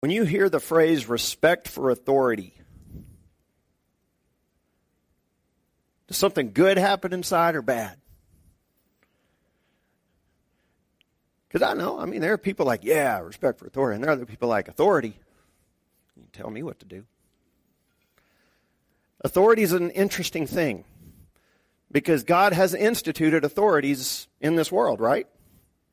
When 0.00 0.10
you 0.10 0.24
hear 0.24 0.48
the 0.48 0.60
phrase 0.60 1.08
respect 1.08 1.66
for 1.66 1.90
authority, 1.90 2.54
does 6.06 6.16
something 6.16 6.52
good 6.52 6.78
happen 6.78 7.12
inside 7.12 7.56
or 7.56 7.62
bad? 7.62 7.98
Because 11.48 11.62
I 11.62 11.74
know, 11.74 11.98
I 11.98 12.04
mean, 12.04 12.20
there 12.20 12.34
are 12.34 12.38
people 12.38 12.66
like, 12.66 12.84
yeah, 12.84 13.18
respect 13.20 13.58
for 13.58 13.66
authority, 13.66 13.96
and 13.96 14.04
there 14.04 14.10
are 14.10 14.14
other 14.14 14.26
people 14.26 14.48
like, 14.48 14.68
authority. 14.68 15.18
You 16.16 16.24
tell 16.32 16.50
me 16.50 16.62
what 16.62 16.78
to 16.80 16.86
do. 16.86 17.04
Authority 19.22 19.62
is 19.62 19.72
an 19.72 19.90
interesting 19.90 20.46
thing 20.46 20.84
because 21.90 22.22
God 22.22 22.52
has 22.52 22.74
instituted 22.74 23.44
authorities 23.44 24.28
in 24.40 24.56
this 24.56 24.70
world, 24.70 25.00
right? 25.00 25.26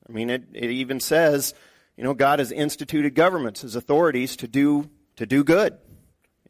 I 0.08 0.12
mean, 0.12 0.30
it, 0.30 0.44
it 0.54 0.70
even 0.70 1.00
says, 1.00 1.56
you 1.98 2.04
know, 2.04 2.14
God 2.14 2.40
has 2.40 2.52
instituted 2.52 3.16
governments 3.16 3.64
as 3.64 3.76
authorities 3.76 4.36
to 4.38 4.48
do, 4.48 4.90
to 5.16 5.26
do 5.26 5.44
good. 5.44 5.78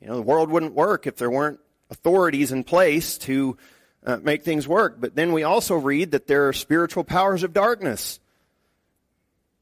You 0.01 0.07
know, 0.07 0.15
the 0.15 0.21
world 0.21 0.49
wouldn't 0.49 0.73
work 0.73 1.05
if 1.07 1.17
there 1.17 1.29
weren't 1.29 1.59
authorities 1.89 2.51
in 2.51 2.63
place 2.63 3.17
to 3.19 3.57
uh, 4.05 4.17
make 4.17 4.43
things 4.43 4.67
work. 4.67 4.99
But 4.99 5.15
then 5.15 5.33
we 5.33 5.43
also 5.43 5.75
read 5.75 6.11
that 6.11 6.27
there 6.27 6.47
are 6.47 6.53
spiritual 6.53 7.03
powers 7.03 7.43
of 7.43 7.53
darkness. 7.53 8.19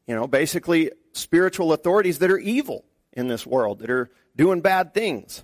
You 0.08 0.16
know, 0.16 0.28
basically 0.28 0.92
spiritual 1.14 1.74
authorities 1.74 2.20
that 2.20 2.32
are 2.32 2.40
evil 2.40 2.86
in 3.12 3.28
this 3.28 3.46
world, 3.46 3.80
that 3.80 3.90
are 3.90 4.10
doing 4.36 4.62
bad 4.62 4.94
things 4.94 5.44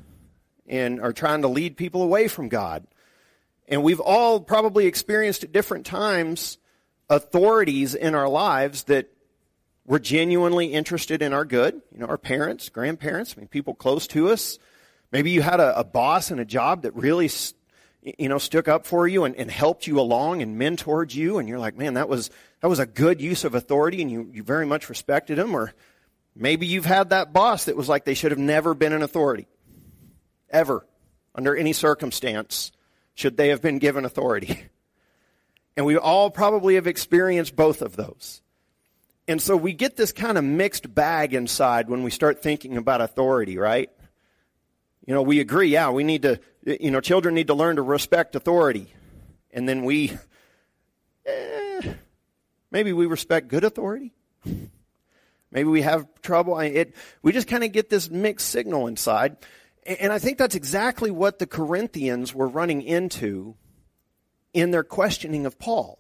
and 0.68 1.02
are 1.02 1.14
trying 1.14 1.42
to 1.42 1.48
lead 1.48 1.78
people 1.78 2.02
away 2.02 2.28
from 2.28 2.50
God. 2.50 2.86
And 3.68 3.84
we've 3.84 4.00
all 4.00 4.40
probably 4.40 4.86
experienced 4.86 5.44
at 5.44 5.52
different 5.52 5.86
times 5.86 6.58
authorities 7.10 7.96
in 7.96 8.16
our 8.16 8.28
lives 8.28 8.84
that 8.86 9.10
were 9.90 10.00
genuinely 10.00 10.68
interested 10.68 11.24
in 11.24 11.34
our 11.34 11.44
good. 11.44 11.82
You 11.92 11.98
know, 11.98 12.06
our 12.06 12.20
parents, 12.20 12.70
grandparents, 12.70 13.34
I 13.36 13.40
mean, 13.40 13.48
people 13.48 13.74
close 13.74 14.06
to 14.10 14.30
us. 14.30 14.60
Maybe 15.12 15.32
you 15.32 15.42
had 15.42 15.60
a, 15.60 15.80
a 15.80 15.84
boss 15.84 16.30
and 16.30 16.40
a 16.40 16.46
job 16.46 16.84
that 16.84 16.96
really, 16.96 17.28
you 18.04 18.30
know, 18.30 18.38
stuck 18.38 18.68
up 18.68 18.86
for 18.86 19.08
you 19.08 19.24
and, 19.24 19.36
and 19.36 19.50
helped 19.50 19.88
you 19.88 20.00
along 20.00 20.44
and 20.44 20.62
mentored 20.62 21.16
you. 21.16 21.40
And 21.40 21.50
you're 21.50 21.58
like, 21.58 21.76
man, 21.76 21.96
that 21.96 22.08
was, 22.08 22.30
that 22.62 22.68
was 22.68 22.78
a 22.78 22.86
good 22.86 23.20
use 23.20 23.44
of 23.44 23.56
authority 23.56 24.04
and 24.04 24.12
you, 24.12 24.30
you 24.32 24.44
very 24.44 24.68
much 24.68 24.90
respected 24.90 25.40
them. 25.40 25.56
Or 25.56 25.74
maybe 26.36 26.68
you've 26.68 26.86
had 26.86 27.10
that 27.10 27.34
boss 27.34 27.66
that 27.66 27.76
was 27.76 27.90
like 27.90 28.06
they 28.06 28.14
should 28.14 28.32
have 28.32 28.40
never 28.40 28.76
been 28.76 28.94
an 28.94 29.02
authority. 29.02 29.48
Ever. 30.52 30.86
Under 31.34 31.56
any 31.56 31.74
circumstance 31.74 32.72
should 33.16 33.38
they 33.38 33.48
have 33.48 33.64
been 33.64 33.80
given 33.80 34.06
authority. 34.06 34.62
And 35.78 35.86
we 35.86 35.96
all 35.96 36.30
probably 36.30 36.76
have 36.76 36.88
experienced 36.88 37.56
both 37.56 37.82
of 37.82 37.96
those. 37.96 38.42
And 39.30 39.40
so 39.40 39.56
we 39.56 39.74
get 39.74 39.96
this 39.96 40.12
kind 40.12 40.40
of 40.40 40.44
mixed 40.44 40.92
bag 40.96 41.36
inside 41.36 41.88
when 41.88 42.02
we 42.02 42.10
start 42.10 42.42
thinking 42.42 42.78
about 42.78 43.00
authority, 43.00 43.60
right? 43.60 43.92
You 45.06 45.14
know, 45.14 45.22
we 45.22 45.40
agree, 45.40 45.68
yeah, 45.68 45.92
we 45.92 46.04
need 46.04 46.24
to, 46.24 46.40
you 46.66 46.90
know, 46.90 47.00
children 47.00 47.36
need 47.36 47.46
to 47.46 47.54
learn 47.54 47.76
to 47.76 47.84
respect 47.84 48.36
authority. 48.36 48.92
And 49.52 49.70
then 49.70 49.86
we, 49.86 50.18
eh, 51.28 51.94
maybe 52.72 52.92
we 52.92 53.06
respect 53.06 53.50
good 53.50 53.64
authority. 53.64 54.16
Maybe 55.52 55.70
we 55.70 55.84
have 55.84 56.08
trouble. 56.24 56.60
It, 56.60 56.96
we 57.22 57.32
just 57.32 57.48
kind 57.48 57.64
of 57.64 57.72
get 57.72 57.88
this 57.88 58.10
mixed 58.10 58.48
signal 58.50 58.88
inside. 58.88 59.38
And 59.86 60.12
I 60.12 60.18
think 60.18 60.40
that's 60.40 60.56
exactly 60.56 61.12
what 61.12 61.38
the 61.38 61.46
Corinthians 61.46 62.34
were 62.34 62.48
running 62.48 62.82
into 62.82 63.56
in 64.56 64.72
their 64.72 64.84
questioning 64.84 65.46
of 65.46 65.60
Paul. 65.60 66.00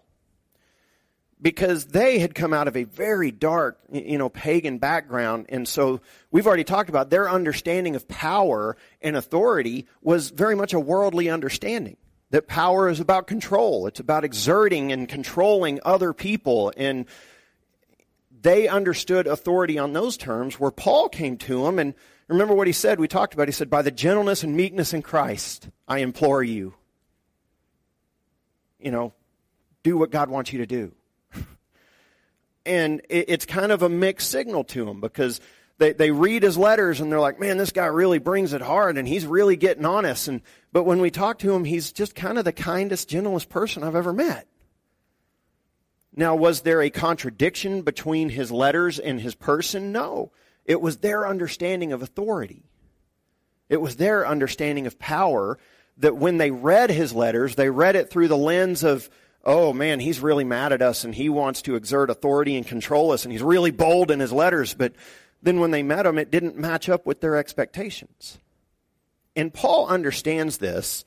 Because 1.41 1.85
they 1.87 2.19
had 2.19 2.35
come 2.35 2.53
out 2.53 2.67
of 2.67 2.75
a 2.75 2.83
very 2.83 3.31
dark, 3.31 3.79
you 3.91 4.17
know, 4.17 4.27
pagan 4.27 4.77
background. 4.77 5.45
And 5.49 5.67
so 5.67 6.01
we've 6.31 6.45
already 6.45 6.65
talked 6.65 6.89
about 6.89 7.09
their 7.09 7.29
understanding 7.29 7.95
of 7.95 8.07
power 8.09 8.75
and 9.01 9.15
authority 9.15 9.87
was 10.01 10.31
very 10.31 10.55
much 10.55 10.73
a 10.73 10.79
worldly 10.79 11.29
understanding. 11.29 11.95
That 12.31 12.47
power 12.47 12.89
is 12.89 12.99
about 12.99 13.25
control. 13.25 13.87
It's 13.87 14.01
about 14.01 14.25
exerting 14.25 14.91
and 14.91 15.07
controlling 15.07 15.79
other 15.85 16.13
people. 16.13 16.73
And 16.75 17.05
they 18.41 18.67
understood 18.67 19.25
authority 19.25 19.79
on 19.79 19.93
those 19.93 20.17
terms 20.17 20.59
where 20.59 20.71
Paul 20.71 21.07
came 21.07 21.37
to 21.37 21.63
them 21.63 21.79
and 21.79 21.93
Remember 22.29 22.53
what 22.53 22.67
he 22.67 22.73
said? 22.73 22.99
We 22.99 23.07
talked 23.07 23.33
about. 23.33 23.47
He 23.47 23.51
said, 23.51 23.71
By 23.71 23.81
the 23.81 23.91
gentleness 23.91 24.43
and 24.43 24.55
meekness 24.55 24.93
in 24.93 25.01
Christ, 25.01 25.67
I 25.87 25.99
implore 25.99 26.43
you. 26.43 26.75
You 28.79 28.91
know, 28.91 29.13
do 29.81 29.97
what 29.97 30.11
God 30.11 30.29
wants 30.29 30.53
you 30.53 30.59
to 30.59 30.67
do. 30.67 30.93
And 32.65 33.01
it's 33.09 33.45
kind 33.45 33.71
of 33.71 33.81
a 33.81 33.89
mixed 33.89 34.29
signal 34.29 34.63
to 34.65 34.85
them 34.85 35.01
because 35.01 35.39
they, 35.79 35.93
they 35.93 36.11
read 36.11 36.43
his 36.43 36.57
letters 36.57 36.99
and 36.99 37.11
they're 37.11 37.19
like, 37.19 37.39
man, 37.39 37.57
this 37.57 37.71
guy 37.71 37.85
really 37.85 38.19
brings 38.19 38.53
it 38.53 38.61
hard 38.61 38.97
and 38.97 39.07
he's 39.07 39.25
really 39.25 39.55
getting 39.55 39.85
on 39.85 40.05
us. 40.05 40.27
And, 40.27 40.41
but 40.71 40.83
when 40.83 40.99
we 40.99 41.09
talk 41.09 41.39
to 41.39 41.53
him, 41.53 41.63
he's 41.63 41.91
just 41.91 42.15
kind 42.15 42.37
of 42.37 42.45
the 42.45 42.51
kindest, 42.51 43.09
gentlest 43.09 43.49
person 43.49 43.81
I've 43.81 43.95
ever 43.95 44.13
met. 44.13 44.47
Now, 46.15 46.35
was 46.35 46.61
there 46.61 46.81
a 46.81 46.89
contradiction 46.89 47.81
between 47.81 48.29
his 48.29 48.51
letters 48.51 48.99
and 48.99 49.21
his 49.21 49.35
person? 49.35 49.91
No. 49.91 50.31
It 50.65 50.81
was 50.81 50.97
their 50.97 51.27
understanding 51.27 51.93
of 51.93 52.01
authority. 52.01 52.63
It 53.69 53.79
was 53.79 53.95
their 53.95 54.27
understanding 54.27 54.85
of 54.85 54.99
power 54.99 55.57
that 55.97 56.17
when 56.17 56.37
they 56.37 56.51
read 56.51 56.89
his 56.89 57.13
letters, 57.13 57.55
they 57.55 57.69
read 57.69 57.95
it 57.95 58.09
through 58.09 58.27
the 58.27 58.37
lens 58.37 58.83
of, 58.83 59.09
oh 59.43 59.73
man, 59.73 59.99
he's 59.99 60.19
really 60.19 60.43
mad 60.43 60.73
at 60.73 60.81
us 60.81 61.03
and 61.03 61.15
he 61.15 61.29
wants 61.29 61.61
to 61.63 61.75
exert 61.75 62.09
authority 62.09 62.55
and 62.55 62.67
control 62.67 63.11
us 63.11 63.23
and 63.23 63.31
he's 63.31 63.43
really 63.43 63.71
bold 63.71 64.11
in 64.11 64.19
his 64.19 64.31
letters. 64.31 64.73
But 64.73 64.93
then 65.41 65.59
when 65.59 65.71
they 65.71 65.83
met 65.83 66.05
him, 66.05 66.17
it 66.17 66.31
didn't 66.31 66.57
match 66.57 66.89
up 66.89 67.05
with 67.05 67.21
their 67.21 67.35
expectations. 67.35 68.39
And 69.35 69.53
Paul 69.53 69.87
understands 69.87 70.57
this. 70.57 71.05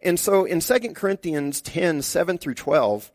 And 0.00 0.18
so 0.18 0.44
in 0.44 0.60
2 0.60 0.78
Corinthians 0.94 1.60
10, 1.60 2.02
7 2.02 2.38
through 2.38 2.54
12, 2.54 3.12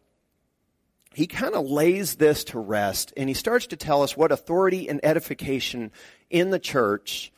he 1.15 1.27
kind 1.27 1.55
of 1.55 1.65
lays 1.65 2.15
this 2.15 2.43
to 2.45 2.59
rest 2.59 3.13
and 3.15 3.29
he 3.29 3.35
starts 3.35 3.67
to 3.67 3.77
tell 3.77 4.01
us 4.03 4.17
what 4.17 4.31
authority 4.31 4.89
and 4.89 4.99
edification 5.03 5.91
in 6.29 6.49
the 6.49 6.59
church 6.59 7.31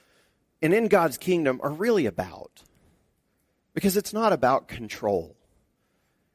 and 0.62 0.74
in 0.74 0.88
God's 0.88 1.18
kingdom 1.18 1.60
are 1.64 1.72
really 1.72 2.06
about. 2.06 2.64
Because 3.74 3.98
it's 3.98 4.14
not 4.14 4.32
about 4.32 4.68
control. 4.68 5.36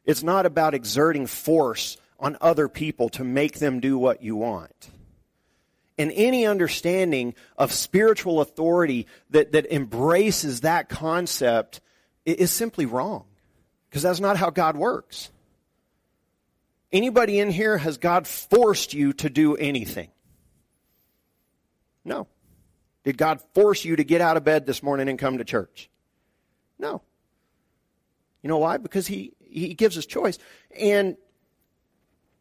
It's 0.05 0.22
not 0.22 0.47
about 0.47 0.75
exerting 0.75 1.27
force 1.27 1.97
on 2.19 2.37
other 2.41 2.69
people 2.69 3.09
to 3.11 3.25
make 3.25 3.59
them 3.59 3.81
do 3.81 3.99
what 3.99 4.22
you 4.22 4.37
want. 4.37 4.91
And 5.99 6.12
any 6.15 6.47
understanding 6.47 7.34
of 7.59 7.72
spiritual 7.72 8.41
authority 8.41 9.06
that, 9.31 9.53
that 9.53 9.71
embraces 9.71 10.62
that 10.62 10.89
concept 10.89 11.81
is 12.25 12.50
simply 12.50 12.87
wrong. 12.87 13.25
Because 13.89 14.03
that's 14.03 14.21
not 14.21 14.37
how 14.37 14.50
God 14.50 14.77
works. 14.77 15.31
Anybody 16.93 17.39
in 17.39 17.50
here, 17.50 17.77
has 17.77 17.99
God 17.99 18.27
forced 18.27 18.94
you 18.94 19.12
to 19.15 19.31
do 19.31 19.56
anything? 19.56 20.10
No. 22.05 22.27
Did 23.05 23.16
God 23.16 23.41
force 23.55 23.84
you 23.84 23.97
to 23.97 24.05
get 24.05 24.21
out 24.21 24.37
of 24.37 24.44
bed 24.44 24.66
this 24.66 24.83
morning 24.83 25.09
and 25.09 25.19
come 25.19 25.39
to 25.39 25.44
church? 25.44 25.91
No. 26.78 27.03
You 28.43 28.49
know 28.49 28.59
why? 28.59 28.78
Because 28.78 29.06
He, 29.06 29.33
he 29.50 29.75
gives 29.75 29.99
us 29.99 30.06
choice. 30.06 30.38
And 30.78 31.16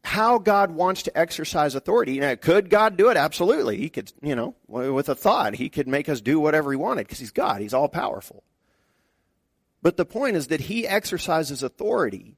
how 0.04 0.38
God 0.38 0.72
wants 0.72 1.04
to 1.04 1.18
exercise 1.18 1.76
authority. 1.76 2.20
Now, 2.20 2.36
could 2.36 2.70
God 2.70 2.98
do 2.98 3.10
it? 3.10 3.18
Absolutely. 3.18 3.78
He 3.78 3.90
could, 3.90 4.12
you 4.22 4.36
know, 4.36 4.56
with 4.68 5.10
a 5.10 5.16
thought, 5.16 5.56
He 5.56 5.70
could 5.70 5.88
make 5.88 6.10
us 6.10 6.22
do 6.22 6.40
whatever 6.40 6.72
He 6.72 6.78
wanted 6.78 7.06
because 7.06 7.20
He's 7.20 7.32
God. 7.32 7.62
He's 7.62 7.74
all 7.74 7.90
powerful. 7.90 8.44
But 9.82 9.98
the 9.98 10.06
point 10.06 10.36
is 10.36 10.48
that 10.48 10.62
He 10.62 10.88
exercises 10.88 11.64
authority 11.64 12.38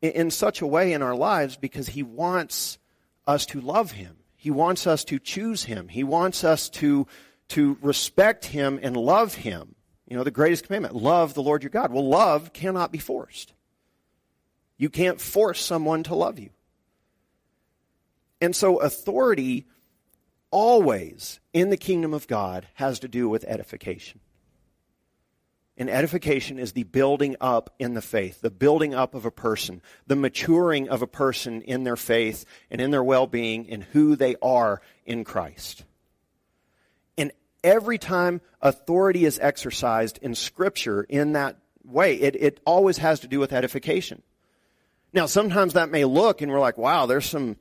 in 0.00 0.30
such 0.30 0.60
a 0.60 0.66
way 0.66 0.92
in 0.92 1.02
our 1.02 1.16
lives 1.16 1.56
because 1.56 1.88
He 1.88 2.02
wants 2.02 2.78
us 3.26 3.46
to 3.46 3.60
love 3.60 3.92
Him. 3.92 4.16
He 4.36 4.50
wants 4.50 4.86
us 4.86 5.04
to 5.04 5.18
choose 5.18 5.64
Him. 5.64 5.88
He 5.88 6.04
wants 6.04 6.44
us 6.44 6.68
to, 6.70 7.06
to 7.48 7.76
respect 7.82 8.46
Him 8.46 8.78
and 8.82 8.96
love 8.96 9.34
Him. 9.34 9.74
You 10.06 10.16
know, 10.16 10.24
the 10.24 10.30
greatest 10.30 10.66
commandment 10.66 10.96
love 10.96 11.34
the 11.34 11.42
Lord 11.42 11.62
your 11.62 11.70
God. 11.70 11.92
Well, 11.92 12.08
love 12.08 12.52
cannot 12.52 12.92
be 12.92 12.98
forced. 12.98 13.52
You 14.80 14.88
can't 14.88 15.20
force 15.20 15.62
someone 15.62 16.04
to 16.04 16.14
love 16.14 16.38
you. 16.38 16.48
And 18.40 18.56
so, 18.56 18.78
authority 18.78 19.66
always 20.50 21.38
in 21.52 21.68
the 21.68 21.76
kingdom 21.76 22.14
of 22.14 22.26
God 22.26 22.66
has 22.72 23.00
to 23.00 23.08
do 23.08 23.28
with 23.28 23.44
edification. 23.44 24.20
And 25.76 25.90
edification 25.90 26.58
is 26.58 26.72
the 26.72 26.84
building 26.84 27.36
up 27.42 27.74
in 27.78 27.92
the 27.92 28.00
faith, 28.00 28.40
the 28.40 28.50
building 28.50 28.94
up 28.94 29.14
of 29.14 29.26
a 29.26 29.30
person, 29.30 29.82
the 30.06 30.16
maturing 30.16 30.88
of 30.88 31.02
a 31.02 31.06
person 31.06 31.60
in 31.60 31.84
their 31.84 31.94
faith 31.94 32.46
and 32.70 32.80
in 32.80 32.90
their 32.90 33.04
well 33.04 33.26
being 33.26 33.68
and 33.68 33.84
who 33.84 34.16
they 34.16 34.36
are 34.40 34.80
in 35.04 35.24
Christ. 35.24 35.84
And 37.18 37.32
every 37.62 37.98
time 37.98 38.40
authority 38.62 39.26
is 39.26 39.38
exercised 39.42 40.18
in 40.22 40.34
Scripture 40.34 41.02
in 41.02 41.32
that 41.32 41.58
way, 41.84 42.14
it, 42.14 42.34
it 42.34 42.60
always 42.64 42.96
has 42.96 43.20
to 43.20 43.28
do 43.28 43.38
with 43.38 43.52
edification. 43.52 44.22
Now, 45.12 45.26
sometimes 45.26 45.72
that 45.72 45.90
may 45.90 46.04
look 46.04 46.40
and 46.40 46.50
we're 46.52 46.60
like, 46.60 46.78
wow, 46.78 47.06
there's 47.06 47.26
some, 47.26 47.56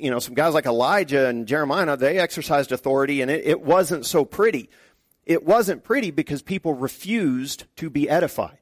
you 0.00 0.10
know, 0.10 0.18
some 0.18 0.34
guys 0.34 0.54
like 0.54 0.66
Elijah 0.66 1.28
and 1.28 1.46
Jeremiah, 1.46 1.96
they 1.96 2.18
exercised 2.18 2.72
authority 2.72 3.22
and 3.22 3.30
it, 3.30 3.44
it 3.44 3.60
wasn't 3.60 4.06
so 4.06 4.24
pretty. 4.24 4.70
It 5.24 5.44
wasn't 5.44 5.84
pretty 5.84 6.10
because 6.10 6.42
people 6.42 6.74
refused 6.74 7.64
to 7.76 7.90
be 7.90 8.08
edified. 8.08 8.58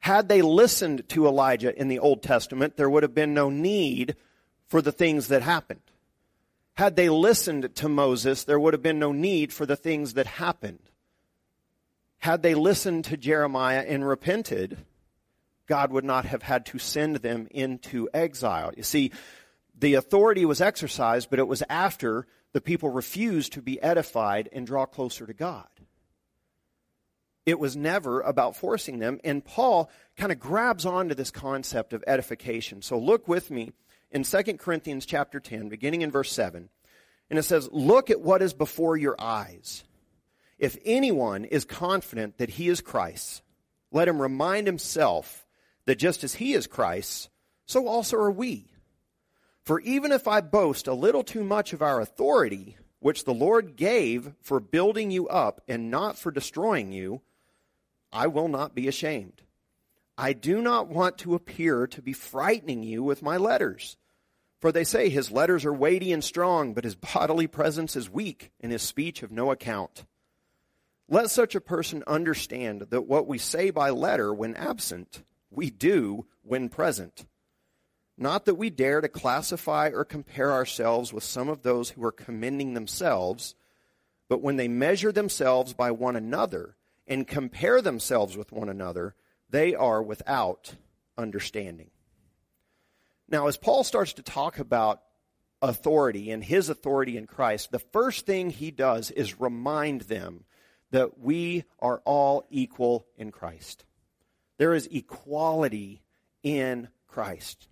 Had 0.00 0.28
they 0.28 0.40
listened 0.40 1.08
to 1.10 1.26
Elijah 1.26 1.78
in 1.78 1.88
the 1.88 1.98
Old 1.98 2.22
Testament, 2.22 2.76
there 2.76 2.88
would 2.88 3.02
have 3.02 3.14
been 3.14 3.34
no 3.34 3.50
need 3.50 4.16
for 4.66 4.80
the 4.80 4.92
things 4.92 5.28
that 5.28 5.42
happened. 5.42 5.80
Had 6.74 6.96
they 6.96 7.10
listened 7.10 7.74
to 7.74 7.88
Moses, 7.88 8.44
there 8.44 8.58
would 8.58 8.72
have 8.72 8.82
been 8.82 8.98
no 8.98 9.12
need 9.12 9.52
for 9.52 9.66
the 9.66 9.76
things 9.76 10.14
that 10.14 10.26
happened. 10.26 10.78
Had 12.18 12.42
they 12.42 12.54
listened 12.54 13.04
to 13.06 13.18
Jeremiah 13.18 13.84
and 13.86 14.06
repented, 14.06 14.78
God 15.70 15.92
would 15.92 16.04
not 16.04 16.24
have 16.24 16.42
had 16.42 16.66
to 16.66 16.80
send 16.80 17.16
them 17.16 17.46
into 17.52 18.08
exile. 18.12 18.72
You 18.76 18.82
see, 18.82 19.12
the 19.78 19.94
authority 19.94 20.44
was 20.44 20.60
exercised, 20.60 21.30
but 21.30 21.38
it 21.38 21.46
was 21.46 21.62
after 21.70 22.26
the 22.52 22.60
people 22.60 22.88
refused 22.88 23.52
to 23.52 23.62
be 23.62 23.80
edified 23.80 24.48
and 24.52 24.66
draw 24.66 24.84
closer 24.84 25.28
to 25.28 25.32
God. 25.32 25.68
It 27.46 27.60
was 27.60 27.76
never 27.76 28.20
about 28.20 28.56
forcing 28.56 28.98
them. 28.98 29.20
And 29.22 29.44
Paul 29.44 29.88
kind 30.16 30.32
of 30.32 30.40
grabs 30.40 30.84
onto 30.84 31.14
this 31.14 31.30
concept 31.30 31.92
of 31.92 32.02
edification. 32.04 32.82
So 32.82 32.98
look 32.98 33.28
with 33.28 33.48
me 33.48 33.70
in 34.10 34.24
2 34.24 34.42
Corinthians 34.58 35.06
chapter 35.06 35.38
10, 35.38 35.68
beginning 35.68 36.02
in 36.02 36.10
verse 36.10 36.32
7. 36.32 36.68
And 37.30 37.38
it 37.38 37.44
says, 37.44 37.68
Look 37.70 38.10
at 38.10 38.20
what 38.20 38.42
is 38.42 38.54
before 38.54 38.96
your 38.96 39.14
eyes. 39.20 39.84
If 40.58 40.76
anyone 40.84 41.44
is 41.44 41.64
confident 41.64 42.38
that 42.38 42.50
he 42.50 42.68
is 42.68 42.80
Christ, 42.80 43.42
let 43.92 44.08
him 44.08 44.20
remind 44.20 44.66
himself 44.66 45.46
that 45.86 45.98
just 45.98 46.24
as 46.24 46.34
he 46.34 46.54
is 46.54 46.66
Christ, 46.66 47.30
so 47.66 47.86
also 47.86 48.16
are 48.16 48.30
we. 48.30 48.66
For 49.64 49.80
even 49.80 50.12
if 50.12 50.26
I 50.26 50.40
boast 50.40 50.86
a 50.86 50.94
little 50.94 51.22
too 51.22 51.44
much 51.44 51.72
of 51.72 51.82
our 51.82 52.00
authority, 52.00 52.76
which 52.98 53.24
the 53.24 53.34
Lord 53.34 53.76
gave 53.76 54.32
for 54.42 54.60
building 54.60 55.10
you 55.10 55.28
up 55.28 55.60
and 55.68 55.90
not 55.90 56.18
for 56.18 56.30
destroying 56.30 56.92
you, 56.92 57.22
I 58.12 58.26
will 58.26 58.48
not 58.48 58.74
be 58.74 58.88
ashamed. 58.88 59.42
I 60.18 60.32
do 60.32 60.60
not 60.60 60.88
want 60.88 61.18
to 61.18 61.34
appear 61.34 61.86
to 61.86 62.02
be 62.02 62.12
frightening 62.12 62.82
you 62.82 63.02
with 63.02 63.22
my 63.22 63.36
letters. 63.36 63.96
For 64.60 64.70
they 64.70 64.84
say 64.84 65.08
his 65.08 65.30
letters 65.30 65.64
are 65.64 65.72
weighty 65.72 66.12
and 66.12 66.22
strong, 66.22 66.74
but 66.74 66.84
his 66.84 66.94
bodily 66.94 67.46
presence 67.46 67.96
is 67.96 68.10
weak 68.10 68.50
and 68.60 68.70
his 68.70 68.82
speech 68.82 69.22
of 69.22 69.32
no 69.32 69.50
account. 69.50 70.04
Let 71.08 71.30
such 71.30 71.54
a 71.54 71.60
person 71.60 72.04
understand 72.06 72.82
that 72.90 73.06
what 73.06 73.26
we 73.26 73.38
say 73.38 73.70
by 73.70 73.90
letter 73.90 74.32
when 74.34 74.54
absent, 74.54 75.24
we 75.50 75.70
do 75.70 76.26
when 76.42 76.68
present. 76.68 77.26
Not 78.16 78.44
that 78.44 78.56
we 78.56 78.70
dare 78.70 79.00
to 79.00 79.08
classify 79.08 79.90
or 79.94 80.04
compare 80.04 80.52
ourselves 80.52 81.12
with 81.12 81.24
some 81.24 81.48
of 81.48 81.62
those 81.62 81.90
who 81.90 82.04
are 82.04 82.12
commending 82.12 82.74
themselves, 82.74 83.54
but 84.28 84.42
when 84.42 84.56
they 84.56 84.68
measure 84.68 85.10
themselves 85.10 85.72
by 85.72 85.90
one 85.90 86.16
another 86.16 86.76
and 87.06 87.26
compare 87.26 87.80
themselves 87.80 88.36
with 88.36 88.52
one 88.52 88.68
another, 88.68 89.14
they 89.48 89.74
are 89.74 90.02
without 90.02 90.74
understanding. 91.16 91.90
Now, 93.28 93.46
as 93.46 93.56
Paul 93.56 93.84
starts 93.84 94.12
to 94.14 94.22
talk 94.22 94.58
about 94.58 95.02
authority 95.62 96.30
and 96.30 96.42
his 96.42 96.68
authority 96.68 97.16
in 97.16 97.26
Christ, 97.26 97.70
the 97.70 97.78
first 97.78 98.26
thing 98.26 98.50
he 98.50 98.70
does 98.70 99.10
is 99.10 99.40
remind 99.40 100.02
them 100.02 100.44
that 100.90 101.18
we 101.18 101.64
are 101.78 102.02
all 102.04 102.46
equal 102.50 103.06
in 103.16 103.30
Christ. 103.30 103.84
There 104.60 104.74
is 104.74 104.90
equality 104.92 106.02
in 106.42 106.88
Christ. 107.08 107.66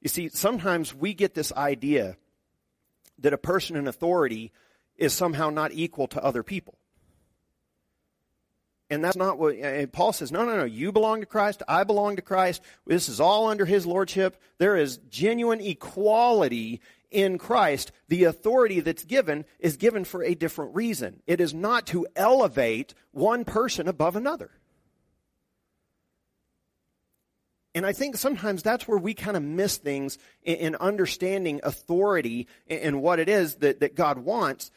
You 0.00 0.08
see, 0.08 0.30
sometimes 0.30 0.94
we 0.94 1.12
get 1.12 1.34
this 1.34 1.52
idea 1.52 2.16
that 3.18 3.34
a 3.34 3.36
person 3.36 3.76
in 3.76 3.86
authority 3.86 4.50
is 4.96 5.12
somehow 5.12 5.50
not 5.50 5.72
equal 5.72 6.06
to 6.08 6.24
other 6.24 6.42
people. 6.42 6.78
And 8.88 9.04
that's 9.04 9.14
not 9.14 9.38
what 9.38 9.56
and 9.56 9.92
Paul 9.92 10.14
says. 10.14 10.32
No, 10.32 10.46
no, 10.46 10.56
no. 10.56 10.64
You 10.64 10.90
belong 10.90 11.20
to 11.20 11.26
Christ. 11.26 11.62
I 11.68 11.84
belong 11.84 12.16
to 12.16 12.22
Christ. 12.22 12.62
This 12.86 13.10
is 13.10 13.20
all 13.20 13.48
under 13.48 13.66
his 13.66 13.84
lordship. 13.84 14.40
There 14.56 14.78
is 14.78 15.00
genuine 15.10 15.60
equality 15.60 16.80
in 17.10 17.36
Christ. 17.36 17.92
The 18.08 18.24
authority 18.24 18.80
that's 18.80 19.04
given 19.04 19.44
is 19.58 19.76
given 19.76 20.06
for 20.06 20.24
a 20.24 20.34
different 20.34 20.74
reason. 20.74 21.20
It 21.26 21.42
is 21.42 21.52
not 21.52 21.86
to 21.88 22.06
elevate 22.16 22.94
one 23.10 23.44
person 23.44 23.86
above 23.86 24.16
another. 24.16 24.52
And 27.74 27.86
I 27.86 27.92
think 27.92 28.16
sometimes 28.16 28.62
that's 28.62 28.88
where 28.88 28.98
we 28.98 29.14
kind 29.14 29.36
of 29.36 29.42
miss 29.42 29.76
things 29.76 30.18
in, 30.42 30.56
in 30.56 30.76
understanding 30.76 31.60
authority 31.62 32.48
and, 32.68 32.80
and 32.80 33.02
what 33.02 33.20
it 33.20 33.28
is 33.28 33.56
that, 33.56 33.80
that 33.80 33.94
God 33.94 34.18
wants 34.18 34.70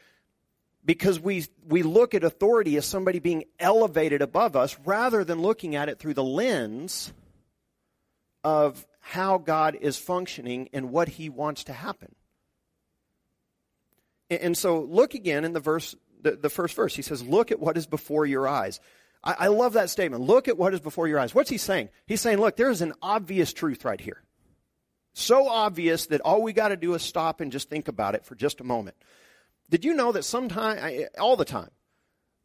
because 0.86 1.19
we, 1.19 1.45
we 1.68 1.81
look 1.84 2.13
at 2.13 2.24
authority 2.24 2.78
as 2.78 2.86
somebody 2.86 3.19
being 3.19 3.45
elevated 3.60 4.22
above 4.22 4.56
us 4.56 4.78
rather 4.86 5.24
than 5.24 5.42
looking 5.42 5.75
at 5.75 5.90
it 5.90 6.00
through 6.00 6.13
the 6.13 6.24
lens 6.24 7.13
of 8.44 8.86
how 9.00 9.38
God 9.38 9.78
is 9.80 9.98
functioning 9.98 10.69
and 10.74 10.92
what 10.92 11.07
he 11.07 11.30
wants 11.30 11.66
to 11.66 11.74
happen. 11.74 12.13
And, 14.30 14.42
and 14.42 14.57
so 14.57 14.81
look 14.81 15.13
again 15.13 15.46
in 15.46 15.54
the 15.54 15.60
verse, 15.60 15.96
the, 16.22 16.31
the 16.31 16.50
first 16.50 16.75
verse. 16.75 16.96
He 16.96 17.01
says, 17.01 17.24
look 17.24 17.51
at 17.51 17.60
what 17.60 17.78
is 17.78 17.88
before 17.88 18.25
your 18.25 18.48
eyes. 18.48 18.80
I, 19.24 19.36
I 19.40 19.48
love 19.48 19.74
that 19.74 19.90
statement. 19.90 20.24
Look 20.24 20.48
at 20.48 20.58
what 20.58 20.74
is 20.74 20.80
before 20.80 21.08
your 21.08 21.20
eyes. 21.20 21.34
What's 21.34 21.50
he 21.50 21.58
saying? 21.58 21.90
He's 22.06 22.22
saying, 22.22 22.40
look, 22.40 22.58
there 22.58 22.70
is 22.70 22.81
an 22.81 22.94
obvious 23.02 23.54
truth 23.54 23.86
right 23.86 24.00
here. 24.00 24.22
So 25.14 25.48
obvious 25.48 26.08
that 26.08 26.22
all 26.22 26.42
we 26.42 26.54
got 26.54 26.70
to 26.70 26.78
do 26.78 26.94
is 26.96 27.02
stop 27.02 27.40
and 27.40 27.52
just 27.52 27.70
think 27.70 27.88
about 27.88 28.16
it 28.16 28.25
for 28.25 28.36
just 28.36 28.62
a 28.62 28.64
moment. 28.64 28.98
Did 29.70 29.86
you 29.86 29.94
know 29.94 30.12
that 30.12 30.24
sometimes, 30.24 31.08
all 31.20 31.36
the 31.36 31.46
time, 31.46 31.70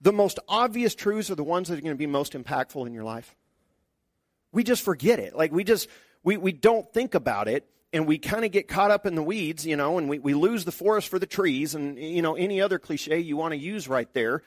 the 0.01 0.13
most 0.13 0.39
obvious 0.49 0.95
truths 0.95 1.31
are 1.31 1.35
the 1.35 1.45
ones 1.45 1.69
that 1.69 1.79
are 1.79 1.83
going 1.83 1.95
to 1.95 1.99
be 1.99 2.07
most 2.07 2.35
impactful 2.35 2.87
in 2.87 2.93
your 2.93 3.05
life? 3.05 3.35
We 4.53 4.65
just 4.65 4.83
forget 4.83 5.19
it. 5.19 5.35
Like 5.35 5.51
we 5.51 5.65
just, 5.65 5.89
we, 6.23 6.37
we 6.37 6.53
don't 6.53 6.91
think 6.93 7.15
about 7.15 7.49
it 7.49 7.69
and 7.93 8.07
we 8.07 8.19
kind 8.19 8.45
of 8.45 8.53
get 8.53 8.69
caught 8.69 8.91
up 8.91 9.07
in 9.07 9.15
the 9.15 9.23
weeds, 9.23 9.67
you 9.67 9.77
know, 9.77 9.99
and 9.99 10.09
we, 10.09 10.19
we 10.19 10.35
lose 10.35 10.65
the 10.65 10.73
forest 10.73 11.09
for 11.09 11.19
the 11.19 11.27
trees 11.27 11.75
and, 11.75 11.99
you 11.99 12.23
know, 12.23 12.35
any 12.35 12.61
other 12.61 12.79
cliche 12.79 13.19
you 13.19 13.37
want 13.37 13.53
to 13.53 13.59
use 13.59 13.89
right 13.89 14.13
there. 14.13 14.43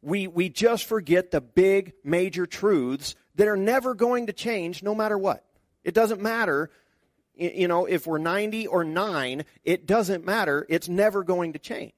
We, 0.00 0.26
we 0.26 0.48
just 0.48 0.84
forget 0.84 1.30
the 1.30 1.40
big 1.40 1.92
major 2.04 2.46
truths 2.46 3.16
that 3.34 3.48
are 3.48 3.56
never 3.56 3.94
going 3.94 4.26
to 4.26 4.32
change 4.32 4.82
no 4.82 4.94
matter 4.94 5.18
what. 5.18 5.44
It 5.84 5.94
doesn't 5.94 6.20
matter 6.20 6.70
you 7.38 7.68
know, 7.68 7.86
if 7.86 8.06
we're 8.06 8.18
90 8.18 8.66
or 8.66 8.84
9, 8.84 9.44
it 9.64 9.86
doesn't 9.86 10.26
matter. 10.26 10.66
It's 10.68 10.88
never 10.88 11.22
going 11.22 11.52
to 11.52 11.58
change. 11.58 11.92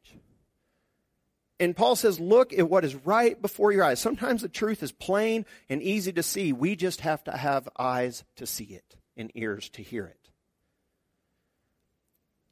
And 1.59 1.77
Paul 1.77 1.97
says, 1.97 2.21
look 2.21 2.53
at 2.53 2.69
what 2.69 2.85
is 2.85 2.95
right 2.95 3.41
before 3.41 3.73
your 3.73 3.85
eyes. 3.85 4.01
Sometimes 4.01 4.43
the 4.43 4.49
truth 4.49 4.83
is 4.83 4.93
plain 4.93 5.47
and 5.69 5.83
easy 5.83 6.13
to 6.13 6.23
see. 6.23 6.53
We 6.53 6.77
just 6.77 7.01
have 7.03 7.25
to 7.25 7.33
have 7.33 7.69
eyes 7.79 8.25
to 8.37 8.47
see 8.47 8.65
it 8.65 8.97
and 9.17 9.31
ears 9.35 9.69
to 9.71 9.83
hear 9.83 10.07
it. 10.07 10.20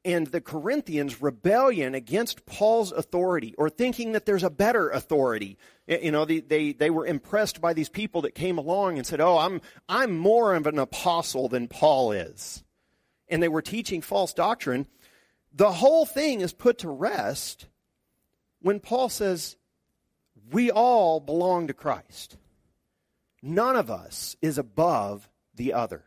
And 0.05 0.29
the 0.29 0.41
Corinthians' 0.41 1.21
rebellion 1.21 1.95
against 1.95 2.47
Paul's 2.47 2.93
authority 2.93 3.55
or 3.59 3.69
thinking 3.69 4.13
that 4.13 4.27
there's 4.27 4.45
a 4.45 4.51
better 4.51 4.89
authority. 4.91 5.59
You 5.87 6.13
know, 6.13 6.25
they, 6.25 6.41
they, 6.41 6.73
they 6.73 6.89
were 6.89 7.05
impressed 7.05 7.61
by 7.61 7.73
these 7.73 7.89
people 7.89 8.23
that 8.23 8.35
came 8.35 8.59
along 8.59 8.97
and 8.97 9.07
said, 9.07 9.21
Oh, 9.21 9.39
I'm, 9.39 9.61
I'm 9.89 10.17
more 10.17 10.55
of 10.55 10.67
an 10.67 10.79
apostle 10.79 11.49
than 11.49 11.69
Paul 11.69 12.13
is 12.13 12.63
and 13.29 13.43
they 13.43 13.49
were 13.49 13.63
teaching 13.63 14.01
false 14.01 14.33
doctrine, 14.33 14.87
the 15.53 15.73
whole 15.73 16.07
thing 16.07 16.41
is 16.41 16.53
put 16.53 16.79
to 16.79 16.89
rest 16.89 17.67
when 18.61 18.81
Paul 18.81 19.09
says, 19.09 19.57
We 20.51 20.71
all 20.71 21.21
belong 21.21 21.67
to 21.69 21.75
Christ. 21.75 22.37
None 23.43 23.77
of 23.77 23.91
us 23.91 24.37
is 24.43 24.59
above 24.59 25.29
the 25.55 25.75
other. 25.75 26.05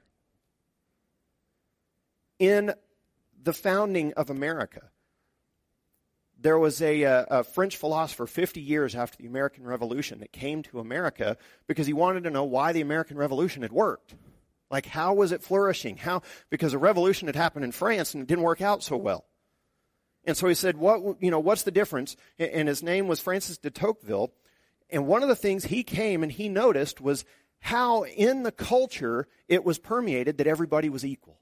In 2.40 2.74
the 3.44 3.54
founding 3.54 4.14
of 4.14 4.30
America, 4.30 4.92
there 6.40 6.58
was 6.58 6.82
a, 6.82 7.04
a, 7.04 7.26
a, 7.30 7.44
French 7.44 7.78
philosopher 7.78 8.26
50 8.26 8.62
years 8.62 8.96
after 8.96 9.18
the 9.18 9.28
American 9.28 9.64
Revolution 9.64 10.20
that 10.20 10.32
came 10.32 10.64
to 10.64 10.80
America 10.80 11.38
because 11.68 11.86
he 11.86 11.94
wanted 11.94 12.24
to 12.24 12.32
know 12.32 12.44
why 12.44 12.72
the 12.72 12.82
American 12.82 13.18
Revolution 13.18 13.62
had 13.62 13.72
worked. 13.72 14.16
Like, 14.72 14.86
how 14.86 15.14
was 15.14 15.32
it 15.32 15.44
flourishing? 15.44 15.98
How? 15.98 16.22
Because 16.50 16.74
a 16.74 16.80
revolution 16.80 17.28
had 17.28 17.36
happened 17.36 17.66
in 17.66 17.72
France 17.72 18.14
and 18.14 18.24
it 18.24 18.28
didn't 18.28 18.44
work 18.44 18.62
out 18.62 18.84
so 18.84 18.98
well. 18.98 19.26
And 20.24 20.38
so 20.38 20.48
he 20.48 20.54
said, 20.54 20.78
what, 20.78 21.22
you 21.22 21.30
know, 21.30 21.40
what's 21.40 21.64
the 21.64 21.72
difference? 21.72 22.16
And 22.40 22.68
his 22.68 22.82
name 22.82 23.08
was 23.08 23.20
Francis 23.20 23.58
de 23.58 23.70
Tocqueville. 23.70 24.32
And 24.90 25.08
one 25.08 25.24
of 25.24 25.30
the 25.30 25.36
things 25.36 25.66
he 25.66 25.84
came 25.84 26.24
and 26.24 26.32
he 26.32 26.48
noticed 26.48 27.02
was 27.02 27.26
how 27.60 28.06
in 28.06 28.44
the 28.44 28.52
culture 28.52 29.28
it 29.48 29.64
was 29.64 29.78
permeated 29.78 30.38
that 30.38 30.48
everybody 30.48 30.90
was 30.90 31.06
equal. 31.06 31.41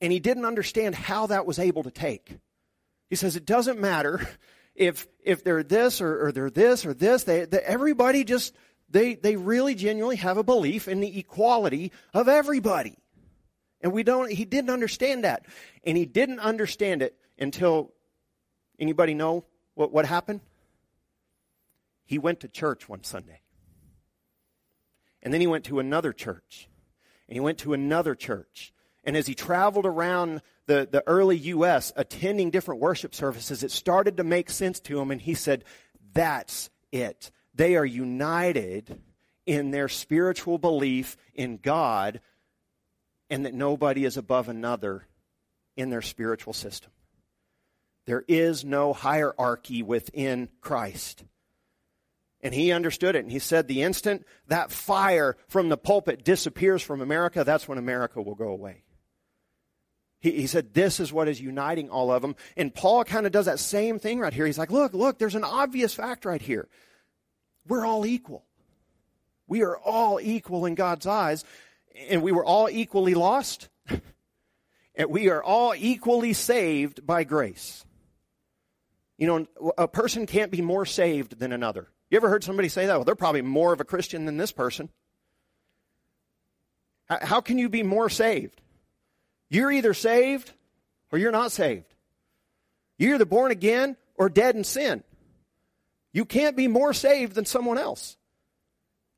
And 0.00 0.12
he 0.12 0.20
didn't 0.20 0.44
understand 0.44 0.94
how 0.94 1.26
that 1.26 1.46
was 1.46 1.58
able 1.58 1.82
to 1.82 1.90
take. 1.90 2.36
He 3.10 3.16
says, 3.16 3.36
it 3.36 3.46
doesn't 3.46 3.80
matter 3.80 4.26
if, 4.74 5.06
if 5.24 5.42
they're 5.42 5.62
this 5.62 6.00
or, 6.00 6.26
or 6.26 6.32
they're 6.32 6.50
this 6.50 6.86
or 6.86 6.94
this. 6.94 7.24
They, 7.24 7.44
they, 7.46 7.58
everybody 7.58 8.24
just 8.24 8.54
they, 8.90 9.14
they 9.14 9.36
really 9.36 9.74
genuinely 9.74 10.16
have 10.16 10.38
a 10.38 10.42
belief 10.42 10.88
in 10.88 11.00
the 11.00 11.18
equality 11.18 11.92
of 12.14 12.28
everybody. 12.28 12.96
And 13.80 13.92
we 13.92 14.02
don't, 14.02 14.30
he 14.30 14.44
didn't 14.44 14.70
understand 14.70 15.24
that. 15.24 15.46
And 15.84 15.96
he 15.96 16.06
didn't 16.06 16.40
understand 16.40 17.02
it 17.02 17.16
until, 17.38 17.92
anybody 18.78 19.14
know 19.14 19.44
what, 19.74 19.92
what 19.92 20.06
happened? 20.06 20.40
He 22.04 22.18
went 22.18 22.40
to 22.40 22.48
church 22.48 22.88
one 22.88 23.04
Sunday. 23.04 23.40
And 25.22 25.34
then 25.34 25.40
he 25.40 25.46
went 25.46 25.64
to 25.64 25.78
another 25.78 26.12
church. 26.12 26.68
And 27.28 27.34
he 27.34 27.40
went 27.40 27.58
to 27.58 27.74
another 27.74 28.14
church. 28.14 28.72
And 29.08 29.16
as 29.16 29.26
he 29.26 29.34
traveled 29.34 29.86
around 29.86 30.42
the, 30.66 30.86
the 30.90 31.02
early 31.06 31.38
U.S., 31.38 31.94
attending 31.96 32.50
different 32.50 32.82
worship 32.82 33.14
services, 33.14 33.62
it 33.62 33.70
started 33.70 34.18
to 34.18 34.22
make 34.22 34.50
sense 34.50 34.80
to 34.80 35.00
him. 35.00 35.10
And 35.10 35.18
he 35.18 35.32
said, 35.32 35.64
That's 36.12 36.68
it. 36.92 37.30
They 37.54 37.76
are 37.76 37.86
united 37.86 39.00
in 39.46 39.70
their 39.70 39.88
spiritual 39.88 40.58
belief 40.58 41.16
in 41.34 41.56
God 41.56 42.20
and 43.30 43.46
that 43.46 43.54
nobody 43.54 44.04
is 44.04 44.18
above 44.18 44.50
another 44.50 45.06
in 45.74 45.88
their 45.88 46.02
spiritual 46.02 46.52
system. 46.52 46.92
There 48.04 48.26
is 48.28 48.62
no 48.62 48.92
hierarchy 48.92 49.82
within 49.82 50.50
Christ. 50.60 51.24
And 52.42 52.52
he 52.52 52.72
understood 52.72 53.16
it. 53.16 53.24
And 53.24 53.32
he 53.32 53.38
said, 53.38 53.68
the 53.68 53.84
instant 53.84 54.26
that 54.48 54.70
fire 54.70 55.38
from 55.48 55.70
the 55.70 55.78
pulpit 55.78 56.26
disappears 56.26 56.82
from 56.82 57.00
America, 57.00 57.42
that's 57.42 57.66
when 57.66 57.78
America 57.78 58.20
will 58.20 58.34
go 58.34 58.48
away. 58.48 58.82
He, 60.20 60.32
he 60.32 60.46
said, 60.46 60.74
this 60.74 61.00
is 61.00 61.12
what 61.12 61.28
is 61.28 61.40
uniting 61.40 61.90
all 61.90 62.10
of 62.10 62.22
them. 62.22 62.36
And 62.56 62.74
Paul 62.74 63.04
kind 63.04 63.26
of 63.26 63.32
does 63.32 63.46
that 63.46 63.58
same 63.58 63.98
thing 63.98 64.18
right 64.18 64.32
here. 64.32 64.46
He's 64.46 64.58
like, 64.58 64.70
look, 64.70 64.92
look, 64.94 65.18
there's 65.18 65.34
an 65.34 65.44
obvious 65.44 65.94
fact 65.94 66.24
right 66.24 66.42
here. 66.42 66.68
We're 67.66 67.86
all 67.86 68.04
equal. 68.06 68.44
We 69.46 69.62
are 69.62 69.76
all 69.76 70.20
equal 70.20 70.66
in 70.66 70.74
God's 70.74 71.06
eyes. 71.06 71.44
And 72.08 72.22
we 72.22 72.32
were 72.32 72.44
all 72.44 72.68
equally 72.68 73.14
lost. 73.14 73.68
and 74.94 75.10
we 75.10 75.28
are 75.30 75.42
all 75.42 75.74
equally 75.76 76.32
saved 76.32 77.06
by 77.06 77.24
grace. 77.24 77.84
You 79.16 79.26
know, 79.26 79.72
a 79.76 79.88
person 79.88 80.26
can't 80.26 80.52
be 80.52 80.62
more 80.62 80.86
saved 80.86 81.38
than 81.38 81.52
another. 81.52 81.88
You 82.10 82.16
ever 82.16 82.28
heard 82.28 82.44
somebody 82.44 82.68
say 82.68 82.86
that? 82.86 82.94
Well, 82.94 83.04
they're 83.04 83.14
probably 83.14 83.42
more 83.42 83.72
of 83.72 83.80
a 83.80 83.84
Christian 83.84 84.24
than 84.24 84.36
this 84.36 84.52
person. 84.52 84.88
How 87.08 87.40
can 87.40 87.58
you 87.58 87.68
be 87.68 87.82
more 87.82 88.08
saved? 88.08 88.60
You're 89.50 89.72
either 89.72 89.94
saved 89.94 90.52
or 91.10 91.18
you're 91.18 91.32
not 91.32 91.52
saved. 91.52 91.86
You're 92.98 93.14
either 93.14 93.24
born 93.24 93.50
again 93.50 93.96
or 94.16 94.28
dead 94.28 94.56
in 94.56 94.64
sin. 94.64 95.04
You 96.12 96.24
can't 96.24 96.56
be 96.56 96.68
more 96.68 96.92
saved 96.92 97.34
than 97.34 97.44
someone 97.44 97.78
else. 97.78 98.16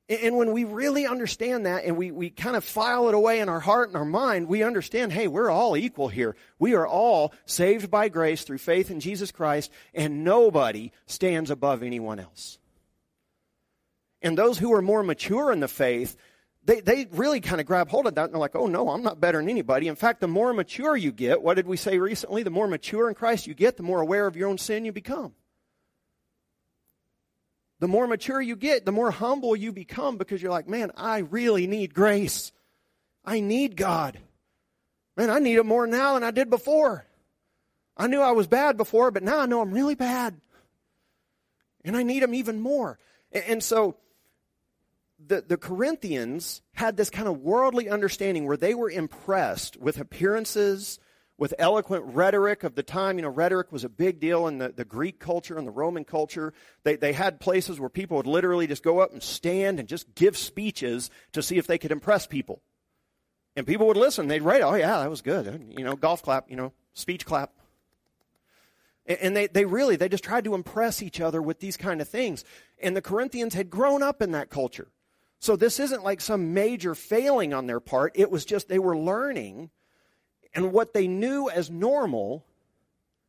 And 0.09 0.37
when 0.37 0.51
we 0.53 0.65
really 0.65 1.07
understand 1.07 1.67
that 1.67 1.85
and 1.85 1.97
we, 1.97 2.11
we 2.11 2.31
kind 2.31 2.57
of 2.57 2.65
file 2.65 3.09
it 3.09 3.15
away 3.15 3.39
in 3.39 3.49
our 3.49 3.61
heart 3.61 3.89
and 3.89 3.97
our 3.97 4.05
mind, 4.05 4.49
we 4.49 4.65
understand, 4.65 5.13
hey, 5.13 5.29
we're 5.29 5.51
all 5.51 5.77
equal 5.77 6.09
here. 6.09 6.35
We 6.59 6.75
are 6.75 6.87
all 6.87 7.33
saved 7.47 7.93
by 7.93 8.09
grace 8.09 8.43
through 8.43 8.59
faith 8.59 8.91
in 8.91 8.99
Jesus 8.99 9.31
Christ, 9.31 9.71
and 9.95 10.25
nobody 10.25 10.91
stands 11.07 11.49
above 11.49 11.85
anyone 11.85 12.19
else. 12.19 12.59
And 14.21 14.37
those 14.37 14.59
who 14.59 14.73
are 14.73 14.83
more 14.83 15.05
mature 15.05 15.53
in 15.53 15.61
the 15.61 15.69
faith, 15.69 16.17
they, 16.65 16.81
they 16.81 17.07
really 17.13 17.41
kind 17.41 17.61
of 17.61 17.67
grab 17.67 17.89
hold 17.89 18.07
of 18.07 18.15
that 18.15 18.25
and 18.25 18.35
they're 18.35 18.41
like, 18.41 18.55
oh 18.55 18.67
no, 18.67 18.91
I'm 18.91 19.03
not 19.03 19.21
better 19.21 19.39
than 19.39 19.49
anybody. 19.49 19.89
In 19.89 19.97
fact, 19.97 20.21
the 20.21 20.29
more 20.29 20.53
mature 20.53 20.97
you 20.97 21.11
get, 21.13 21.43
what 21.43 21.55
did 21.55 21.67
we 21.67 21.77
say 21.77 21.99
recently? 21.99 22.43
The 22.43 22.51
more 22.51 22.69
mature 22.69 23.09
in 23.09 23.15
Christ 23.15 23.47
you 23.47 23.55
get, 23.55 23.77
the 23.77 23.83
more 23.83 24.01
aware 24.01 24.27
of 24.27 24.37
your 24.37 24.49
own 24.49 24.59
sin 24.59 24.85
you 24.85 24.93
become. 24.93 25.33
The 27.81 27.89
more 27.89 28.07
mature 28.07 28.43
you 28.43 28.57
get, 28.57 28.85
the 28.85 28.93
more 28.93 29.11
humble 29.11 29.57
you 29.57 29.73
become 29.73 30.19
because 30.19 30.43
you're 30.43 30.53
like, 30.53 30.69
man, 30.69 30.93
I 30.97 31.19
really 31.19 31.67
need 31.67 31.95
grace. 31.95 32.53
I 33.25 33.41
need 33.41 33.75
God. 33.75 34.19
Man, 35.17 35.31
I 35.31 35.39
need 35.39 35.57
it 35.57 35.67
more 35.67 35.87
now 35.87 36.15
than 36.15 36.25
I 36.25 36.31
did 36.31 36.51
before. 36.51 37.07
I 37.97 38.07
knew 38.07 38.21
I 38.21 38.33
was 38.33 38.47
bad 38.47 38.77
before, 38.77 39.11
but 39.11 39.23
now 39.23 39.41
I 39.41 39.47
know 39.47 39.63
I'm 39.63 39.73
really 39.73 39.95
bad. 39.95 40.39
And 41.85 41.97
I 41.97 42.03
need 42.03 42.23
Him 42.23 42.35
even 42.35 42.61
more. 42.61 42.99
And 43.33 43.63
so 43.63 43.97
the, 45.31 45.41
the 45.41 45.57
Corinthians 45.57 46.61
had 46.75 46.97
this 46.97 47.09
kind 47.09 47.29
of 47.29 47.39
worldly 47.39 47.89
understanding 47.89 48.47
where 48.47 48.57
they 48.57 48.75
were 48.75 48.91
impressed 48.91 49.77
with 49.77 49.99
appearances, 49.99 50.99
with 51.39 51.55
eloquent 51.57 52.05
rhetoric 52.07 52.65
of 52.65 52.75
the 52.75 52.83
time. 52.83 53.17
You 53.17 53.23
know, 53.23 53.29
rhetoric 53.29 53.71
was 53.71 53.85
a 53.85 53.89
big 53.89 54.19
deal 54.19 54.49
in 54.49 54.59
the, 54.59 54.71
the 54.71 54.85
Greek 54.85 55.21
culture 55.21 55.57
and 55.57 55.67
the 55.67 55.71
Roman 55.71 56.05
culture. 56.05 56.53
They, 56.83 56.97
they 56.97 57.13
had 57.13 57.39
places 57.39 57.79
where 57.79 57.89
people 57.89 58.17
would 58.17 58.27
literally 58.27 58.67
just 58.67 58.83
go 58.83 58.99
up 58.99 59.13
and 59.13 59.23
stand 59.23 59.79
and 59.79 59.89
just 59.89 60.15
give 60.17 60.37
speeches 60.37 61.11
to 61.33 61.43
see 61.43 61.59
if 61.59 61.67
they 61.69 61.79
could 61.79 61.93
impress 61.93 62.27
people. 62.27 62.61
And 63.55 63.67
people 63.67 63.87
would 63.87 63.97
listen. 63.97 64.27
They'd 64.27 64.43
write, 64.43 64.63
oh, 64.63 64.75
yeah, 64.75 64.99
that 64.99 65.11
was 65.11 65.23
good. 65.23 65.73
You 65.79 65.85
know, 65.85 65.95
golf 65.95 66.23
clap, 66.23 66.51
you 66.51 66.57
know, 66.57 66.73
speech 66.93 67.25
clap. 67.25 67.53
And 69.07 69.37
they, 69.37 69.47
they 69.47 69.65
really, 69.65 69.95
they 69.95 70.09
just 70.09 70.25
tried 70.25 70.45
to 70.45 70.55
impress 70.55 71.03
each 71.03 71.21
other 71.21 71.41
with 71.41 71.61
these 71.61 71.77
kind 71.77 72.01
of 72.01 72.09
things. 72.09 72.45
And 72.83 72.97
the 72.97 73.03
Corinthians 73.03 73.55
had 73.55 73.71
grown 73.71 74.03
up 74.03 74.21
in 74.21 74.33
that 74.33 74.51
culture. 74.51 74.89
So 75.41 75.57
this 75.57 75.81
isn't 75.81 76.05
like 76.05 76.21
some 76.21 76.53
major 76.53 76.95
failing 76.95 77.55
on 77.55 77.67
their 77.67 77.81
part. 77.81 78.13
It 78.15 78.31
was 78.31 78.45
just 78.45 78.69
they 78.69 78.79
were 78.79 78.97
learning, 78.97 79.71
and 80.55 80.71
what 80.71 80.93
they 80.93 81.09
knew 81.09 81.49
as 81.49 81.71
normal, 81.71 82.45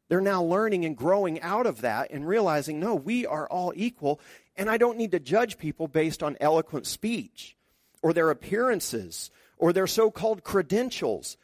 they're 0.09 0.19
now 0.19 0.43
learning 0.43 0.83
and 0.83 0.97
growing 0.97 1.41
out 1.41 1.65
of 1.65 1.81
that 1.81 2.11
and 2.11 2.27
realizing, 2.27 2.81
no, 2.81 2.95
we 2.95 3.25
are 3.25 3.47
all 3.47 3.71
equal, 3.77 4.19
and 4.57 4.69
I 4.69 4.75
don't 4.75 4.97
need 4.97 5.11
to 5.11 5.19
judge 5.21 5.57
people 5.57 5.87
based 5.87 6.21
on 6.21 6.35
eloquent 6.41 6.85
speech 6.85 7.55
or 8.01 8.11
their 8.11 8.29
appearances 8.29 9.31
or 9.57 9.71
their 9.71 9.87
so 9.87 10.11
called 10.11 10.43
credentials. 10.43 11.37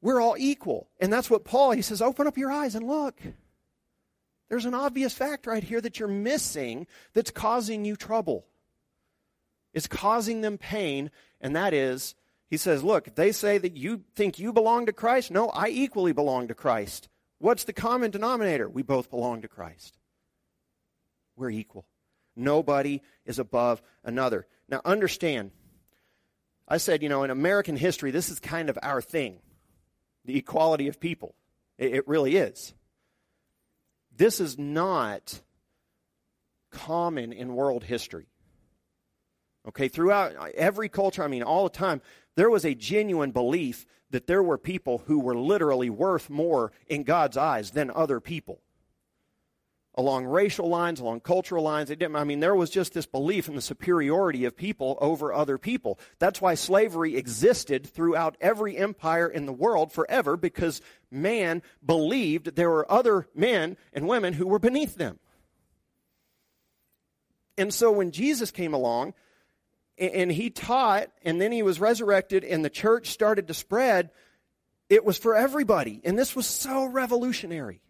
We're 0.00 0.20
all 0.20 0.34
equal. 0.36 0.88
And 0.98 1.12
that's 1.12 1.30
what 1.30 1.44
Paul, 1.44 1.70
he 1.70 1.82
says, 1.82 2.02
open 2.02 2.26
up 2.26 2.36
your 2.36 2.50
eyes 2.50 2.74
and 2.74 2.88
look. 2.88 3.20
There's 4.48 4.64
an 4.64 4.74
obvious 4.74 5.14
fact 5.14 5.46
right 5.46 5.62
here 5.62 5.80
that 5.80 6.00
you're 6.00 6.08
missing 6.08 6.88
that's 7.14 7.30
causing 7.30 7.84
you 7.84 7.94
trouble 7.94 8.46
is 9.72 9.86
causing 9.86 10.40
them 10.40 10.58
pain, 10.58 11.10
and 11.40 11.56
that 11.56 11.74
is, 11.74 12.14
he 12.48 12.56
says, 12.56 12.84
look, 12.84 13.14
they 13.14 13.32
say 13.32 13.58
that 13.58 13.76
you 13.76 14.02
think 14.14 14.38
you 14.38 14.52
belong 14.52 14.86
to 14.86 14.92
Christ, 14.92 15.30
no, 15.30 15.48
I 15.48 15.68
equally 15.68 16.12
belong 16.12 16.48
to 16.48 16.54
Christ. 16.54 17.08
What's 17.38 17.64
the 17.64 17.72
common 17.72 18.10
denominator? 18.10 18.68
We 18.68 18.82
both 18.82 19.10
belong 19.10 19.42
to 19.42 19.48
Christ. 19.48 19.98
We're 21.36 21.50
equal. 21.50 21.86
Nobody 22.36 23.02
is 23.24 23.38
above 23.38 23.82
another. 24.04 24.46
Now, 24.68 24.80
understand, 24.84 25.50
I 26.68 26.76
said, 26.76 27.02
you 27.02 27.08
know, 27.08 27.24
in 27.24 27.30
American 27.30 27.76
history, 27.76 28.10
this 28.10 28.30
is 28.30 28.38
kind 28.38 28.70
of 28.70 28.78
our 28.82 29.02
thing 29.02 29.38
the 30.24 30.36
equality 30.36 30.88
of 30.88 31.00
people. 31.00 31.34
It, 31.78 31.94
it 31.94 32.08
really 32.08 32.36
is. 32.36 32.74
This 34.16 34.40
is 34.40 34.58
not 34.58 35.40
common 36.70 37.32
in 37.32 37.54
world 37.54 37.82
history. 37.84 38.26
Okay, 39.68 39.88
throughout 39.88 40.34
uh, 40.36 40.48
every 40.54 40.88
culture, 40.88 41.22
I 41.22 41.28
mean, 41.28 41.42
all 41.42 41.64
the 41.64 41.70
time, 41.70 42.02
there 42.34 42.50
was 42.50 42.64
a 42.64 42.74
genuine 42.74 43.30
belief 43.30 43.86
that 44.10 44.26
there 44.26 44.42
were 44.42 44.58
people 44.58 45.02
who 45.06 45.20
were 45.20 45.36
literally 45.36 45.88
worth 45.88 46.28
more 46.28 46.72
in 46.86 47.04
God's 47.04 47.36
eyes 47.36 47.70
than 47.70 47.90
other 47.90 48.20
people. 48.20 48.60
Along 49.94 50.24
racial 50.24 50.68
lines, 50.68 51.00
along 51.00 51.20
cultural 51.20 51.62
lines, 51.62 51.90
it 51.90 51.98
didn't, 51.98 52.16
I 52.16 52.24
mean, 52.24 52.40
there 52.40 52.54
was 52.54 52.70
just 52.70 52.94
this 52.94 53.04
belief 53.04 53.46
in 53.46 53.54
the 53.54 53.60
superiority 53.60 54.46
of 54.46 54.56
people 54.56 54.96
over 55.02 55.32
other 55.32 55.58
people. 55.58 55.98
That's 56.18 56.40
why 56.40 56.54
slavery 56.54 57.16
existed 57.16 57.86
throughout 57.86 58.38
every 58.40 58.76
empire 58.76 59.28
in 59.28 59.44
the 59.44 59.52
world 59.52 59.92
forever, 59.92 60.38
because 60.38 60.80
man 61.10 61.62
believed 61.84 62.56
there 62.56 62.70
were 62.70 62.90
other 62.90 63.28
men 63.34 63.76
and 63.92 64.08
women 64.08 64.32
who 64.32 64.46
were 64.46 64.58
beneath 64.58 64.96
them. 64.96 65.18
And 67.58 67.72
so 67.72 67.92
when 67.92 68.12
Jesus 68.12 68.50
came 68.50 68.72
along, 68.72 69.12
and 70.02 70.32
he 70.32 70.50
taught, 70.50 71.08
and 71.24 71.40
then 71.40 71.52
he 71.52 71.62
was 71.62 71.80
resurrected, 71.80 72.44
and 72.44 72.64
the 72.64 72.70
church 72.70 73.10
started 73.10 73.48
to 73.48 73.54
spread, 73.54 74.10
it 74.88 75.04
was 75.04 75.16
for 75.16 75.34
everybody. 75.34 76.00
And 76.04 76.18
this 76.18 76.34
was 76.34 76.46
so 76.46 76.86
revolutionary. 76.86 77.80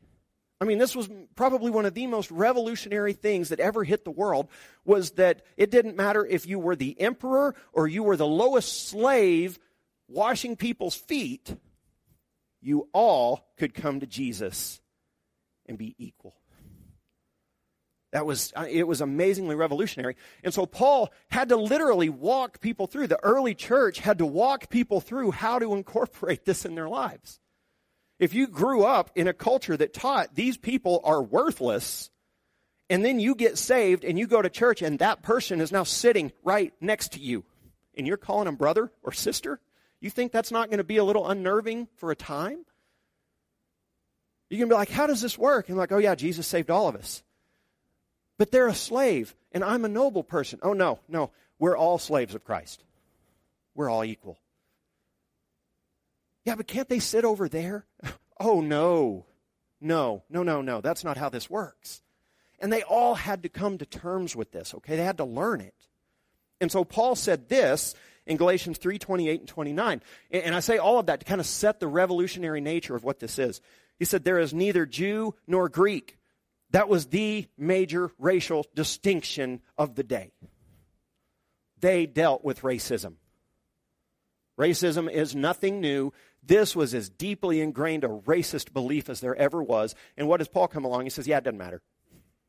I 0.60 0.64
mean, 0.64 0.78
this 0.78 0.94
was 0.94 1.08
probably 1.34 1.72
one 1.72 1.86
of 1.86 1.94
the 1.94 2.06
most 2.06 2.30
revolutionary 2.30 3.14
things 3.14 3.48
that 3.48 3.58
ever 3.58 3.82
hit 3.82 4.04
the 4.04 4.12
world 4.12 4.48
was 4.84 5.12
that 5.12 5.42
it 5.56 5.72
didn't 5.72 5.96
matter 5.96 6.24
if 6.24 6.46
you 6.46 6.60
were 6.60 6.76
the 6.76 7.00
emperor 7.00 7.56
or 7.72 7.88
you 7.88 8.04
were 8.04 8.16
the 8.16 8.26
lowest 8.26 8.88
slave 8.88 9.58
washing 10.06 10.54
people's 10.54 10.94
feet, 10.94 11.56
you 12.60 12.88
all 12.92 13.48
could 13.56 13.74
come 13.74 13.98
to 14.00 14.06
Jesus 14.06 14.80
and 15.66 15.76
be 15.76 15.96
equal. 15.98 16.36
That 18.12 18.26
was, 18.26 18.52
uh, 18.54 18.66
it 18.68 18.86
was 18.86 19.00
amazingly 19.00 19.54
revolutionary. 19.54 20.16
And 20.44 20.52
so 20.52 20.66
Paul 20.66 21.12
had 21.30 21.48
to 21.48 21.56
literally 21.56 22.10
walk 22.10 22.60
people 22.60 22.86
through. 22.86 23.06
The 23.06 23.22
early 23.24 23.54
church 23.54 23.98
had 23.98 24.18
to 24.18 24.26
walk 24.26 24.68
people 24.68 25.00
through 25.00 25.30
how 25.30 25.58
to 25.58 25.74
incorporate 25.74 26.44
this 26.44 26.66
in 26.66 26.74
their 26.74 26.88
lives. 26.88 27.40
If 28.18 28.34
you 28.34 28.46
grew 28.46 28.84
up 28.84 29.10
in 29.14 29.28
a 29.28 29.32
culture 29.32 29.76
that 29.76 29.94
taught 29.94 30.34
these 30.34 30.58
people 30.58 31.00
are 31.04 31.22
worthless, 31.22 32.10
and 32.90 33.02
then 33.02 33.18
you 33.18 33.34
get 33.34 33.56
saved 33.56 34.04
and 34.04 34.18
you 34.18 34.26
go 34.26 34.42
to 34.42 34.50
church 34.50 34.82
and 34.82 34.98
that 34.98 35.22
person 35.22 35.62
is 35.62 35.72
now 35.72 35.82
sitting 35.82 36.32
right 36.44 36.74
next 36.80 37.12
to 37.12 37.20
you, 37.20 37.44
and 37.96 38.06
you're 38.06 38.18
calling 38.18 38.44
them 38.44 38.56
brother 38.56 38.92
or 39.02 39.12
sister, 39.12 39.58
You 40.02 40.10
think 40.10 40.32
that's 40.32 40.50
not 40.50 40.68
going 40.68 40.78
to 40.78 40.84
be 40.84 40.96
a 40.96 41.04
little 41.04 41.28
unnerving 41.28 41.86
for 41.96 42.10
a 42.10 42.16
time? 42.16 42.66
You 44.50 44.58
can 44.58 44.68
be 44.68 44.74
like, 44.74 44.90
how 44.90 45.06
does 45.06 45.22
this 45.22 45.38
work? 45.38 45.68
And 45.68 45.78
like, 45.78 45.92
oh 45.92 45.98
yeah, 45.98 46.16
Jesus 46.16 46.46
saved 46.46 46.70
all 46.70 46.88
of 46.88 46.96
us. 46.96 47.22
But 48.38 48.50
they're 48.50 48.68
a 48.68 48.74
slave, 48.74 49.34
and 49.52 49.62
I'm 49.62 49.84
a 49.84 49.88
noble 49.88 50.22
person. 50.22 50.58
Oh 50.62 50.72
no, 50.72 50.98
no. 51.08 51.30
We're 51.58 51.76
all 51.76 51.98
slaves 51.98 52.34
of 52.34 52.44
Christ. 52.44 52.82
We're 53.74 53.88
all 53.88 54.04
equal. 54.04 54.38
Yeah, 56.44 56.56
but 56.56 56.66
can't 56.66 56.88
they 56.88 56.98
sit 56.98 57.24
over 57.24 57.48
there? 57.48 57.86
Oh 58.40 58.60
no. 58.60 59.26
No, 59.80 60.24
no, 60.28 60.42
no, 60.42 60.62
no. 60.62 60.80
That's 60.80 61.04
not 61.04 61.16
how 61.16 61.28
this 61.28 61.48
works. 61.48 62.02
And 62.58 62.72
they 62.72 62.82
all 62.82 63.14
had 63.14 63.44
to 63.44 63.48
come 63.48 63.78
to 63.78 63.86
terms 63.86 64.34
with 64.34 64.50
this, 64.50 64.74
okay? 64.74 64.96
They 64.96 65.04
had 65.04 65.18
to 65.18 65.24
learn 65.24 65.60
it. 65.60 65.74
And 66.60 66.70
so 66.70 66.84
Paul 66.84 67.14
said 67.14 67.48
this 67.48 67.94
in 68.26 68.36
Galatians 68.36 68.78
3 68.78 68.98
28 68.98 69.40
and 69.40 69.48
29. 69.48 70.02
And 70.30 70.54
I 70.54 70.60
say 70.60 70.78
all 70.78 70.98
of 70.98 71.06
that 71.06 71.20
to 71.20 71.26
kind 71.26 71.40
of 71.40 71.46
set 71.46 71.80
the 71.80 71.88
revolutionary 71.88 72.60
nature 72.60 72.96
of 72.96 73.04
what 73.04 73.18
this 73.20 73.38
is. 73.38 73.60
He 73.98 74.04
said, 74.04 74.24
There 74.24 74.38
is 74.38 74.54
neither 74.54 74.86
Jew 74.86 75.34
nor 75.46 75.68
Greek. 75.68 76.18
That 76.72 76.88
was 76.88 77.06
the 77.06 77.46
major 77.56 78.10
racial 78.18 78.66
distinction 78.74 79.60
of 79.78 79.94
the 79.94 80.02
day. 80.02 80.32
They 81.80 82.06
dealt 82.06 82.44
with 82.44 82.62
racism. 82.62 83.14
Racism 84.58 85.10
is 85.10 85.34
nothing 85.34 85.80
new. 85.80 86.12
This 86.42 86.74
was 86.74 86.94
as 86.94 87.08
deeply 87.08 87.60
ingrained 87.60 88.04
a 88.04 88.08
racist 88.08 88.72
belief 88.72 89.08
as 89.08 89.20
there 89.20 89.36
ever 89.36 89.62
was. 89.62 89.94
And 90.16 90.28
what 90.28 90.38
does 90.38 90.48
Paul 90.48 90.68
come 90.68 90.84
along? 90.84 91.04
He 91.04 91.10
says, 91.10 91.26
Yeah, 91.26 91.38
it 91.38 91.44
doesn't 91.44 91.58
matter. 91.58 91.82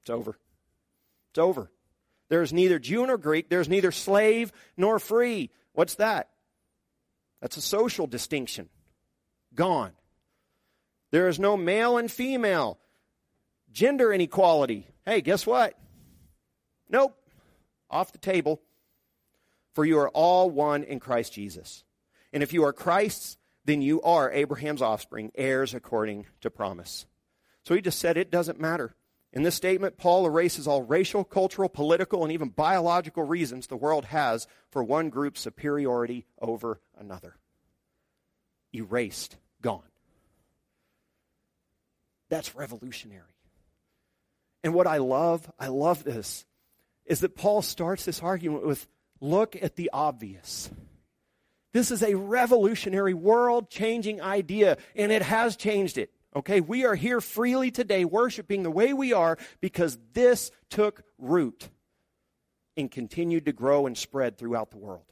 It's 0.02 0.10
over. 0.10 0.38
It's 1.32 1.40
over. 1.40 1.72
There's 2.30 2.54
neither 2.54 2.80
Jew 2.80 3.06
nor 3.06 3.18
Greek. 3.18 3.50
There's 3.50 3.70
neither 3.70 3.92
slave 3.92 4.52
nor 4.78 5.00
free. 5.00 5.50
What's 5.74 5.96
that? 5.96 6.30
That's 7.42 7.58
a 7.58 7.62
social 7.62 8.08
distinction. 8.08 8.70
Gone. 9.54 9.92
There 11.12 11.28
is 11.28 11.40
no 11.40 11.58
male 11.58 11.98
and 11.98 12.10
female. 12.12 12.80
Gender 13.74 14.14
inequality. 14.14 14.88
Hey, 15.06 15.22
guess 15.22 15.46
what? 15.46 15.78
Nope. 16.90 17.18
Off 17.90 18.12
the 18.12 18.20
table. 18.20 18.62
For 19.74 19.84
you 19.84 19.98
are 20.00 20.10
all 20.10 20.50
one 20.50 20.84
in 20.84 21.00
Christ 21.00 21.34
Jesus. 21.34 21.84
And 22.32 22.44
if 22.44 22.54
you 22.54 22.64
are 22.64 22.72
Christ's, 22.72 23.38
then 23.66 23.82
you 23.82 24.02
are 24.04 24.32
Abraham's 24.32 24.82
offspring, 24.82 25.32
heirs 25.36 25.74
according 25.74 26.28
to 26.42 26.52
promise. 26.52 27.08
So 27.64 27.74
he 27.74 27.82
just 27.82 28.00
said 28.00 28.16
it 28.16 28.32
doesn't 28.32 28.60
matter. 28.60 28.96
In 29.32 29.42
this 29.42 29.56
statement, 29.56 29.98
Paul 29.98 30.28
erases 30.28 30.68
all 30.68 30.84
racial, 30.84 31.24
cultural, 31.24 31.68
political, 31.68 32.24
and 32.24 32.32
even 32.32 32.50
biological 32.50 33.24
reasons 33.24 33.66
the 33.66 33.76
world 33.76 34.06
has 34.06 34.46
for 34.70 34.84
one 34.84 35.10
group's 35.10 35.42
superiority 35.42 36.28
over 36.40 36.80
another. 37.00 37.36
Erased, 38.76 39.38
gone. 39.62 39.82
That's 42.30 42.54
revolutionary. 42.54 43.33
And 44.64 44.74
what 44.74 44.88
I 44.88 44.98
love, 44.98 45.50
I 45.60 45.68
love 45.68 46.04
this, 46.04 46.46
is 47.06 47.20
that 47.20 47.36
Paul 47.36 47.62
starts 47.62 48.06
this 48.06 48.22
argument 48.22 48.66
with 48.66 48.88
look 49.20 49.56
at 49.62 49.76
the 49.76 49.90
obvious. 49.92 50.70
This 51.74 51.92
is 51.92 52.04
a 52.04 52.16
revolutionary, 52.16 53.14
world 53.14 53.70
changing 53.70 54.22
idea, 54.22 54.78
and 54.96 55.12
it 55.12 55.22
has 55.22 55.56
changed 55.56 55.98
it. 55.98 56.12
Okay, 56.36 56.62
we 56.62 56.86
are 56.86 56.96
here 56.96 57.22
freely 57.22 57.72
today 57.72 58.06
worshiping 58.06 58.64
the 58.64 58.72
way 58.72 58.94
we 58.94 59.14
are 59.14 59.38
because 59.60 59.98
this 60.14 60.52
took 60.70 61.04
root 61.18 61.70
and 62.76 62.90
continued 62.90 63.46
to 63.46 63.54
grow 63.54 63.86
and 63.86 63.98
spread 63.98 64.38
throughout 64.38 64.72
the 64.72 64.78
world. 64.78 65.06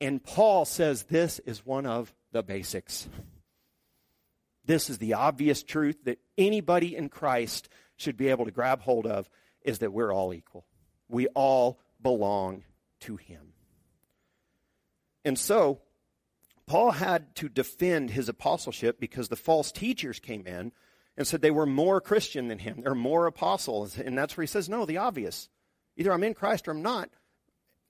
And 0.00 0.22
Paul 0.22 0.64
says 0.64 1.04
this 1.04 1.40
is 1.40 1.66
one 1.66 1.86
of 1.86 2.12
the 2.32 2.42
basics. 2.42 3.08
This 4.64 4.90
is 4.90 4.98
the 4.98 5.14
obvious 5.14 5.62
truth 5.62 5.96
that 6.04 6.18
anybody 6.36 6.94
in 6.94 7.08
Christ 7.08 7.68
should 7.98 8.16
be 8.16 8.28
able 8.28 8.46
to 8.46 8.50
grab 8.50 8.80
hold 8.80 9.06
of 9.06 9.28
is 9.62 9.80
that 9.80 9.92
we're 9.92 10.12
all 10.12 10.32
equal. 10.32 10.64
We 11.08 11.26
all 11.28 11.78
belong 12.02 12.64
to 13.00 13.16
him. 13.16 13.52
And 15.24 15.38
so, 15.38 15.82
Paul 16.66 16.92
had 16.92 17.34
to 17.36 17.48
defend 17.48 18.10
his 18.10 18.28
apostleship 18.28 19.00
because 19.00 19.28
the 19.28 19.36
false 19.36 19.72
teachers 19.72 20.20
came 20.20 20.46
in 20.46 20.72
and 21.16 21.26
said 21.26 21.42
they 21.42 21.50
were 21.50 21.66
more 21.66 22.00
Christian 22.00 22.48
than 22.48 22.58
him. 22.58 22.82
They're 22.82 22.94
more 22.94 23.26
apostles. 23.26 23.98
And 23.98 24.16
that's 24.16 24.36
where 24.36 24.42
he 24.42 24.48
says, 24.48 24.68
no, 24.68 24.86
the 24.86 24.98
obvious. 24.98 25.48
Either 25.96 26.12
I'm 26.12 26.22
in 26.22 26.34
Christ 26.34 26.68
or 26.68 26.70
I'm 26.70 26.82
not. 26.82 27.10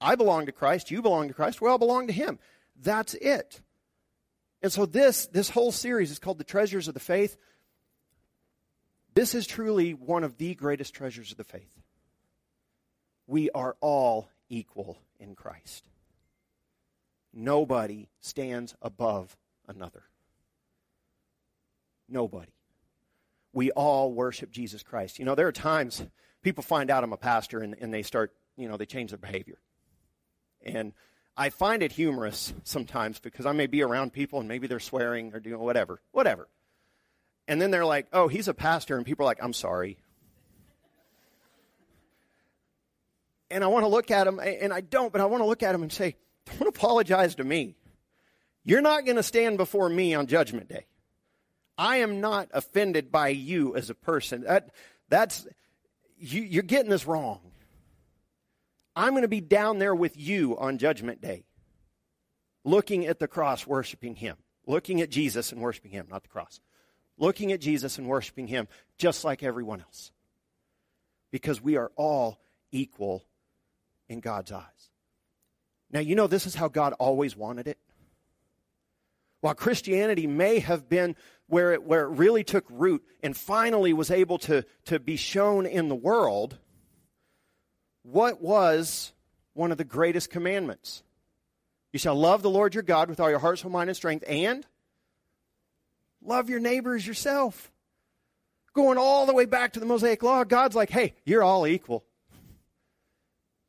I 0.00 0.14
belong 0.14 0.46
to 0.46 0.52
Christ. 0.52 0.90
You 0.90 1.02
belong 1.02 1.28
to 1.28 1.34
Christ. 1.34 1.60
We 1.60 1.68
all 1.68 1.78
belong 1.78 2.06
to 2.06 2.12
him. 2.12 2.38
That's 2.80 3.14
it. 3.14 3.60
And 4.62 4.72
so 4.72 4.86
this, 4.86 5.26
this 5.26 5.50
whole 5.50 5.72
series 5.72 6.10
is 6.10 6.18
called 6.18 6.38
The 6.38 6.44
Treasures 6.44 6.88
of 6.88 6.94
the 6.94 7.00
Faith. 7.00 7.36
This 9.18 9.34
is 9.34 9.48
truly 9.48 9.94
one 9.94 10.22
of 10.22 10.38
the 10.38 10.54
greatest 10.54 10.94
treasures 10.94 11.32
of 11.32 11.38
the 11.38 11.42
faith. 11.42 11.82
We 13.26 13.50
are 13.50 13.76
all 13.80 14.30
equal 14.48 15.00
in 15.18 15.34
Christ. 15.34 15.88
Nobody 17.34 18.10
stands 18.20 18.76
above 18.80 19.36
another. 19.66 20.04
Nobody. 22.08 22.52
We 23.52 23.72
all 23.72 24.12
worship 24.12 24.52
Jesus 24.52 24.84
Christ. 24.84 25.18
You 25.18 25.24
know, 25.24 25.34
there 25.34 25.48
are 25.48 25.52
times 25.52 26.06
people 26.42 26.62
find 26.62 26.88
out 26.88 27.02
I'm 27.02 27.12
a 27.12 27.16
pastor 27.16 27.58
and, 27.58 27.74
and 27.80 27.92
they 27.92 28.04
start, 28.04 28.32
you 28.56 28.68
know, 28.68 28.76
they 28.76 28.86
change 28.86 29.10
their 29.10 29.18
behavior. 29.18 29.58
And 30.62 30.92
I 31.36 31.50
find 31.50 31.82
it 31.82 31.90
humorous 31.90 32.54
sometimes 32.62 33.18
because 33.18 33.46
I 33.46 33.52
may 33.52 33.66
be 33.66 33.82
around 33.82 34.12
people 34.12 34.38
and 34.38 34.48
maybe 34.48 34.68
they're 34.68 34.78
swearing 34.78 35.34
or 35.34 35.40
doing 35.40 35.58
whatever, 35.58 36.00
whatever. 36.12 36.46
And 37.48 37.60
then 37.60 37.70
they're 37.70 37.86
like, 37.86 38.06
oh, 38.12 38.28
he's 38.28 38.46
a 38.46 38.54
pastor. 38.54 38.96
And 38.96 39.04
people 39.04 39.24
are 39.24 39.30
like, 39.30 39.42
I'm 39.42 39.54
sorry. 39.54 39.98
And 43.50 43.64
I 43.64 43.68
want 43.68 43.84
to 43.84 43.88
look 43.88 44.10
at 44.10 44.26
him, 44.26 44.38
and 44.38 44.74
I 44.74 44.82
don't, 44.82 45.10
but 45.10 45.22
I 45.22 45.24
want 45.24 45.42
to 45.42 45.46
look 45.46 45.62
at 45.62 45.74
him 45.74 45.82
and 45.82 45.90
say, 45.90 46.16
don't 46.44 46.68
apologize 46.68 47.36
to 47.36 47.44
me. 47.44 47.74
You're 48.62 48.82
not 48.82 49.06
going 49.06 49.16
to 49.16 49.22
stand 49.22 49.56
before 49.56 49.88
me 49.88 50.14
on 50.14 50.26
Judgment 50.26 50.68
Day. 50.68 50.84
I 51.78 51.98
am 51.98 52.20
not 52.20 52.48
offended 52.52 53.10
by 53.10 53.28
you 53.28 53.74
as 53.74 53.88
a 53.88 53.94
person. 53.94 54.42
That, 54.42 54.74
that's, 55.08 55.46
you, 56.18 56.42
you're 56.42 56.62
getting 56.62 56.90
this 56.90 57.06
wrong. 57.06 57.40
I'm 58.94 59.12
going 59.12 59.22
to 59.22 59.28
be 59.28 59.40
down 59.40 59.78
there 59.78 59.94
with 59.94 60.18
you 60.18 60.58
on 60.58 60.76
Judgment 60.76 61.22
Day, 61.22 61.44
looking 62.64 63.06
at 63.06 63.18
the 63.18 63.28
cross, 63.28 63.66
worshiping 63.66 64.16
Him, 64.16 64.36
looking 64.66 65.00
at 65.00 65.08
Jesus 65.08 65.52
and 65.52 65.62
worshiping 65.62 65.92
Him, 65.92 66.08
not 66.10 66.24
the 66.24 66.28
cross, 66.28 66.60
looking 67.18 67.52
at 67.52 67.60
Jesus 67.60 67.98
and 67.98 68.06
worshiping 68.06 68.46
Him 68.46 68.68
just 68.96 69.24
like 69.24 69.42
everyone 69.42 69.80
else. 69.80 70.12
Because 71.30 71.60
we 71.60 71.76
are 71.76 71.92
all 71.96 72.38
equal 72.72 73.24
in 74.08 74.20
God's 74.20 74.52
eyes. 74.52 74.90
Now, 75.90 76.00
you 76.00 76.14
know, 76.14 76.26
this 76.26 76.46
is 76.46 76.54
how 76.54 76.68
God 76.68 76.94
always 76.94 77.36
wanted 77.36 77.66
it. 77.66 77.78
While 79.40 79.54
Christianity 79.54 80.26
may 80.26 80.58
have 80.58 80.88
been 80.88 81.16
where 81.46 81.72
it, 81.72 81.82
where 81.82 82.04
it 82.04 82.16
really 82.16 82.44
took 82.44 82.64
root 82.68 83.02
and 83.22 83.36
finally 83.36 83.92
was 83.92 84.10
able 84.10 84.38
to, 84.38 84.64
to 84.86 84.98
be 84.98 85.16
shown 85.16 85.64
in 85.64 85.88
the 85.88 85.94
world, 85.94 86.58
what 88.02 88.40
was 88.40 89.12
one 89.54 89.70
of 89.70 89.78
the 89.78 89.84
greatest 89.84 90.30
commandments? 90.30 91.02
You 91.92 91.98
shall 91.98 92.16
love 92.16 92.42
the 92.42 92.50
Lord 92.50 92.74
your 92.74 92.82
God 92.82 93.08
with 93.08 93.20
all 93.20 93.30
your 93.30 93.38
heart, 93.38 93.60
soul, 93.60 93.70
mind, 93.70 93.88
and 93.88 93.96
strength, 93.96 94.24
and 94.28 94.66
love 96.28 96.48
your 96.48 96.60
neighbor 96.60 96.94
as 96.94 97.06
yourself. 97.06 97.72
Going 98.74 98.98
all 98.98 99.26
the 99.26 99.34
way 99.34 99.46
back 99.46 99.72
to 99.72 99.80
the 99.80 99.86
Mosaic 99.86 100.22
Law, 100.22 100.44
God's 100.44 100.76
like, 100.76 100.90
hey, 100.90 101.14
you're 101.24 101.42
all 101.42 101.66
equal. 101.66 102.04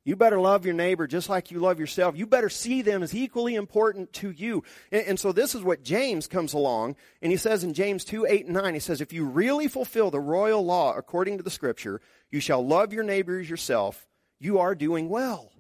You 0.06 0.16
better 0.16 0.40
love 0.40 0.66
your 0.66 0.74
neighbor 0.74 1.08
just 1.08 1.30
like 1.30 1.52
you 1.52 1.60
love 1.60 1.80
yourself. 1.80 2.18
You 2.18 2.26
better 2.26 2.50
see 2.50 2.82
them 2.82 3.04
as 3.04 3.14
equally 3.14 3.56
important 3.56 4.12
to 4.14 4.32
you. 4.32 4.64
And, 4.92 5.06
and, 5.06 5.20
so 5.20 5.32
this 5.32 5.54
is 5.54 5.62
what 5.62 5.84
James 5.84 6.28
comes 6.28 6.54
along, 6.54 6.96
and 7.22 7.32
he 7.32 7.38
says 7.38 7.64
in 7.64 7.74
James 7.74 8.04
2, 8.06 8.26
8, 8.26 8.46
and 8.46 8.56
9, 8.56 8.74
he 8.74 8.80
says, 8.80 9.02
If 9.02 9.14
you 9.14 9.26
really 9.26 9.68
fulfill 9.68 10.10
the 10.10 10.20
royal 10.20 10.66
law 10.66 10.96
according 10.96 11.38
to 11.38 11.44
the 11.44 11.52
scripture, 11.52 12.02
you 12.32 12.40
shall 12.40 12.66
love 12.66 12.94
your 12.94 13.04
neighbor 13.04 13.40
as 13.40 13.50
yourself, 13.50 14.08
you 14.40 14.60
are 14.60 14.74
doing 14.74 15.10
well. 15.10 15.52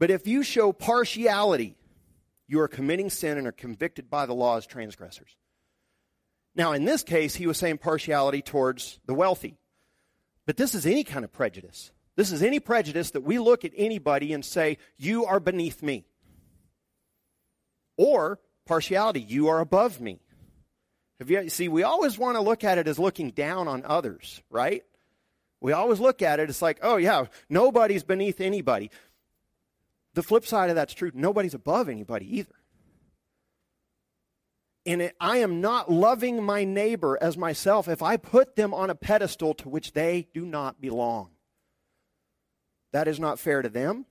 But 0.00 0.10
if 0.10 0.26
you 0.26 0.42
show 0.42 0.72
partiality, 0.72 1.76
you 2.48 2.60
are 2.60 2.68
committing 2.68 3.10
sin 3.10 3.38
and 3.38 3.46
are 3.46 3.52
convicted 3.52 4.10
by 4.10 4.26
the 4.26 4.34
law 4.34 4.56
as 4.56 4.66
transgressors. 4.66 5.36
Now, 6.60 6.72
in 6.72 6.84
this 6.84 7.02
case, 7.02 7.34
he 7.34 7.46
was 7.46 7.56
saying 7.56 7.78
partiality 7.78 8.42
towards 8.42 9.00
the 9.06 9.14
wealthy. 9.14 9.56
But 10.44 10.58
this 10.58 10.74
is 10.74 10.84
any 10.84 11.04
kind 11.04 11.24
of 11.24 11.32
prejudice. 11.32 11.90
This 12.16 12.32
is 12.32 12.42
any 12.42 12.60
prejudice 12.60 13.12
that 13.12 13.22
we 13.22 13.38
look 13.38 13.64
at 13.64 13.72
anybody 13.74 14.34
and 14.34 14.44
say, 14.44 14.76
you 14.98 15.24
are 15.24 15.40
beneath 15.40 15.82
me. 15.82 16.04
Or 17.96 18.40
partiality, 18.66 19.22
you 19.22 19.48
are 19.48 19.60
above 19.60 20.02
me. 20.02 20.20
Have 21.18 21.30
you, 21.30 21.48
see, 21.48 21.68
we 21.68 21.82
always 21.82 22.18
want 22.18 22.36
to 22.36 22.42
look 22.42 22.62
at 22.62 22.76
it 22.76 22.86
as 22.86 22.98
looking 22.98 23.30
down 23.30 23.66
on 23.66 23.82
others, 23.86 24.42
right? 24.50 24.82
We 25.62 25.72
always 25.72 25.98
look 25.98 26.20
at 26.20 26.40
it, 26.40 26.50
it's 26.50 26.60
like, 26.60 26.80
oh 26.82 26.98
yeah, 26.98 27.24
nobody's 27.48 28.04
beneath 28.04 28.38
anybody. 28.38 28.90
The 30.12 30.22
flip 30.22 30.44
side 30.44 30.68
of 30.68 30.76
that's 30.76 30.92
true. 30.92 31.10
Nobody's 31.14 31.54
above 31.54 31.88
anybody 31.88 32.36
either. 32.36 32.59
And 34.86 35.02
it, 35.02 35.16
I 35.20 35.38
am 35.38 35.60
not 35.60 35.90
loving 35.90 36.42
my 36.42 36.64
neighbor 36.64 37.18
as 37.20 37.36
myself 37.36 37.86
if 37.86 38.02
I 38.02 38.16
put 38.16 38.56
them 38.56 38.72
on 38.72 38.90
a 38.90 38.94
pedestal 38.94 39.54
to 39.54 39.68
which 39.68 39.92
they 39.92 40.28
do 40.32 40.44
not 40.46 40.80
belong. 40.80 41.30
That 42.92 43.06
is 43.06 43.20
not 43.20 43.38
fair 43.38 43.62
to 43.62 43.68
them, 43.68 44.06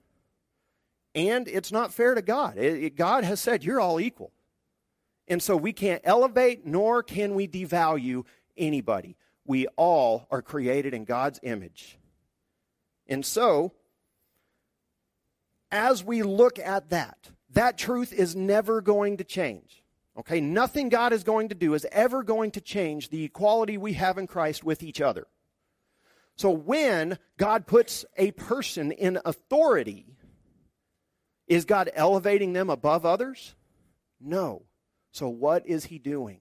and 1.14 1.48
it's 1.48 1.72
not 1.72 1.92
fair 1.92 2.14
to 2.14 2.22
God. 2.22 2.56
It, 2.56 2.84
it, 2.84 2.96
God 2.96 3.24
has 3.24 3.40
said, 3.40 3.64
You're 3.64 3.80
all 3.80 4.00
equal. 4.00 4.32
And 5.28 5.42
so 5.42 5.56
we 5.56 5.72
can't 5.72 6.02
elevate 6.04 6.66
nor 6.66 7.02
can 7.02 7.34
we 7.34 7.46
devalue 7.46 8.24
anybody. 8.56 9.16
We 9.44 9.66
all 9.76 10.26
are 10.30 10.42
created 10.42 10.94
in 10.94 11.04
God's 11.04 11.40
image. 11.42 11.98
And 13.06 13.24
so, 13.24 13.72
as 15.70 16.04
we 16.04 16.22
look 16.22 16.58
at 16.58 16.90
that, 16.90 17.30
that 17.50 17.78
truth 17.78 18.12
is 18.12 18.36
never 18.36 18.80
going 18.80 19.16
to 19.18 19.24
change. 19.24 19.79
Okay, 20.20 20.42
nothing 20.42 20.90
God 20.90 21.14
is 21.14 21.24
going 21.24 21.48
to 21.48 21.54
do 21.54 21.72
is 21.72 21.86
ever 21.90 22.22
going 22.22 22.50
to 22.50 22.60
change 22.60 23.08
the 23.08 23.24
equality 23.24 23.78
we 23.78 23.94
have 23.94 24.18
in 24.18 24.26
Christ 24.26 24.62
with 24.62 24.82
each 24.82 25.00
other. 25.00 25.26
So 26.36 26.50
when 26.50 27.18
God 27.38 27.66
puts 27.66 28.04
a 28.18 28.32
person 28.32 28.92
in 28.92 29.18
authority, 29.24 30.18
is 31.46 31.64
God 31.64 31.90
elevating 31.94 32.52
them 32.52 32.68
above 32.68 33.06
others? 33.06 33.54
No. 34.20 34.66
So 35.10 35.26
what 35.30 35.66
is 35.66 35.86
he 35.86 35.98
doing? 35.98 36.40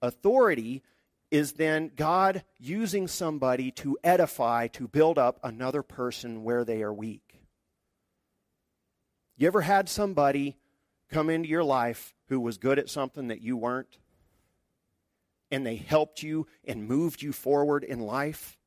Authority 0.00 0.82
is 1.30 1.52
then 1.52 1.90
God 1.94 2.42
using 2.58 3.06
somebody 3.06 3.70
to 3.72 3.98
edify, 4.02 4.68
to 4.68 4.88
build 4.88 5.18
up 5.18 5.38
another 5.44 5.82
person 5.82 6.42
where 6.42 6.64
they 6.64 6.82
are 6.82 6.92
weak. 6.92 7.42
You 9.36 9.46
ever 9.46 9.60
had 9.60 9.90
somebody 9.90 10.56
come 11.12 11.30
into 11.30 11.48
your 11.48 11.64
life 11.64 12.14
who 12.28 12.40
was 12.40 12.58
good 12.58 12.78
at 12.78 12.90
something 12.90 13.28
that 13.28 13.40
you 13.40 13.56
weren't? 13.56 13.98
And 15.50 15.66
they 15.66 15.76
helped 15.76 16.22
you 16.22 16.46
and 16.64 16.88
moved 16.88 17.22
you 17.22 17.32
forward 17.32 17.84
in 17.84 18.00
life? 18.00 18.58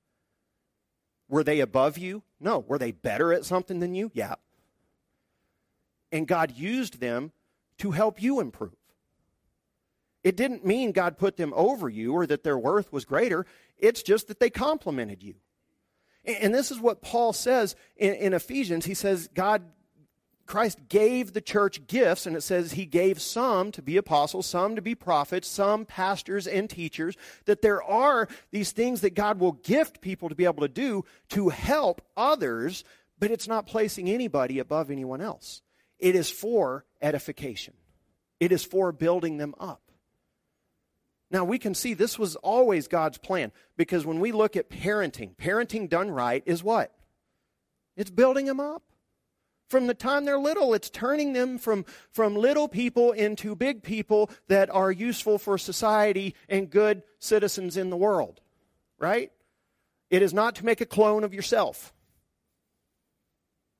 Were 1.28 1.44
they 1.44 1.60
above 1.60 1.98
you? 1.98 2.24
No. 2.40 2.60
Were 2.60 2.78
they 2.78 2.92
better 2.92 3.34
at 3.34 3.46
something 3.46 3.80
than 3.80 3.96
you? 3.96 4.12
Yeah. 4.14 4.36
And 6.12 6.28
God 6.28 6.52
used 6.56 7.00
them 7.00 7.32
to 7.80 7.92
help 7.92 8.22
you 8.22 8.40
improve. 8.40 8.76
It 10.24 10.36
didn't 10.36 10.66
mean 10.66 10.92
God 10.92 11.18
put 11.18 11.38
them 11.38 11.54
over 11.56 11.90
you 11.90 12.14
or 12.14 12.26
that 12.26 12.44
their 12.44 12.58
worth 12.58 12.92
was 12.92 13.06
greater. 13.06 13.46
It's 13.78 14.02
just 14.02 14.28
that 14.28 14.40
they 14.40 14.50
complemented 14.50 15.22
you. 15.22 15.36
And 16.26 16.54
this 16.54 16.72
is 16.72 16.80
what 16.80 17.02
Paul 17.02 17.34
says 17.34 17.76
in, 17.96 18.14
in 18.16 18.34
Ephesians. 18.34 18.86
He 18.86 18.96
says, 18.96 19.30
God 19.34 19.64
Christ 20.46 20.78
gave 20.90 21.34
the 21.34 21.42
church 21.42 21.88
gifts, 21.88 22.26
and 22.26 22.36
it 22.36 22.42
says 22.42 22.74
he 22.74 22.86
gave 22.86 23.20
some 23.20 23.72
to 23.72 23.82
be 23.82 23.98
apostles, 23.98 24.46
some 24.46 24.76
to 24.76 24.82
be 24.82 24.94
prophets, 24.94 25.48
some 25.48 25.86
pastors 25.86 26.46
and 26.46 26.70
teachers, 26.70 27.16
that 27.46 27.62
there 27.62 27.82
are 27.82 28.28
these 28.52 28.72
things 28.72 29.02
that 29.02 29.16
God 29.16 29.40
will 29.40 29.54
gift 29.54 30.02
people 30.02 30.30
to 30.30 30.36
be 30.36 30.46
able 30.46 30.62
to 30.62 30.68
do 30.68 31.04
to 31.30 31.50
help 31.50 32.02
others, 32.16 32.84
but 33.18 33.32
it's 33.32 33.48
not 33.48 33.66
placing 33.66 34.10
anybody 34.10 34.60
above 34.60 34.92
anyone 34.92 35.22
else. 35.22 35.64
It 35.98 36.16
is 36.16 36.30
for 36.30 36.86
edification, 37.02 37.74
it 38.40 38.52
is 38.52 38.64
for 38.64 38.92
building 38.92 39.38
them 39.38 39.56
up. 39.60 39.82
Now, 41.32 41.44
we 41.44 41.58
can 41.58 41.74
see 41.74 41.96
this 41.96 42.20
was 42.20 42.36
always 42.36 42.88
God's 42.88 43.18
plan 43.18 43.52
because 43.78 44.06
when 44.06 44.20
we 44.20 44.32
look 44.32 44.56
at 44.56 44.70
parenting, 44.70 45.36
parenting 45.36 45.90
done 45.90 46.12
right 46.12 46.44
is 46.46 46.64
what? 46.64 46.94
It's 47.98 48.12
building 48.12 48.46
them 48.46 48.60
up. 48.60 48.84
From 49.68 49.88
the 49.88 49.94
time 49.94 50.26
they're 50.26 50.38
little, 50.38 50.74
it's 50.74 50.90
turning 50.90 51.34
them 51.34 51.58
from, 51.58 51.86
from 52.12 52.36
little 52.36 52.68
people 52.68 53.12
into 53.12 53.56
big 53.56 53.82
people 53.82 54.30
that 54.48 54.70
are 54.70 54.92
useful 54.92 55.38
for 55.38 55.58
society 55.58 56.36
and 56.48 56.70
good 56.70 57.04
citizens 57.20 57.76
in 57.76 57.90
the 57.90 57.98
world. 57.98 58.42
Right? 59.00 59.32
It 60.10 60.22
is 60.22 60.34
not 60.34 60.56
to 60.56 60.66
make 60.66 60.82
a 60.82 60.86
clone 60.86 61.24
of 61.24 61.34
yourself. 61.34 61.94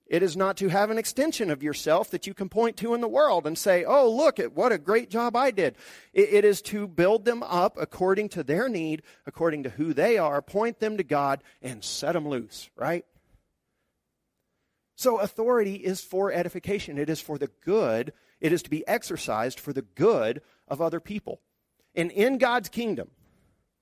It 0.08 0.22
is 0.22 0.38
not 0.38 0.58
to 0.58 0.70
have 0.70 0.92
an 0.92 1.00
extension 1.00 1.50
of 1.50 1.64
yourself 1.64 2.12
that 2.12 2.28
you 2.28 2.36
can 2.36 2.48
point 2.48 2.78
to 2.78 2.94
in 2.94 3.02
the 3.02 3.08
world 3.08 3.48
and 3.48 3.58
say, 3.58 3.84
oh, 3.86 4.10
look 4.10 4.40
at 4.40 4.54
what 4.54 4.72
a 4.72 4.78
great 4.78 5.10
job 5.10 5.36
I 5.36 5.50
did. 5.50 5.76
It, 6.14 6.30
it 6.32 6.46
is 6.46 6.62
to 6.64 6.88
build 6.88 7.26
them 7.26 7.42
up 7.42 7.76
according 7.80 8.30
to 8.30 8.44
their 8.44 8.70
need, 8.70 9.02
according 9.26 9.64
to 9.64 9.70
who 9.70 9.94
they 9.94 10.18
are, 10.20 10.42
point 10.44 10.80
them 10.80 10.98
to 10.98 11.04
God, 11.04 11.42
and 11.62 11.84
set 11.84 12.14
them 12.14 12.28
loose, 12.28 12.70
right? 12.76 13.04
So 14.96 15.20
authority 15.20 15.76
is 15.76 16.02
for 16.02 16.32
edification. 16.32 16.98
It 16.98 17.10
is 17.10 17.20
for 17.20 17.38
the 17.38 17.50
good. 17.62 18.14
It 18.40 18.54
is 18.54 18.64
to 18.64 18.70
be 18.70 18.88
exercised 18.88 19.60
for 19.60 19.74
the 19.74 19.82
good 19.82 20.42
of 20.68 20.82
other 20.82 21.00
people. 21.00 21.42
And 21.94 22.12
in 22.12 22.38
God's 22.38 22.70
kingdom, 22.70 23.10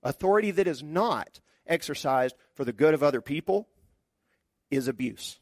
authority 0.01 0.51
that 0.51 0.67
is 0.67 0.83
not 0.83 1.39
exercised 1.67 2.35
for 2.55 2.65
the 2.65 2.73
good 2.73 2.93
of 2.93 3.03
other 3.03 3.21
people 3.21 3.67
is 4.71 4.87
abuse. 4.87 5.39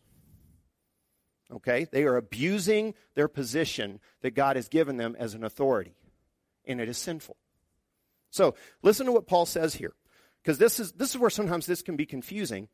Okay? 1.52 1.86
They 1.92 2.04
are 2.04 2.18
abusing 2.18 2.94
their 3.16 3.28
position 3.28 4.00
that 4.22 4.36
God 4.36 4.56
has 4.56 4.68
given 4.68 4.98
them 4.98 5.16
as 5.18 5.34
an 5.34 5.44
authority. 5.44 5.96
And 6.66 6.80
it 6.80 6.90
is 6.90 6.98
sinful. 6.98 7.38
So 8.30 8.56
listen 8.82 9.06
to 9.06 9.12
what 9.12 9.28
Paul 9.28 9.46
says 9.46 9.76
here. 9.76 9.94
Because 10.42 10.58
this 10.58 10.80
is, 10.80 10.94
this 10.94 11.12
is 11.12 11.18
where 11.18 11.30
sometimes 11.30 11.66
this 11.66 11.82
can 11.82 11.96
be 11.96 12.06
confusing 12.06 12.68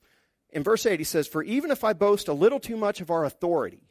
in 0.51 0.63
verse 0.63 0.85
8, 0.85 0.99
he 0.99 1.03
says, 1.03 1.27
For 1.27 1.43
even 1.43 1.71
if 1.71 1.83
I 1.83 1.93
boast 1.93 2.27
a 2.27 2.33
little 2.33 2.59
too 2.59 2.77
much 2.77 3.01
of 3.01 3.11
our 3.11 3.25
authority. 3.25 3.81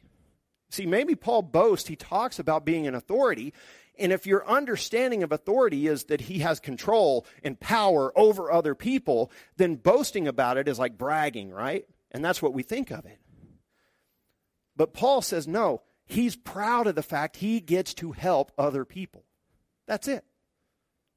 See, 0.69 0.85
maybe 0.85 1.15
Paul 1.15 1.43
boasts, 1.43 1.87
he 1.87 1.95
talks 1.95 2.39
about 2.39 2.65
being 2.65 2.87
an 2.87 2.95
authority. 2.95 3.53
And 3.97 4.11
if 4.11 4.27
your 4.27 4.47
understanding 4.47 5.23
of 5.23 5.31
authority 5.31 5.87
is 5.87 6.05
that 6.05 6.21
he 6.21 6.39
has 6.39 6.59
control 6.59 7.25
and 7.43 7.59
power 7.59 8.11
over 8.17 8.51
other 8.51 8.75
people, 8.75 9.31
then 9.55 9.75
boasting 9.75 10.27
about 10.27 10.57
it 10.57 10.67
is 10.67 10.77
like 10.77 10.97
bragging, 10.97 11.51
right? 11.51 11.85
And 12.11 12.23
that's 12.23 12.41
what 12.41 12.53
we 12.53 12.63
think 12.63 12.91
of 12.91 13.05
it. 13.05 13.19
But 14.75 14.93
Paul 14.93 15.21
says, 15.21 15.47
no, 15.47 15.81
he's 16.05 16.35
proud 16.35 16.85
of 16.87 16.95
the 16.95 17.01
fact 17.01 17.37
he 17.37 17.59
gets 17.59 17.93
to 17.95 18.11
help 18.11 18.51
other 18.57 18.85
people. 18.85 19.23
That's 19.87 20.07
it. 20.07 20.23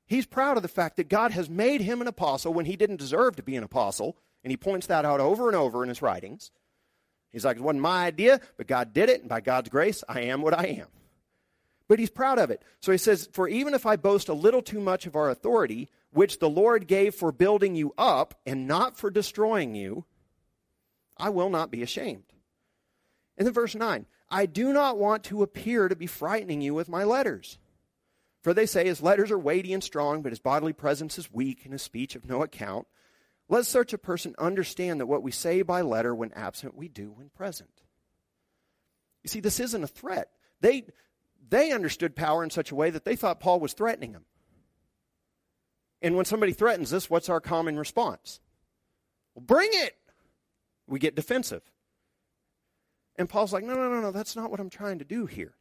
He's 0.07 0.27
proud 0.27 0.57
of 0.57 0.63
the 0.63 0.69
fact 0.69 0.97
that 0.97 1.09
God 1.09 1.33
has 1.33 1.51
made 1.51 1.81
him 1.81 2.01
an 2.01 2.07
apostle 2.07 2.55
when 2.55 2.65
he 2.65 2.77
didn't 2.77 2.97
deserve 2.97 3.37
to 3.37 3.43
be 3.43 3.57
an 3.57 3.63
apostle 3.63 4.17
and 4.43 4.51
he 4.51 4.57
points 4.57 4.87
that 4.87 5.05
out 5.05 5.21
over 5.21 5.49
and 5.49 5.57
over 5.57 5.83
in 5.83 5.89
his 5.89 6.03
writings. 6.03 6.51
He's 7.33 7.45
like, 7.45 7.57
it 7.57 7.63
wasn't 7.63 7.83
my 7.83 8.07
idea, 8.07 8.41
but 8.57 8.67
God 8.67 8.93
did 8.93 9.09
it, 9.09 9.21
and 9.21 9.29
by 9.29 9.41
God's 9.41 9.69
grace, 9.69 10.03
I 10.09 10.23
am 10.23 10.43
what 10.43 10.59
I 10.59 10.67
am. 10.67 10.89
But 11.89 11.99
he's 11.99 12.11
proud 12.11 12.39
of 12.39 12.51
it. 12.51 12.63
So 12.81 12.93
he 12.93 12.99
says, 12.99 13.29
For 13.33 13.49
even 13.49 13.75
if 13.75 13.85
I 13.85 13.97
boast 13.97 14.29
a 14.29 14.35
little 14.35 14.63
too 14.63 14.81
much 14.81 15.07
of 15.07 15.17
our 15.17 15.29
authority, 15.29 15.89
which 16.13 16.39
the 16.39 16.49
Lord 16.49 16.87
gave 16.87 17.15
for 17.15 17.33
building 17.33 17.75
you 17.75 17.95
up 17.99 18.35
and 18.47 18.67
not 18.67 18.97
for 18.97 19.11
destroying 19.11 19.75
you, 19.75 20.05
I 21.17 21.31
will 21.31 21.51
not 21.51 21.71
be 21.71 21.83
ashamed. 21.83 22.33
And 23.37 23.47
then 23.47 23.55
verse 23.55 23.75
9 23.75 24.07
I 24.29 24.47
do 24.47 24.73
not 24.73 24.99
want 24.99 25.25
to 25.25 25.43
appear 25.43 25.89
to 25.89 25.97
be 25.97 26.07
frightening 26.07 26.61
you 26.63 26.75
with 26.75 26.89
my 26.89 27.05
letters. 27.05 27.59
For 28.43 28.55
they 28.55 28.67
say 28.67 28.87
his 28.87 29.03
letters 29.03 29.31
are 29.31 29.39
weighty 29.39 29.73
and 29.73 29.83
strong, 29.83 30.23
but 30.23 30.33
his 30.33 30.39
bodily 30.39 30.73
presence 30.73 31.19
is 31.19 31.33
weak 31.33 31.65
and 31.65 31.73
his 31.73 31.83
speech 31.83 32.15
of 32.15 32.25
no 32.25 32.43
account. 32.43 32.87
Let 33.51 33.67
such 33.67 33.93
a 33.93 33.99
person 33.99 34.37
understand 34.39 35.01
that 35.01 35.07
what 35.07 35.25
we 35.25 35.33
say 35.33 35.63
by 35.63 35.83
letter 35.83 36.15
when 36.15 36.33
absent, 36.35 36.77
we 36.77 36.89
do 36.89 37.11
when 37.11 37.31
present. 37.31 37.83
You 39.25 39.29
see, 39.29 39.41
this 39.41 39.59
isn't 39.59 39.83
a 39.83 39.89
threat. 39.89 40.31
They, 40.61 40.85
they 41.49 41.73
understood 41.73 42.15
power 42.15 42.45
in 42.45 42.51
such 42.51 42.71
a 42.71 42.77
way 42.77 42.91
that 42.91 43.05
they 43.05 43.17
thought 43.17 43.41
Paul 43.41 43.59
was 43.59 43.73
threatening 43.73 44.13
them. 44.13 44.25
And 46.01 46.15
when 46.15 46.27
somebody 46.27 46.53
threatens 46.53 46.95
us, 46.95 47.11
what's 47.11 47.29
our 47.29 47.41
common 47.41 47.77
response? 47.77 48.41
Well, 49.35 49.45
bring 49.45 49.71
it. 49.73 49.97
We 50.87 51.01
get 51.01 51.17
defensive. 51.17 51.63
And 53.17 53.29
Paul's 53.29 53.53
like, 53.53 53.65
no, 53.65 53.75
no, 53.75 53.91
no, 53.91 54.01
no, 54.01 54.13
that's 54.13 54.37
not 54.37 54.53
what 54.53 54.61
I'm 54.61 54.71
trying 54.71 55.01
to 55.01 55.05
do 55.05 55.27
here. 55.27 55.55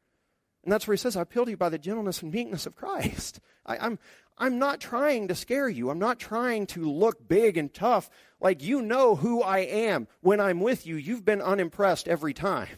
And 0.63 0.71
that's 0.71 0.87
where 0.87 0.93
he 0.93 0.97
says, 0.99 1.15
I 1.15 1.21
appeal 1.21 1.45
to 1.45 1.51
you 1.51 1.57
by 1.57 1.69
the 1.69 1.77
gentleness 1.77 2.21
and 2.21 2.31
meekness 2.31 2.65
of 2.65 2.75
Christ. 2.75 3.39
I, 3.65 3.75
am 3.75 3.81
I'm, 3.81 3.99
I'm 4.37 4.59
not 4.59 4.79
trying 4.79 5.27
to 5.29 5.35
scare 5.35 5.69
you. 5.69 5.89
I'm 5.89 5.99
not 5.99 6.19
trying 6.19 6.67
to 6.67 6.89
look 6.89 7.27
big 7.27 7.57
and 7.57 7.73
tough. 7.73 8.09
Like 8.39 8.61
you 8.63 8.81
know 8.81 9.15
who 9.15 9.41
I 9.41 9.59
am. 9.59 10.07
When 10.21 10.39
I'm 10.39 10.59
with 10.59 10.85
you, 10.85 10.95
you've 10.95 11.25
been 11.25 11.41
unimpressed 11.41 12.07
every 12.07 12.33
time. 12.33 12.69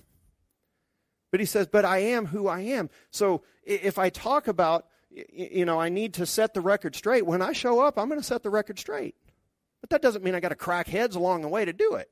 But 1.31 1.39
he 1.39 1.45
says, 1.45 1.67
but 1.67 1.85
I 1.85 1.99
am 1.99 2.25
who 2.25 2.47
I 2.47 2.61
am. 2.61 2.89
So 3.09 3.43
if 3.63 3.97
I 3.97 4.09
talk 4.09 4.47
about, 4.47 4.85
you 5.09 5.65
know, 5.65 5.79
I 5.79 5.89
need 5.89 6.15
to 6.15 6.25
set 6.25 6.53
the 6.53 6.61
record 6.61 6.95
straight, 6.95 7.25
when 7.25 7.41
I 7.41 7.53
show 7.53 7.79
up, 7.79 7.97
I'm 7.97 8.09
going 8.09 8.19
to 8.19 8.25
set 8.25 8.43
the 8.43 8.49
record 8.49 8.77
straight. 8.77 9.15
But 9.79 9.89
that 9.91 10.01
doesn't 10.01 10.23
mean 10.23 10.35
I 10.35 10.39
got 10.39 10.49
to 10.49 10.55
crack 10.55 10.87
heads 10.87 11.15
along 11.15 11.41
the 11.41 11.47
way 11.47 11.65
to 11.65 11.73
do 11.73 11.95
it. 11.95 12.09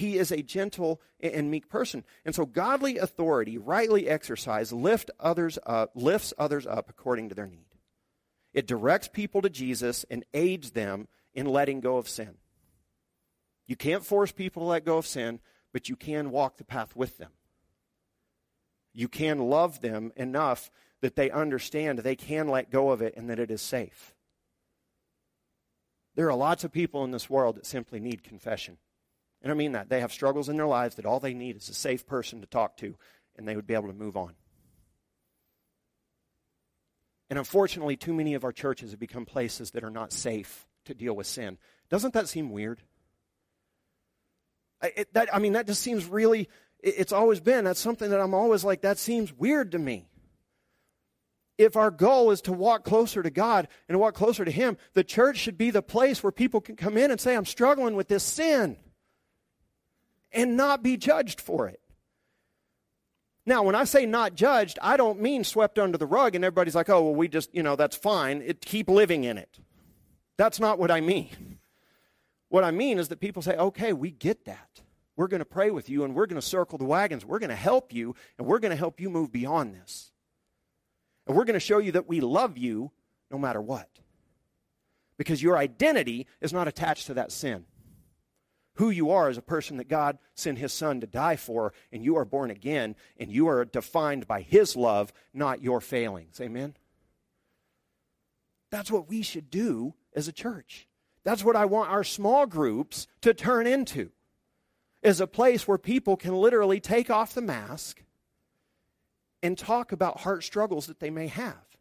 He 0.00 0.16
is 0.16 0.32
a 0.32 0.42
gentle 0.42 0.98
and 1.20 1.50
meek 1.50 1.68
person. 1.68 2.04
And 2.24 2.34
so 2.34 2.46
godly 2.46 2.96
authority, 2.96 3.58
rightly 3.58 4.08
exercised, 4.08 4.72
lift 4.72 5.10
others 5.20 5.58
up, 5.66 5.90
lifts 5.94 6.32
others 6.38 6.66
up 6.66 6.88
according 6.88 7.28
to 7.28 7.34
their 7.34 7.46
need. 7.46 7.66
It 8.54 8.66
directs 8.66 9.08
people 9.08 9.42
to 9.42 9.50
Jesus 9.50 10.06
and 10.08 10.24
aids 10.32 10.70
them 10.70 11.06
in 11.34 11.44
letting 11.44 11.80
go 11.80 11.98
of 11.98 12.08
sin. 12.08 12.36
You 13.66 13.76
can't 13.76 14.02
force 14.02 14.32
people 14.32 14.62
to 14.62 14.68
let 14.68 14.86
go 14.86 14.96
of 14.96 15.06
sin, 15.06 15.38
but 15.70 15.90
you 15.90 15.96
can 15.96 16.30
walk 16.30 16.56
the 16.56 16.64
path 16.64 16.96
with 16.96 17.18
them. 17.18 17.32
You 18.94 19.06
can 19.06 19.50
love 19.50 19.82
them 19.82 20.12
enough 20.16 20.70
that 21.02 21.14
they 21.14 21.30
understand 21.30 21.98
they 21.98 22.16
can 22.16 22.48
let 22.48 22.70
go 22.70 22.88
of 22.88 23.02
it 23.02 23.12
and 23.18 23.28
that 23.28 23.38
it 23.38 23.50
is 23.50 23.60
safe. 23.60 24.14
There 26.14 26.30
are 26.30 26.34
lots 26.34 26.64
of 26.64 26.72
people 26.72 27.04
in 27.04 27.10
this 27.10 27.28
world 27.28 27.56
that 27.56 27.66
simply 27.66 28.00
need 28.00 28.22
confession. 28.22 28.78
And 29.42 29.50
I 29.50 29.54
mean 29.54 29.72
that. 29.72 29.88
They 29.88 30.00
have 30.00 30.12
struggles 30.12 30.48
in 30.48 30.56
their 30.56 30.66
lives 30.66 30.96
that 30.96 31.06
all 31.06 31.20
they 31.20 31.34
need 31.34 31.56
is 31.56 31.68
a 31.68 31.74
safe 31.74 32.06
person 32.06 32.40
to 32.40 32.46
talk 32.46 32.76
to, 32.78 32.96
and 33.36 33.48
they 33.48 33.56
would 33.56 33.66
be 33.66 33.74
able 33.74 33.88
to 33.88 33.94
move 33.94 34.16
on. 34.16 34.34
And 37.30 37.38
unfortunately, 37.38 37.96
too 37.96 38.12
many 38.12 38.34
of 38.34 38.44
our 38.44 38.52
churches 38.52 38.90
have 38.90 39.00
become 39.00 39.24
places 39.24 39.70
that 39.70 39.84
are 39.84 39.90
not 39.90 40.12
safe 40.12 40.66
to 40.86 40.94
deal 40.94 41.14
with 41.14 41.26
sin. 41.26 41.58
Doesn't 41.88 42.14
that 42.14 42.28
seem 42.28 42.50
weird? 42.50 42.80
I, 44.82 44.92
it, 44.96 45.14
that, 45.14 45.34
I 45.34 45.38
mean, 45.38 45.52
that 45.52 45.66
just 45.66 45.82
seems 45.82 46.06
really, 46.06 46.48
it, 46.80 46.94
it's 46.98 47.12
always 47.12 47.40
been, 47.40 47.64
that's 47.64 47.80
something 47.80 48.10
that 48.10 48.20
I'm 48.20 48.34
always 48.34 48.64
like, 48.64 48.82
that 48.82 48.98
seems 48.98 49.32
weird 49.32 49.72
to 49.72 49.78
me. 49.78 50.08
If 51.56 51.76
our 51.76 51.90
goal 51.90 52.30
is 52.30 52.40
to 52.42 52.52
walk 52.52 52.84
closer 52.84 53.22
to 53.22 53.30
God 53.30 53.68
and 53.88 54.00
walk 54.00 54.14
closer 54.14 54.44
to 54.44 54.50
Him, 54.50 54.78
the 54.94 55.04
church 55.04 55.36
should 55.36 55.58
be 55.58 55.70
the 55.70 55.82
place 55.82 56.22
where 56.22 56.32
people 56.32 56.60
can 56.60 56.74
come 56.74 56.96
in 56.96 57.10
and 57.10 57.20
say, 57.20 57.36
I'm 57.36 57.44
struggling 57.44 57.94
with 57.94 58.08
this 58.08 58.24
sin, 58.24 58.76
and 60.32 60.56
not 60.56 60.82
be 60.82 60.96
judged 60.96 61.40
for 61.40 61.68
it. 61.68 61.80
Now, 63.46 63.62
when 63.62 63.74
I 63.74 63.84
say 63.84 64.06
not 64.06 64.34
judged, 64.34 64.78
I 64.82 64.96
don't 64.96 65.20
mean 65.20 65.44
swept 65.44 65.78
under 65.78 65.98
the 65.98 66.06
rug 66.06 66.34
and 66.34 66.44
everybody's 66.44 66.74
like, 66.74 66.88
oh, 66.90 67.02
well, 67.02 67.14
we 67.14 67.26
just, 67.26 67.54
you 67.54 67.62
know, 67.62 67.74
that's 67.74 67.96
fine. 67.96 68.42
It, 68.42 68.60
keep 68.60 68.88
living 68.88 69.24
in 69.24 69.38
it. 69.38 69.58
That's 70.36 70.60
not 70.60 70.78
what 70.78 70.90
I 70.90 71.00
mean. 71.00 71.58
What 72.48 72.64
I 72.64 72.70
mean 72.70 72.98
is 72.98 73.08
that 73.08 73.20
people 73.20 73.42
say, 73.42 73.56
okay, 73.56 73.92
we 73.92 74.10
get 74.10 74.44
that. 74.44 74.82
We're 75.16 75.28
going 75.28 75.40
to 75.40 75.44
pray 75.44 75.70
with 75.70 75.88
you 75.88 76.04
and 76.04 76.14
we're 76.14 76.26
going 76.26 76.40
to 76.40 76.46
circle 76.46 76.78
the 76.78 76.84
wagons. 76.84 77.24
We're 77.24 77.38
going 77.38 77.50
to 77.50 77.56
help 77.56 77.92
you 77.92 78.14
and 78.38 78.46
we're 78.46 78.58
going 78.58 78.70
to 78.70 78.76
help 78.76 79.00
you 79.00 79.10
move 79.10 79.32
beyond 79.32 79.74
this. 79.74 80.12
And 81.26 81.36
we're 81.36 81.44
going 81.44 81.54
to 81.54 81.60
show 81.60 81.78
you 81.78 81.92
that 81.92 82.08
we 82.08 82.20
love 82.20 82.58
you 82.58 82.90
no 83.30 83.38
matter 83.38 83.60
what. 83.60 83.88
Because 85.16 85.42
your 85.42 85.56
identity 85.56 86.26
is 86.40 86.52
not 86.52 86.68
attached 86.68 87.06
to 87.06 87.14
that 87.14 87.32
sin. 87.32 87.66
Who 88.80 88.88
you 88.88 89.10
are 89.10 89.28
is 89.28 89.36
a 89.36 89.42
person 89.42 89.76
that 89.76 89.90
God 89.90 90.16
sent 90.34 90.56
his 90.56 90.72
son 90.72 91.02
to 91.02 91.06
die 91.06 91.36
for, 91.36 91.74
and 91.92 92.02
you 92.02 92.16
are 92.16 92.24
born 92.24 92.50
again, 92.50 92.96
and 93.18 93.30
you 93.30 93.46
are 93.46 93.66
defined 93.66 94.26
by 94.26 94.40
his 94.40 94.74
love, 94.74 95.12
not 95.34 95.60
your 95.60 95.82
failings. 95.82 96.40
Amen? 96.40 96.74
That's 98.70 98.90
what 98.90 99.06
we 99.06 99.20
should 99.20 99.50
do 99.50 99.92
as 100.16 100.28
a 100.28 100.32
church. 100.32 100.88
That's 101.24 101.44
what 101.44 101.56
I 101.56 101.66
want 101.66 101.90
our 101.90 102.02
small 102.02 102.46
groups 102.46 103.06
to 103.20 103.34
turn 103.34 103.66
into. 103.66 104.12
Is 105.02 105.20
a 105.20 105.26
place 105.26 105.68
where 105.68 105.76
people 105.76 106.16
can 106.16 106.34
literally 106.34 106.80
take 106.80 107.10
off 107.10 107.34
the 107.34 107.42
mask 107.42 108.02
and 109.42 109.58
talk 109.58 109.92
about 109.92 110.20
heart 110.20 110.42
struggles 110.42 110.86
that 110.86 111.00
they 111.00 111.10
may 111.10 111.26
have. 111.26 111.76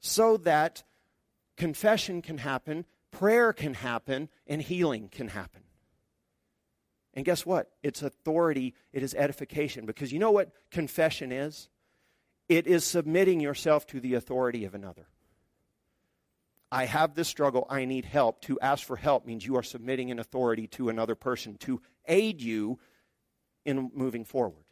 So 0.00 0.36
that 0.38 0.82
confession 1.56 2.22
can 2.22 2.38
happen, 2.38 2.86
prayer 3.12 3.52
can 3.52 3.74
happen, 3.74 4.30
and 4.48 4.60
healing 4.60 5.08
can 5.08 5.28
happen. 5.28 5.62
And 7.16 7.24
guess 7.24 7.46
what? 7.46 7.70
It's 7.82 8.02
authority, 8.02 8.74
it 8.92 9.02
is 9.02 9.14
edification. 9.14 9.86
Because 9.86 10.12
you 10.12 10.18
know 10.18 10.30
what 10.30 10.52
confession 10.70 11.32
is? 11.32 11.70
It 12.46 12.66
is 12.66 12.84
submitting 12.84 13.40
yourself 13.40 13.86
to 13.88 14.00
the 14.00 14.14
authority 14.14 14.66
of 14.66 14.74
another. 14.74 15.08
I 16.70 16.84
have 16.84 17.14
this 17.14 17.26
struggle, 17.26 17.66
I 17.70 17.86
need 17.86 18.04
help. 18.04 18.42
To 18.42 18.60
ask 18.60 18.84
for 18.84 18.96
help 18.96 19.24
means 19.24 19.46
you 19.46 19.56
are 19.56 19.62
submitting 19.62 20.10
an 20.10 20.18
authority 20.18 20.66
to 20.68 20.90
another 20.90 21.14
person 21.14 21.56
to 21.60 21.80
aid 22.06 22.42
you 22.42 22.78
in 23.64 23.90
moving 23.94 24.24
forward. 24.24 24.64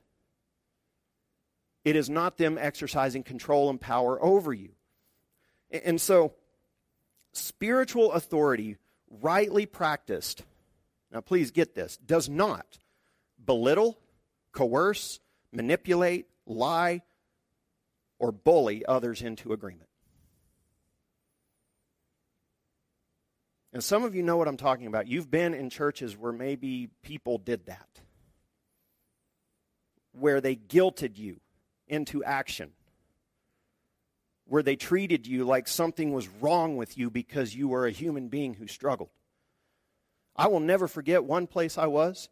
It 1.83 1.97
is 1.97 2.11
not 2.11 2.37
them 2.37 2.59
exercising 2.61 3.23
control 3.23 3.71
and 3.71 3.81
power 3.81 4.23
over 4.23 4.53
you. 4.53 4.71
And 5.71 6.01
so, 6.01 6.35
spiritual 7.33 8.13
authority, 8.13 8.77
rightly 9.09 9.67
practiced, 9.67 10.43
now 11.15 11.21
please 11.21 11.53
get 11.53 11.77
this, 11.77 11.97
does 11.97 12.29
not 12.29 12.79
belittle, 13.43 13.97
coerce, 14.53 15.21
manipulate, 15.53 16.27
lie, 16.45 17.03
or 18.19 18.33
bully 18.33 18.85
others 18.85 19.23
into 19.23 19.53
agreement. 19.53 19.89
And 23.73 23.83
some 23.83 24.03
of 24.03 24.15
you 24.15 24.23
know 24.23 24.37
what 24.37 24.49
I'm 24.49 24.57
talking 24.57 24.89
about. 24.89 25.07
You've 25.07 25.31
been 25.31 25.55
in 25.55 25.71
churches 25.71 26.17
where 26.17 26.33
maybe 26.33 26.91
people 27.03 27.39
did 27.39 27.67
that, 27.67 27.89
where 30.13 30.41
they 30.41 30.57
guilted 30.57 31.17
you 31.17 31.41
into 31.87 32.25
action, 32.25 32.73
where 34.47 34.63
they 34.65 34.77
treated 34.77 35.29
you 35.29 35.45
like 35.45 35.69
something 35.69 36.13
was 36.13 36.29
wrong 36.41 36.77
with 36.77 36.99
you 36.99 37.09
because 37.09 37.55
you 37.55 37.69
were 37.69 37.87
a 37.87 37.93
human 37.93 38.29
being 38.29 38.55
who 38.55 38.67
struggled. 38.67 39.11
I 40.37 40.49
will 40.49 40.61
never 40.61 40.89
forget 40.89 41.25
one 41.25 41.47
place 41.47 41.79
I 41.79 41.87
was. 41.87 42.29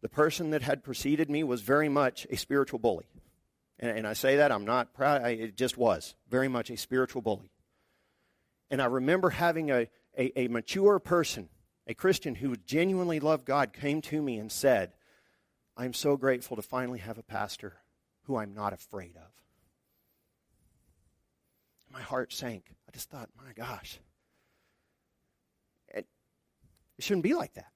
The 0.00 0.08
person 0.08 0.50
that 0.50 0.62
had 0.62 0.82
preceded 0.82 1.30
me 1.30 1.44
was 1.44 1.60
very 1.60 1.88
much 1.88 2.26
a 2.30 2.36
spiritual 2.36 2.78
bully. 2.78 3.06
And, 3.78 3.98
and 3.98 4.06
I 4.06 4.14
say 4.14 4.36
that, 4.36 4.50
I'm 4.50 4.64
not 4.64 4.94
proud, 4.94 5.22
I, 5.22 5.30
it 5.30 5.56
just 5.56 5.76
was 5.76 6.14
very 6.28 6.48
much 6.48 6.70
a 6.70 6.76
spiritual 6.76 7.22
bully. 7.22 7.50
And 8.70 8.80
I 8.80 8.86
remember 8.86 9.30
having 9.30 9.70
a, 9.70 9.88
a, 10.16 10.40
a 10.40 10.48
mature 10.48 10.98
person, 10.98 11.48
a 11.86 11.94
Christian 11.94 12.34
who 12.34 12.56
genuinely 12.56 13.20
loved 13.20 13.44
God, 13.44 13.72
came 13.72 14.00
to 14.02 14.22
me 14.22 14.38
and 14.38 14.50
said, 14.50 14.92
I'm 15.76 15.92
so 15.92 16.16
grateful 16.16 16.56
to 16.56 16.62
finally 16.62 16.98
have 17.00 17.18
a 17.18 17.22
pastor 17.22 17.74
who 18.24 18.36
I'm 18.36 18.54
not 18.54 18.72
afraid 18.72 19.16
of. 19.16 19.30
My 21.92 22.00
heart 22.00 22.32
sank. 22.32 22.64
I 22.88 22.92
just 22.92 23.10
thought, 23.10 23.28
my 23.36 23.52
gosh, 23.54 23.98
it 27.02 27.06
shouldn't 27.06 27.24
be 27.24 27.34
like 27.34 27.54
that. 27.54 27.72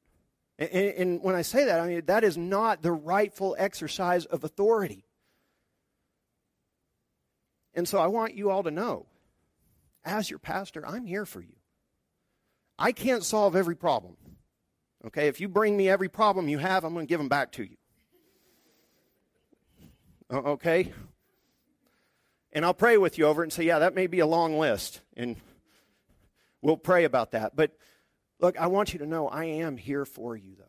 And, 0.57 0.71
and, 0.71 1.23
when 1.23 1.35
I 1.35 1.43
say 1.43 1.65
that, 1.65 1.81
I 1.81 1.89
mean, 1.89 2.03
that 2.07 2.23
is 2.23 2.39
not 2.39 2.81
the 2.81 2.93
rightful 2.93 3.57
exercise 3.59 4.25
of 4.25 4.45
authority. 4.45 5.05
And 7.75 7.89
so 7.89 7.99
I 7.99 8.07
want 8.07 8.35
you 8.35 8.51
all 8.51 8.62
to 8.62 8.71
know, 8.71 9.07
as 10.05 10.31
your 10.31 10.39
pastor, 10.39 10.87
I'm 10.87 11.05
here 11.05 11.27
for 11.27 11.41
you. 11.41 11.57
I 12.79 12.93
can't 12.93 13.25
solve 13.25 13.57
every 13.57 13.75
problem. 13.75 14.17
Okay, 15.05 15.27
if 15.27 15.41
you 15.41 15.49
bring 15.49 15.77
me 15.77 15.89
every 15.89 16.09
problem 16.09 16.49
you 16.49 16.59
have, 16.59 16.85
I'm 16.85 16.95
going 16.95 17.07
to 17.07 17.11
give 17.11 17.19
them 17.19 17.29
back 17.29 17.53
to 17.53 17.65
you. 17.65 17.77
Okay? 20.33 20.93
And 22.53 22.65
I'll 22.65 22.75
pray 22.75 22.97
with 22.97 23.19
you 23.19 23.27
over 23.27 23.43
it 23.43 23.47
and 23.47 23.53
say, 23.53 23.65
yeah, 23.65 23.81
that 23.81 23.97
may 23.97 24.07
be 24.07 24.21
a 24.21 24.27
long 24.27 24.57
list. 24.57 25.01
And 25.17 25.37
we'll 26.62 26.77
pray 26.77 27.05
about 27.05 27.33
that. 27.33 27.57
But 27.57 27.73
look, 28.40 28.59
I 28.59 28.66
want 28.66 28.92
you 28.92 28.99
to 29.01 29.07
know 29.07 29.29
I 29.29 29.44
am 29.44 29.77
here 29.77 30.05
for 30.05 30.37
you, 30.37 30.55
though. 30.57 30.64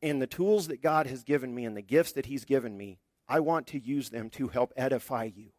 And 0.00 0.22
the 0.22 0.26
tools 0.26 0.68
that 0.68 0.82
God 0.82 1.06
has 1.06 1.24
given 1.24 1.54
me 1.54 1.64
and 1.64 1.76
the 1.76 1.82
gifts 1.82 2.12
that 2.12 2.26
He's 2.26 2.44
given 2.44 2.76
me, 2.76 2.98
I 3.28 3.40
want 3.40 3.66
to 3.68 3.80
use 3.80 4.10
them 4.10 4.30
to 4.30 4.48
help 4.48 4.72
edify 4.76 5.24
you 5.34 5.50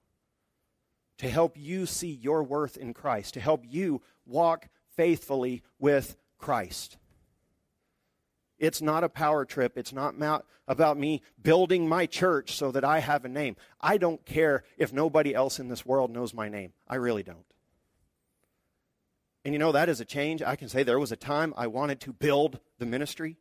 to 1.19 1.29
help 1.29 1.57
you 1.57 1.85
see 1.85 2.11
your 2.11 2.43
worth 2.43 2.77
in 2.77 2.93
Christ, 2.93 3.35
to 3.35 3.41
help 3.41 3.63
you 3.67 4.01
walk 4.25 4.69
faithfully 4.95 5.61
with 5.77 6.17
Christ. 6.37 6.97
It's 8.57 8.81
not 8.81 9.03
a 9.03 9.09
power 9.09 9.45
trip. 9.45 9.77
It's 9.77 9.93
not 9.93 10.15
about 10.67 10.97
me 10.97 11.21
building 11.41 11.87
my 11.87 12.05
church 12.05 12.55
so 12.55 12.71
that 12.71 12.85
I 12.85 12.99
have 12.99 13.25
a 13.25 13.29
name. 13.29 13.57
I 13.79 13.97
don't 13.97 14.25
care 14.25 14.63
if 14.77 14.93
nobody 14.93 15.35
else 15.35 15.59
in 15.59 15.67
this 15.67 15.85
world 15.85 16.09
knows 16.09 16.33
my 16.33 16.47
name. 16.49 16.71
I 16.87 16.95
really 16.95 17.23
don't. 17.23 17.45
And 19.45 19.53
you 19.53 19.59
know, 19.59 19.71
that 19.71 19.89
is 19.89 20.01
a 20.01 20.05
change. 20.05 20.41
I 20.41 20.55
can 20.55 20.69
say 20.69 20.83
there 20.83 20.99
was 20.99 21.11
a 21.11 21.17
time 21.17 21.53
I 21.55 21.67
wanted 21.67 22.01
to 22.01 22.13
build 22.13 22.59
the 22.77 22.85
ministry. 22.85 23.37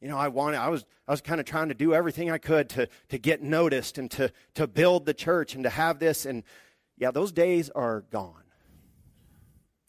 You 0.00 0.08
know, 0.08 0.18
I 0.18 0.28
wanted, 0.28 0.58
I 0.58 0.68
was, 0.68 0.84
I 1.08 1.10
was 1.10 1.20
kind 1.20 1.40
of 1.40 1.46
trying 1.46 1.68
to 1.68 1.74
do 1.74 1.94
everything 1.94 2.30
I 2.30 2.38
could 2.38 2.68
to, 2.70 2.88
to 3.08 3.18
get 3.18 3.42
noticed 3.42 3.98
and 3.98 4.10
to, 4.12 4.30
to 4.54 4.66
build 4.66 5.06
the 5.06 5.14
church 5.14 5.54
and 5.54 5.64
to 5.64 5.70
have 5.70 5.98
this. 5.98 6.26
And 6.26 6.44
yeah, 6.96 7.10
those 7.10 7.32
days 7.32 7.70
are 7.70 8.02
gone 8.12 8.44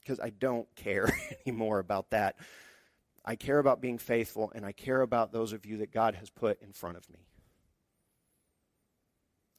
because 0.00 0.18
I 0.18 0.30
don't 0.30 0.66
care 0.74 1.12
anymore 1.46 1.78
about 1.78 2.10
that. 2.10 2.36
I 3.24 3.36
care 3.36 3.58
about 3.58 3.82
being 3.82 3.98
faithful 3.98 4.50
and 4.54 4.64
I 4.64 4.72
care 4.72 5.02
about 5.02 5.32
those 5.32 5.52
of 5.52 5.66
you 5.66 5.78
that 5.78 5.92
God 5.92 6.14
has 6.14 6.30
put 6.30 6.62
in 6.62 6.72
front 6.72 6.96
of 6.96 7.08
me. 7.10 7.26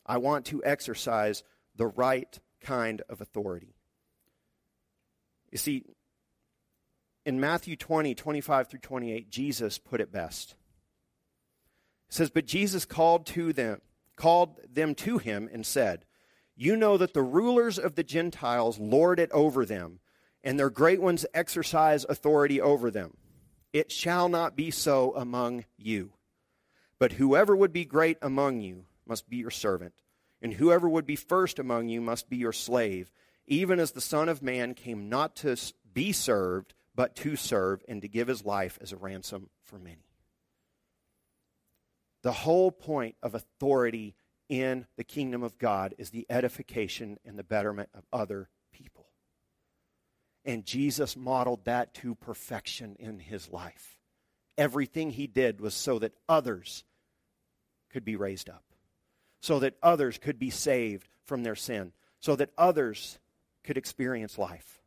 I 0.05 0.17
want 0.17 0.45
to 0.45 0.63
exercise 0.63 1.43
the 1.75 1.85
right 1.85 2.39
kind 2.61 3.03
of 3.09 3.21
authority. 3.21 3.75
You 5.51 5.57
see, 5.57 5.83
in 7.25 7.39
Matthew 7.39 7.75
20, 7.75 8.15
25 8.15 8.67
through 8.67 8.79
28, 8.79 9.29
Jesus 9.29 9.77
put 9.77 10.01
it 10.01 10.11
best. 10.11 10.55
It 12.09 12.13
says, 12.13 12.29
But 12.29 12.45
Jesus 12.45 12.85
called 12.85 13.25
to 13.27 13.53
them, 13.53 13.81
called 14.15 14.59
them 14.71 14.95
to 14.95 15.17
him 15.17 15.49
and 15.51 15.65
said, 15.65 16.05
You 16.55 16.75
know 16.75 16.97
that 16.97 17.13
the 17.13 17.21
rulers 17.21 17.77
of 17.77 17.95
the 17.95 18.03
Gentiles 18.03 18.79
lord 18.79 19.19
it 19.19 19.31
over 19.31 19.65
them, 19.65 19.99
and 20.43 20.57
their 20.57 20.69
great 20.69 21.01
ones 21.01 21.25
exercise 21.33 22.05
authority 22.07 22.59
over 22.61 22.89
them. 22.89 23.15
It 23.73 23.91
shall 23.91 24.29
not 24.29 24.55
be 24.55 24.71
so 24.71 25.13
among 25.15 25.65
you. 25.77 26.13
But 26.97 27.13
whoever 27.13 27.55
would 27.55 27.71
be 27.71 27.85
great 27.85 28.17
among 28.21 28.61
you 28.61 28.85
must 29.05 29.29
be 29.29 29.37
your 29.37 29.51
servant, 29.51 29.93
and 30.41 30.53
whoever 30.53 30.89
would 30.89 31.05
be 31.05 31.15
first 31.15 31.59
among 31.59 31.89
you 31.89 32.01
must 32.01 32.29
be 32.29 32.37
your 32.37 32.53
slave, 32.53 33.11
even 33.49 33.79
as 33.79 33.91
the 33.91 34.01
Son 34.01 34.29
of 34.29 34.41
Man 34.41 34.73
came 34.73 35.09
not 35.09 35.35
to 35.37 35.57
be 35.91 36.11
served, 36.11 36.75
but 36.95 37.15
to 37.17 37.35
serve, 37.35 37.83
and 37.87 38.01
to 38.01 38.07
give 38.07 38.27
his 38.27 38.45
life 38.45 38.77
as 38.79 38.91
a 38.91 38.97
ransom 38.97 39.49
for 39.63 39.77
many. 39.77 40.05
The 42.21 42.31
whole 42.31 42.71
point 42.71 43.15
of 43.23 43.33
authority 43.33 44.15
in 44.49 44.85
the 44.97 45.03
kingdom 45.03 45.43
of 45.43 45.57
God 45.57 45.95
is 45.97 46.09
the 46.09 46.25
edification 46.29 47.17
and 47.25 47.37
the 47.37 47.43
betterment 47.43 47.89
of 47.93 48.05
other 48.13 48.49
people. 48.71 49.07
And 50.45 50.65
Jesus 50.65 51.15
modeled 51.15 51.65
that 51.65 51.93
to 51.95 52.15
perfection 52.15 52.95
in 52.99 53.19
his 53.19 53.49
life. 53.49 53.99
Everything 54.57 55.11
he 55.11 55.27
did 55.27 55.61
was 55.61 55.73
so 55.73 55.99
that 55.99 56.13
others 56.27 56.83
could 57.89 58.03
be 58.03 58.15
raised 58.15 58.49
up, 58.49 58.63
so 59.41 59.59
that 59.59 59.77
others 59.81 60.17
could 60.17 60.37
be 60.37 60.49
saved 60.49 61.07
from 61.23 61.43
their 61.43 61.55
sin, 61.55 61.93
so 62.19 62.35
that 62.35 62.51
others 62.57 63.19
could 63.63 63.77
experience 63.77 64.37
life. 64.37 64.79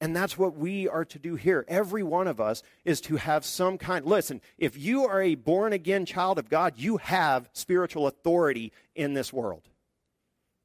And 0.00 0.16
that's 0.16 0.38
what 0.38 0.56
we 0.56 0.88
are 0.88 1.04
to 1.04 1.18
do 1.18 1.34
here. 1.34 1.64
Every 1.68 2.02
one 2.02 2.26
of 2.26 2.40
us 2.40 2.62
is 2.86 3.02
to 3.02 3.16
have 3.16 3.44
some 3.44 3.76
kind. 3.76 4.06
Listen, 4.06 4.40
if 4.56 4.78
you 4.78 5.04
are 5.04 5.20
a 5.20 5.34
born 5.34 5.74
again 5.74 6.06
child 6.06 6.38
of 6.38 6.48
God, 6.48 6.74
you 6.78 6.96
have 6.96 7.50
spiritual 7.52 8.06
authority 8.06 8.72
in 8.94 9.12
this 9.12 9.30
world. 9.30 9.68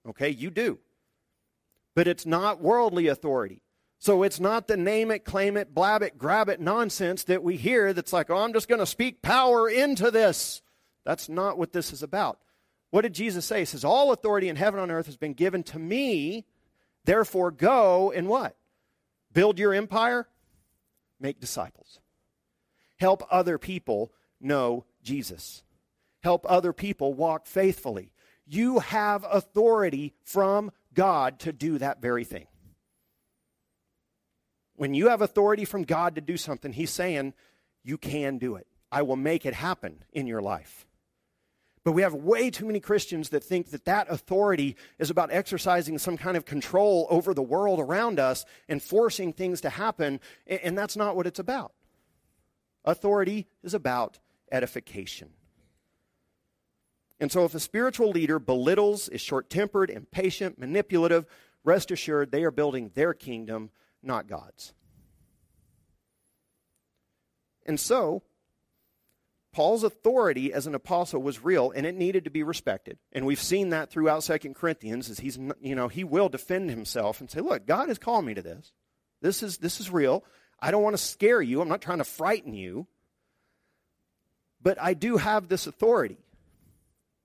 Okay, 0.07 0.29
you 0.29 0.49
do. 0.49 0.79
But 1.95 2.07
it's 2.07 2.25
not 2.25 2.61
worldly 2.61 3.07
authority. 3.07 3.61
So 3.99 4.23
it's 4.23 4.39
not 4.39 4.67
the 4.67 4.77
name 4.77 5.11
it, 5.11 5.25
claim 5.25 5.57
it, 5.57 5.73
blab 5.73 6.01
it, 6.01 6.17
grab 6.17 6.47
it 6.47 6.61
nonsense 6.61 7.23
that 7.25 7.43
we 7.43 7.57
hear 7.57 7.91
that's 7.91 8.13
like, 8.13 8.29
oh, 8.29 8.37
I'm 8.37 8.53
just 8.53 8.67
going 8.67 8.79
to 8.79 8.85
speak 8.85 9.21
power 9.21 9.69
into 9.69 10.11
this. 10.11 10.61
That's 11.05 11.27
not 11.27 11.57
what 11.57 11.73
this 11.73 11.91
is 11.91 12.03
about. 12.03 12.39
What 12.91 13.01
did 13.01 13.13
Jesus 13.13 13.45
say? 13.45 13.59
He 13.59 13.65
says, 13.65 13.83
All 13.83 14.11
authority 14.11 14.47
in 14.47 14.55
heaven 14.55 14.79
and 14.79 14.91
on 14.91 14.97
earth 14.97 15.07
has 15.07 15.17
been 15.17 15.33
given 15.33 15.63
to 15.63 15.79
me. 15.79 16.45
Therefore, 17.05 17.51
go 17.51 18.11
and 18.11 18.27
what? 18.27 18.57
Build 19.31 19.59
your 19.59 19.73
empire, 19.73 20.27
make 21.19 21.39
disciples. 21.39 21.99
Help 22.97 23.23
other 23.29 23.57
people 23.57 24.11
know 24.41 24.85
Jesus. 25.03 25.63
Help 26.23 26.45
other 26.49 26.73
people 26.73 27.13
walk 27.13 27.45
faithfully. 27.45 28.11
You 28.47 28.79
have 28.79 29.25
authority 29.29 30.13
from 30.23 30.71
God 30.93 31.39
to 31.41 31.53
do 31.53 31.77
that 31.77 32.01
very 32.01 32.23
thing. 32.23 32.47
When 34.75 34.93
you 34.93 35.09
have 35.09 35.21
authority 35.21 35.65
from 35.65 35.83
God 35.83 36.15
to 36.15 36.21
do 36.21 36.37
something, 36.37 36.73
He's 36.73 36.91
saying, 36.91 37.33
You 37.83 37.97
can 37.97 38.37
do 38.37 38.55
it. 38.55 38.67
I 38.91 39.03
will 39.03 39.15
make 39.15 39.45
it 39.45 39.53
happen 39.53 40.03
in 40.11 40.27
your 40.27 40.41
life. 40.41 40.87
But 41.85 41.91
we 41.91 42.01
have 42.01 42.15
way 42.15 42.49
too 42.49 42.65
many 42.65 42.79
Christians 42.79 43.29
that 43.29 43.43
think 43.43 43.69
that 43.69 43.85
that 43.85 44.07
authority 44.09 44.75
is 44.97 45.11
about 45.11 45.31
exercising 45.31 45.99
some 45.99 46.17
kind 46.17 46.35
of 46.35 46.43
control 46.43 47.05
over 47.11 47.31
the 47.31 47.43
world 47.43 47.79
around 47.79 48.19
us 48.19 48.43
and 48.67 48.81
forcing 48.81 49.31
things 49.31 49.61
to 49.61 49.69
happen, 49.69 50.19
and 50.47 50.75
that's 50.75 50.97
not 50.97 51.15
what 51.15 51.27
it's 51.27 51.37
about. 51.37 51.73
Authority 52.83 53.45
is 53.63 53.75
about 53.75 54.17
edification. 54.51 55.29
And 57.19 57.31
so, 57.31 57.45
if 57.45 57.53
a 57.53 57.59
spiritual 57.59 58.09
leader 58.09 58.39
belittles, 58.39 59.07
is 59.07 59.21
short 59.21 59.49
tempered, 59.49 59.91
impatient, 59.91 60.57
manipulative, 60.59 61.27
rest 61.63 61.91
assured 61.91 62.31
they 62.31 62.43
are 62.43 62.51
building 62.51 62.91
their 62.95 63.13
kingdom, 63.13 63.69
not 64.01 64.27
God's. 64.27 64.73
And 67.63 67.79
so, 67.79 68.23
Paul's 69.55 69.85
authority 69.85 70.51
as 70.51 70.67
an 70.67 70.75
apostle 70.75 71.21
was 71.21 71.41
real 71.45 71.71
and 71.71 71.85
it 71.85 71.95
needed 71.95 72.25
to 72.25 72.29
be 72.29 72.43
respected. 72.43 72.97
And 73.13 73.25
we've 73.25 73.41
seen 73.41 73.69
that 73.69 73.89
throughout 73.89 74.21
Second 74.21 74.53
Corinthians 74.53 75.09
as 75.09 75.21
he's 75.21 75.39
you 75.61 75.75
know, 75.75 75.87
he 75.87 76.03
will 76.03 76.27
defend 76.27 76.69
himself 76.69 77.21
and 77.21 77.31
say, 77.31 77.39
"Look, 77.39 77.65
God 77.65 77.87
has 77.87 77.97
called 77.97 78.25
me 78.25 78.33
to 78.33 78.41
this. 78.41 78.73
This 79.21 79.41
is 79.41 79.59
this 79.59 79.79
is 79.79 79.89
real. 79.89 80.25
I 80.59 80.71
don't 80.71 80.83
want 80.83 80.97
to 80.97 81.01
scare 81.01 81.41
you. 81.41 81.61
I'm 81.61 81.69
not 81.69 81.79
trying 81.79 81.99
to 81.99 82.03
frighten 82.03 82.53
you. 82.53 82.87
But 84.61 84.77
I 84.81 84.93
do 84.93 85.15
have 85.15 85.47
this 85.47 85.67
authority." 85.67 86.17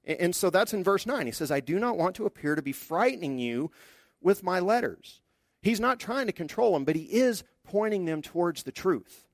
And 0.04 0.32
so 0.32 0.50
that's 0.50 0.72
in 0.72 0.84
verse 0.84 1.06
9. 1.06 1.26
He 1.26 1.32
says, 1.32 1.50
"I 1.50 1.58
do 1.58 1.80
not 1.80 1.98
want 1.98 2.14
to 2.14 2.26
appear 2.26 2.54
to 2.54 2.62
be 2.62 2.70
frightening 2.70 3.40
you 3.40 3.72
with 4.20 4.44
my 4.44 4.60
letters." 4.60 5.20
He's 5.62 5.80
not 5.80 5.98
trying 5.98 6.26
to 6.26 6.32
control 6.32 6.74
them, 6.74 6.84
but 6.84 6.94
he 6.94 7.12
is 7.12 7.42
pointing 7.64 8.04
them 8.04 8.22
towards 8.22 8.62
the 8.62 8.70
truth. 8.70 9.26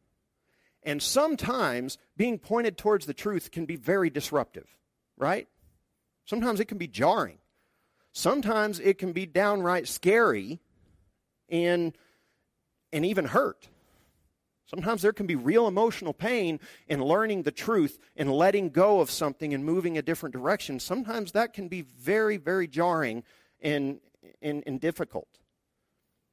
And 0.87 1.03
sometimes 1.03 1.99
being 2.17 2.39
pointed 2.39 2.79
towards 2.79 3.07
the 3.07 3.13
truth 3.13 3.51
can 3.51 3.67
be 3.67 3.75
very 3.75 4.09
disruptive, 4.09 4.77
right? 5.19 5.49
Sometimes 6.25 6.61
it 6.61 6.67
can 6.67 6.79
be 6.79 6.87
jarring. 6.87 7.39
Sometimes 8.13 8.79
it 8.79 8.97
can 8.97 9.13
be 9.13 9.27
downright 9.27 9.89
scary 9.89 10.61
and, 11.49 11.93
and 12.93 13.05
even 13.05 13.25
hurt. 13.25 13.69
Sometimes 14.67 15.03
there 15.03 15.13
can 15.13 15.27
be 15.27 15.35
real 15.35 15.67
emotional 15.67 16.15
pain 16.15 16.61
in 16.89 17.03
learning 17.03 17.43
the 17.43 17.53
truth 17.53 17.99
and 18.17 18.33
letting 18.33 18.71
go 18.71 19.01
of 19.01 19.11
something 19.11 19.53
and 19.53 19.65
moving 19.65 19.99
a 19.99 20.03
different 20.03 20.33
direction. 20.33 20.79
Sometimes 20.79 21.33
that 21.33 21.53
can 21.53 21.67
be 21.67 21.83
very, 21.83 22.37
very 22.37 22.69
jarring 22.69 23.25
and, 23.61 23.99
and, 24.41 24.63
and 24.67 24.81
difficult. 24.81 25.29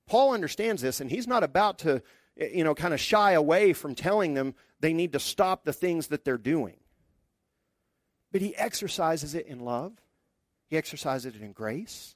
Paul 0.07 0.33
understands 0.33 0.81
this, 0.81 0.99
and 0.99 1.09
he's 1.09 1.27
not 1.27 1.43
about 1.43 1.79
to 1.79 2.03
Eh, 2.39 2.49
you 2.53 2.63
know, 2.63 2.75
kind 2.75 2.93
of 2.93 2.99
shy 2.99 3.33
away 3.33 3.73
from 3.73 3.95
telling 3.95 4.33
them 4.33 4.55
they 4.79 4.93
need 4.93 5.13
to 5.13 5.19
stop 5.19 5.63
the 5.63 5.73
things 5.73 6.07
that 6.07 6.25
they're 6.25 6.37
doing. 6.37 6.77
But 8.31 8.41
he 8.41 8.55
exercises 8.55 9.35
it 9.35 9.45
in 9.47 9.59
love, 9.59 9.93
he 10.67 10.77
exercises 10.77 11.35
it 11.35 11.41
in 11.41 11.51
grace. 11.51 12.15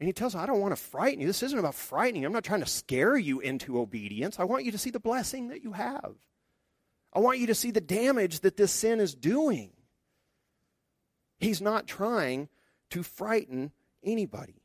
And 0.00 0.08
he 0.08 0.12
tells 0.12 0.32
them, 0.32 0.42
I 0.42 0.46
don't 0.46 0.60
want 0.60 0.76
to 0.76 0.82
frighten 0.82 1.20
you. 1.20 1.26
This 1.28 1.44
isn't 1.44 1.58
about 1.58 1.76
frightening. 1.76 2.24
I'm 2.24 2.32
not 2.32 2.42
trying 2.42 2.60
to 2.60 2.66
scare 2.66 3.16
you 3.16 3.38
into 3.38 3.78
obedience. 3.78 4.40
I 4.40 4.44
want 4.44 4.64
you 4.64 4.72
to 4.72 4.78
see 4.78 4.90
the 4.90 4.98
blessing 4.98 5.48
that 5.48 5.62
you 5.62 5.72
have. 5.72 6.14
I 7.12 7.20
want 7.20 7.38
you 7.38 7.46
to 7.46 7.54
see 7.54 7.70
the 7.70 7.80
damage 7.80 8.40
that 8.40 8.56
this 8.56 8.72
sin 8.72 8.98
is 8.98 9.14
doing. 9.14 9.70
He's 11.38 11.60
not 11.60 11.86
trying 11.86 12.48
to 12.90 13.04
frighten 13.04 13.70
anybody. 14.02 14.63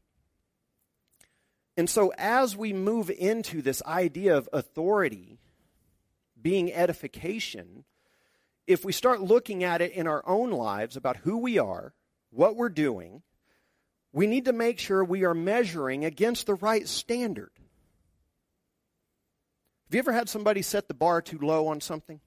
And 1.80 1.90
so, 1.90 2.12
as 2.18 2.58
we 2.58 2.74
move 2.74 3.10
into 3.10 3.62
this 3.62 3.82
idea 3.84 4.36
of 4.36 4.50
authority 4.52 5.40
being 6.42 6.74
edification, 6.74 7.86
if 8.68 8.84
we 8.84 8.92
start 8.92 9.22
looking 9.22 9.64
at 9.64 9.82
it 9.82 9.94
in 9.94 10.06
our 10.06 10.22
own 10.28 10.52
lives 10.52 10.98
about 10.98 11.16
who 11.16 11.38
we 11.38 11.58
are, 11.58 11.94
what 12.32 12.58
we're 12.58 12.68
doing, 12.68 13.22
we 14.12 14.28
need 14.28 14.44
to 14.44 14.52
make 14.52 14.78
sure 14.78 15.06
we 15.06 15.24
are 15.24 15.34
measuring 15.34 16.04
against 16.04 16.48
the 16.48 16.56
right 16.56 16.86
standard. 16.86 17.52
Have 19.86 19.96
you 19.96 20.00
ever 20.00 20.12
had 20.12 20.28
somebody 20.28 20.62
set 20.62 20.90
the 20.90 20.94
bar 20.94 21.22
too 21.22 21.40
low 21.42 21.68
on 21.68 21.80
something? 21.80 22.20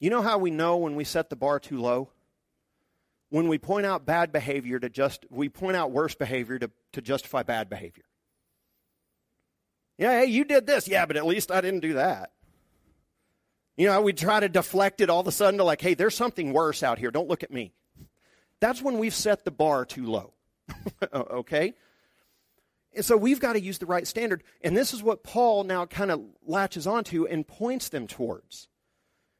You 0.00 0.08
know 0.08 0.22
how 0.22 0.38
we 0.38 0.50
know 0.50 0.78
when 0.78 0.96
we 0.96 1.04
set 1.04 1.28
the 1.28 1.36
bar 1.36 1.60
too 1.60 1.82
low? 1.82 2.08
When 3.30 3.48
we 3.48 3.58
point 3.58 3.86
out 3.86 4.06
bad 4.06 4.32
behavior 4.32 4.78
to 4.78 4.88
just 4.88 5.26
we 5.30 5.48
point 5.48 5.76
out 5.76 5.90
worse 5.90 6.14
behavior 6.14 6.58
to, 6.58 6.70
to 6.92 7.02
justify 7.02 7.42
bad 7.42 7.68
behavior. 7.68 8.04
Yeah, 9.98 10.20
hey, 10.20 10.26
you 10.26 10.44
did 10.44 10.66
this. 10.66 10.86
Yeah, 10.88 11.06
but 11.06 11.16
at 11.16 11.26
least 11.26 11.50
I 11.50 11.60
didn't 11.60 11.80
do 11.80 11.94
that. 11.94 12.32
You 13.76 13.86
know, 13.86 14.00
we 14.00 14.12
try 14.12 14.40
to 14.40 14.48
deflect 14.48 15.00
it 15.00 15.10
all 15.10 15.20
of 15.20 15.26
a 15.26 15.32
sudden 15.32 15.58
to 15.58 15.64
like, 15.64 15.80
hey, 15.80 15.94
there's 15.94 16.14
something 16.14 16.52
worse 16.52 16.82
out 16.82 16.98
here. 16.98 17.10
Don't 17.10 17.28
look 17.28 17.42
at 17.42 17.50
me. 17.50 17.72
That's 18.60 18.80
when 18.80 18.98
we've 18.98 19.14
set 19.14 19.44
the 19.44 19.50
bar 19.50 19.84
too 19.84 20.06
low. 20.06 20.32
okay? 21.14 21.74
And 22.94 23.04
so 23.04 23.16
we've 23.16 23.40
got 23.40 23.52
to 23.52 23.60
use 23.60 23.78
the 23.78 23.86
right 23.86 24.06
standard. 24.06 24.42
And 24.62 24.74
this 24.74 24.94
is 24.94 25.02
what 25.02 25.22
Paul 25.22 25.64
now 25.64 25.84
kind 25.84 26.10
of 26.10 26.22
latches 26.46 26.86
onto 26.86 27.26
and 27.26 27.46
points 27.46 27.90
them 27.90 28.06
towards 28.06 28.68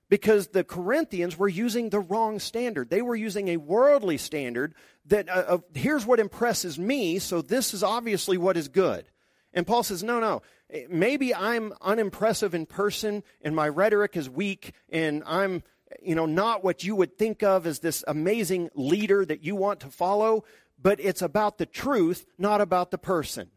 because 0.09 0.49
the 0.49 0.65
Corinthians 0.65 1.37
were 1.37 1.49
using 1.49 1.91
the 1.91 2.01
wrong 2.01 2.39
standard. 2.39 2.91
They 2.91 3.03
were 3.03 3.17
using 3.17 3.49
a 3.49 3.57
worldly 3.57 4.19
standard 4.19 4.75
that, 5.07 5.29
uh, 5.29 5.45
uh, 5.49 5.59
here's 5.75 6.07
what 6.07 6.21
impresses 6.21 6.79
me, 6.79 7.19
so 7.19 7.43
this 7.43 7.75
is 7.75 7.83
obviously 7.83 8.39
what 8.39 8.57
is 8.57 8.69
good. 8.69 9.07
And 9.53 9.67
Paul 9.67 9.83
says, 9.83 10.03
no, 10.03 10.21
no. 10.21 10.43
Maybe 10.89 11.35
I'm 11.35 11.73
unimpressive 11.81 12.55
in 12.55 12.67
person 12.67 13.23
and 13.41 13.55
my 13.55 13.69
rhetoric 13.69 14.17
is 14.17 14.29
weak 14.29 14.73
and 14.91 15.23
I'm, 15.25 15.63
you 16.03 16.15
know, 16.15 16.27
not 16.27 16.65
what 16.65 16.85
you 16.85 16.97
would 16.97 17.17
think 17.17 17.43
of 17.43 17.67
as 17.67 17.79
this 17.79 18.05
amazing 18.07 18.71
leader 18.75 19.25
that 19.25 19.45
you 19.45 19.55
want 19.57 19.81
to 19.81 19.89
follow, 19.89 20.45
but 20.81 21.01
it's 21.01 21.23
about 21.23 21.59
the 21.59 21.67
truth, 21.67 22.27
not 22.37 22.61
about 22.61 22.91
the 22.91 22.99
person. 22.99 23.51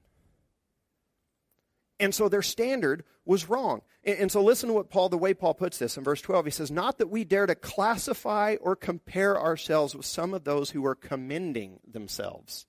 And 2.00 2.16
so 2.16 2.30
their 2.30 2.42
standard 2.42 3.04
was 3.26 3.50
wrong. 3.50 3.82
And, 4.04 4.18
and, 4.20 4.32
so 4.32 4.42
listen 4.42 4.70
to 4.70 4.74
what 4.74 4.90
Paul, 4.90 5.10
the 5.10 5.18
way 5.18 5.34
Paul 5.34 5.54
puts 5.54 5.78
this 5.78 5.98
in 5.98 6.04
verse 6.04 6.22
12. 6.22 6.46
He 6.46 6.52
says, 6.52 6.72
Not 6.72 6.98
that 6.98 7.10
we 7.10 7.24
dare 7.24 7.46
to 7.46 7.56
classify 7.56 8.56
or 8.62 8.76
compare 8.76 9.40
ourselves 9.40 9.96
with 9.96 10.06
some 10.06 10.34
of 10.34 10.46
those 10.46 10.70
who 10.72 10.86
are 10.86 10.96
commending 10.96 11.80
themselves. 11.86 12.66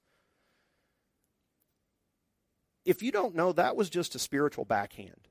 If 2.84 3.02
you 3.02 3.12
don't 3.12 3.36
know, 3.36 3.52
that 3.52 3.76
was 3.76 3.90
just 3.90 4.14
a 4.14 4.18
spiritual 4.18 4.64
backhand 4.64 5.28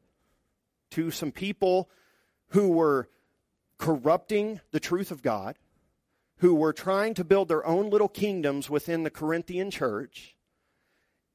to 0.92 1.12
some 1.12 1.32
people 1.32 1.90
who 2.50 2.70
were 2.70 3.10
corrupting 3.78 4.62
the 4.72 4.80
truth 4.80 5.12
of 5.12 5.22
God, 5.22 5.58
who 6.38 6.56
were 6.56 6.74
trying 6.74 7.14
to 7.16 7.24
build 7.24 7.48
their 7.48 7.66
own 7.66 7.90
little 7.90 8.08
kingdoms 8.08 8.70
within 8.70 9.04
the 9.04 9.10
Corinthian 9.10 9.72
church. 9.72 10.36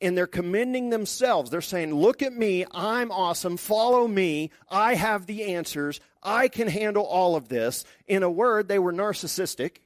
And 0.04 0.16
they're 0.16 0.26
commending 0.26 0.90
themselves. 0.90 1.50
They're 1.50 1.60
saying, 1.60 1.94
Look 1.94 2.22
at 2.22 2.32
me. 2.32 2.66
I'm 2.72 3.10
awesome. 3.10 3.56
Follow 3.56 4.06
me. 4.06 4.50
I 4.68 4.94
have 4.94 5.26
the 5.26 5.54
answers. 5.54 5.98
I 6.22 6.48
can 6.48 6.68
handle 6.68 7.04
all 7.04 7.36
of 7.36 7.48
this. 7.48 7.84
In 8.06 8.22
a 8.22 8.30
word, 8.30 8.68
they 8.68 8.78
were 8.78 8.92
narcissistic. 8.92 9.78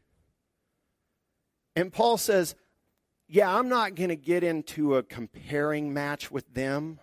And 1.76 1.92
Paul 1.92 2.18
says, 2.18 2.56
Yeah, 3.28 3.54
I'm 3.54 3.68
not 3.68 3.94
going 3.94 4.08
to 4.08 4.16
get 4.16 4.42
into 4.42 4.96
a 4.96 5.02
comparing 5.02 5.94
match 5.94 6.30
with 6.30 6.52
them 6.52 6.98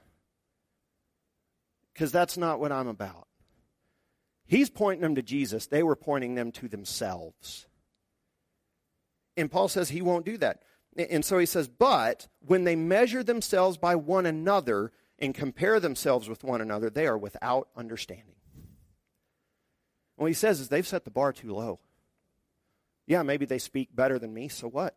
because 1.93 2.11
that's 2.11 2.37
not 2.37 2.59
what 2.59 2.73
I'm 2.73 2.87
about. 2.87 3.27
He's 4.45 4.69
pointing 4.69 5.01
them 5.01 5.15
to 5.15 5.23
Jesus, 5.23 5.67
they 5.67 5.83
were 5.83 5.95
pointing 5.95 6.35
them 6.35 6.51
to 6.53 6.67
themselves. 6.67 7.65
And 9.37 9.49
Paul 9.51 9.67
says 9.67 9.89
he 9.89 10.01
won't 10.01 10.25
do 10.25 10.37
that. 10.37 10.61
And 10.95 11.25
so 11.25 11.37
he 11.37 11.45
says, 11.45 11.67
but 11.67 12.27
when 12.39 12.63
they 12.63 12.75
measure 12.75 13.23
themselves 13.23 13.77
by 13.77 13.95
one 13.95 14.25
another 14.25 14.91
and 15.19 15.33
compare 15.33 15.79
themselves 15.79 16.29
with 16.29 16.43
one 16.43 16.61
another, 16.61 16.89
they 16.89 17.05
are 17.07 17.17
without 17.17 17.67
understanding. 17.75 18.35
What 20.15 20.27
he 20.27 20.33
says 20.33 20.61
is 20.61 20.69
they've 20.69 20.87
set 20.87 21.03
the 21.03 21.11
bar 21.11 21.33
too 21.33 21.53
low. 21.53 21.79
Yeah, 23.07 23.23
maybe 23.23 23.45
they 23.45 23.59
speak 23.59 23.93
better 23.93 24.17
than 24.17 24.33
me, 24.33 24.47
so 24.47 24.67
what? 24.67 24.95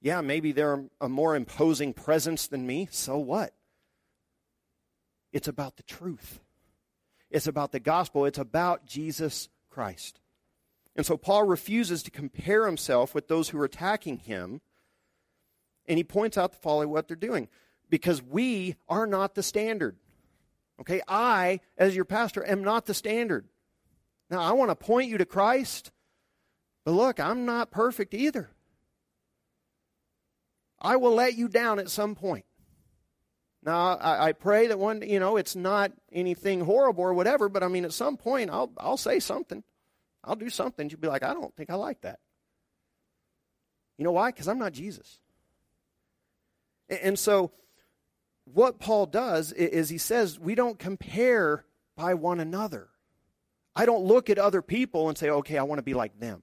Yeah, 0.00 0.20
maybe 0.22 0.52
they're 0.52 0.84
a 1.00 1.08
more 1.08 1.36
imposing 1.36 1.92
presence 1.92 2.46
than 2.46 2.66
me, 2.66 2.88
so 2.90 3.18
what? 3.18 3.54
It's 5.32 5.48
about 5.48 5.76
the 5.76 5.82
truth. 5.84 6.40
It's 7.30 7.46
about 7.46 7.70
the 7.70 7.80
gospel. 7.80 8.24
It's 8.24 8.38
about 8.38 8.86
Jesus 8.86 9.48
Christ. 9.68 10.18
And 10.96 11.06
so 11.06 11.16
Paul 11.16 11.44
refuses 11.44 12.02
to 12.02 12.10
compare 12.10 12.66
himself 12.66 13.14
with 13.14 13.28
those 13.28 13.50
who 13.50 13.60
are 13.60 13.64
attacking 13.64 14.18
him. 14.18 14.60
And 15.90 15.98
he 15.98 16.04
points 16.04 16.38
out 16.38 16.52
the 16.52 16.58
folly 16.58 16.84
of 16.84 16.90
what 16.90 17.08
they're 17.08 17.16
doing. 17.16 17.48
Because 17.88 18.22
we 18.22 18.76
are 18.88 19.08
not 19.08 19.34
the 19.34 19.42
standard. 19.42 19.96
Okay, 20.80 21.02
I, 21.08 21.58
as 21.76 21.96
your 21.96 22.04
pastor, 22.04 22.46
am 22.46 22.62
not 22.62 22.86
the 22.86 22.94
standard. 22.94 23.48
Now, 24.30 24.40
I 24.40 24.52
want 24.52 24.70
to 24.70 24.76
point 24.76 25.10
you 25.10 25.18
to 25.18 25.26
Christ, 25.26 25.90
but 26.84 26.92
look, 26.92 27.18
I'm 27.18 27.44
not 27.44 27.72
perfect 27.72 28.14
either. 28.14 28.50
I 30.80 30.94
will 30.94 31.12
let 31.12 31.36
you 31.36 31.48
down 31.48 31.80
at 31.80 31.90
some 31.90 32.14
point. 32.14 32.44
Now, 33.64 33.96
I, 33.96 34.28
I, 34.28 34.32
pray 34.32 34.68
that 34.68 34.78
one, 34.78 35.02
you 35.02 35.18
know, 35.18 35.38
it's 35.38 35.56
not 35.56 35.90
anything 36.12 36.60
horrible 36.60 37.02
or 37.02 37.14
whatever, 37.14 37.48
but 37.48 37.64
I 37.64 37.68
mean, 37.68 37.84
at 37.84 37.92
some 37.92 38.16
point, 38.16 38.48
I'll, 38.48 38.70
I'll 38.78 38.96
say 38.96 39.18
something. 39.18 39.64
I'll 40.22 40.36
do 40.36 40.50
something. 40.50 40.88
You'll 40.88 41.00
be 41.00 41.08
like, 41.08 41.24
I 41.24 41.34
don't 41.34 41.54
think 41.56 41.68
I 41.68 41.74
like 41.74 42.02
that. 42.02 42.20
You 43.98 44.04
know 44.04 44.12
why? 44.12 44.30
Because 44.30 44.46
I'm 44.46 44.60
not 44.60 44.72
Jesus. 44.72 45.18
And, 46.90 47.18
so, 47.18 47.52
what 48.44 48.80
Paul 48.80 49.06
does 49.06 49.52
is 49.52 49.88
he 49.88 49.98
says, 49.98 50.38
we 50.38 50.54
don't 50.54 50.78
compare 50.78 51.64
by 51.96 52.14
one 52.14 52.40
another. 52.40 52.88
I 53.76 53.86
don't 53.86 54.04
look 54.04 54.28
at 54.28 54.38
other 54.38 54.62
people 54.62 55.08
and 55.08 55.16
say, 55.16 55.30
okay, 55.30 55.56
I 55.56 55.62
want 55.62 55.78
to 55.78 55.84
be 55.84 55.94
like 55.94 56.18
them. 56.18 56.42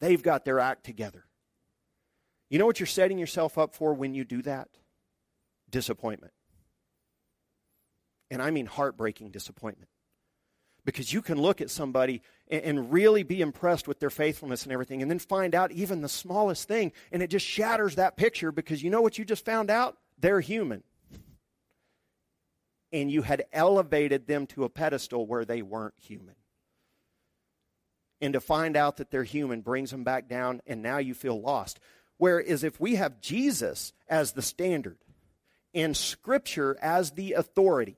They've 0.00 0.22
got 0.22 0.44
their 0.44 0.60
act 0.60 0.84
together. 0.84 1.24
You 2.50 2.58
know 2.58 2.66
what 2.66 2.78
you're 2.78 2.86
setting 2.86 3.18
yourself 3.18 3.56
up 3.56 3.74
for 3.74 3.94
when 3.94 4.14
you 4.14 4.24
do 4.24 4.42
that? 4.42 4.68
disappointment. 5.74 6.32
And 8.30 8.40
I 8.40 8.52
mean 8.52 8.66
heartbreaking 8.66 9.32
disappointment. 9.32 9.90
Because 10.84 11.12
you 11.12 11.22
can 11.22 11.40
look 11.40 11.60
at 11.60 11.70
somebody 11.70 12.20
and, 12.48 12.92
really 12.92 13.22
be 13.22 13.40
impressed 13.40 13.88
with 13.88 14.00
their 14.00 14.10
faithfulness 14.10 14.64
and 14.64 14.72
everything, 14.72 15.00
and 15.00 15.10
then 15.10 15.18
find 15.18 15.54
out 15.54 15.72
even 15.72 16.02
the 16.02 16.08
smallest 16.08 16.68
thing, 16.68 16.92
and 17.10 17.22
it 17.22 17.30
just 17.30 17.46
shatters 17.46 17.94
that 17.94 18.16
picture 18.16 18.52
because 18.52 18.82
you 18.82 18.90
know 18.90 19.00
what 19.00 19.16
you 19.16 19.24
just 19.24 19.44
found 19.44 19.70
out? 19.70 19.96
They're 20.18 20.40
human. 20.40 20.82
And 22.92 23.10
you 23.10 23.22
had 23.22 23.46
elevated 23.52 24.26
them 24.26 24.46
to 24.48 24.64
a 24.64 24.68
pedestal 24.68 25.26
where 25.26 25.44
they 25.44 25.62
weren't 25.62 25.94
human. 25.98 26.34
And 28.20 28.34
to 28.34 28.40
find 28.40 28.76
out 28.76 28.98
that 28.98 29.10
they're 29.10 29.24
human 29.24 29.62
brings 29.62 29.90
them 29.90 30.04
back 30.04 30.28
down, 30.28 30.60
and 30.66 30.82
now 30.82 30.98
you 30.98 31.14
feel 31.14 31.40
lost. 31.40 31.80
Whereas 32.18 32.62
if 32.62 32.78
we 32.78 32.96
have 32.96 33.20
Jesus 33.20 33.92
as 34.08 34.32
the 34.32 34.42
standard, 34.42 34.98
and 35.74 35.96
Scripture 35.96 36.78
as 36.80 37.12
the 37.12 37.32
authority, 37.32 37.96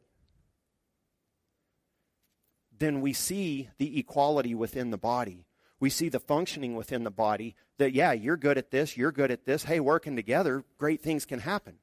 then 2.79 3.01
we 3.01 3.13
see 3.13 3.69
the 3.79 3.99
equality 3.99 4.55
within 4.55 4.91
the 4.91 4.99
body. 4.99 5.47
We 5.79 5.91
see 5.91 6.09
the 6.09 6.21
functioning 6.21 6.75
within 6.75 7.05
the 7.05 7.11
body 7.11 7.55
that, 7.79 7.93
yeah, 7.93 8.13
you're 8.13 8.37
good 8.37 8.59
at 8.59 8.71
this, 8.71 8.97
you're 8.97 9.13
good 9.13 9.31
at 9.31 9.45
this. 9.45 9.65
Hey, 9.65 9.81
working 9.81 10.17
together, 10.17 10.65
great 10.79 11.03
things 11.03 11.25
can 11.25 11.41
happen. 11.41 11.79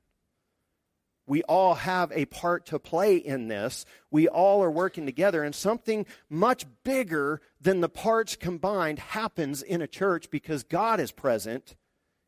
We 1.26 1.42
all 1.44 1.76
have 1.76 2.12
a 2.12 2.26
part 2.26 2.66
to 2.68 2.80
play 2.80 3.16
in 3.16 3.48
this. 3.48 3.86
We 4.12 4.28
all 4.28 4.62
are 4.62 4.72
working 4.72 5.06
together, 5.06 5.44
and 5.44 5.56
something 5.56 6.06
much 6.30 6.66
bigger 6.84 7.40
than 7.62 7.80
the 7.80 7.90
parts 7.90 8.36
combined 8.36 9.00
happens 9.00 9.62
in 9.62 9.82
a 9.82 9.88
church 9.88 10.30
because 10.30 10.64
God 10.64 11.00
is 11.00 11.12
present 11.12 11.76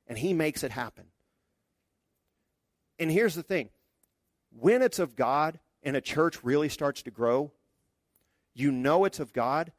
and 0.08 0.18
He 0.18 0.34
makes 0.34 0.64
it 0.64 0.72
happen. 0.72 1.08
And 2.98 3.12
here's 3.12 3.36
the 3.36 3.44
thing 3.44 3.70
when 4.52 4.82
it's 4.82 5.00
of 5.00 5.18
God 5.18 5.60
and 5.84 5.98
a 5.98 6.02
church 6.02 6.42
really 6.44 6.70
starts 6.70 7.04
to 7.04 7.12
grow, 7.12 7.52
you 8.56 8.72
know 8.72 9.06
it's 9.06 9.20
of 9.20 9.34
God 9.34 9.72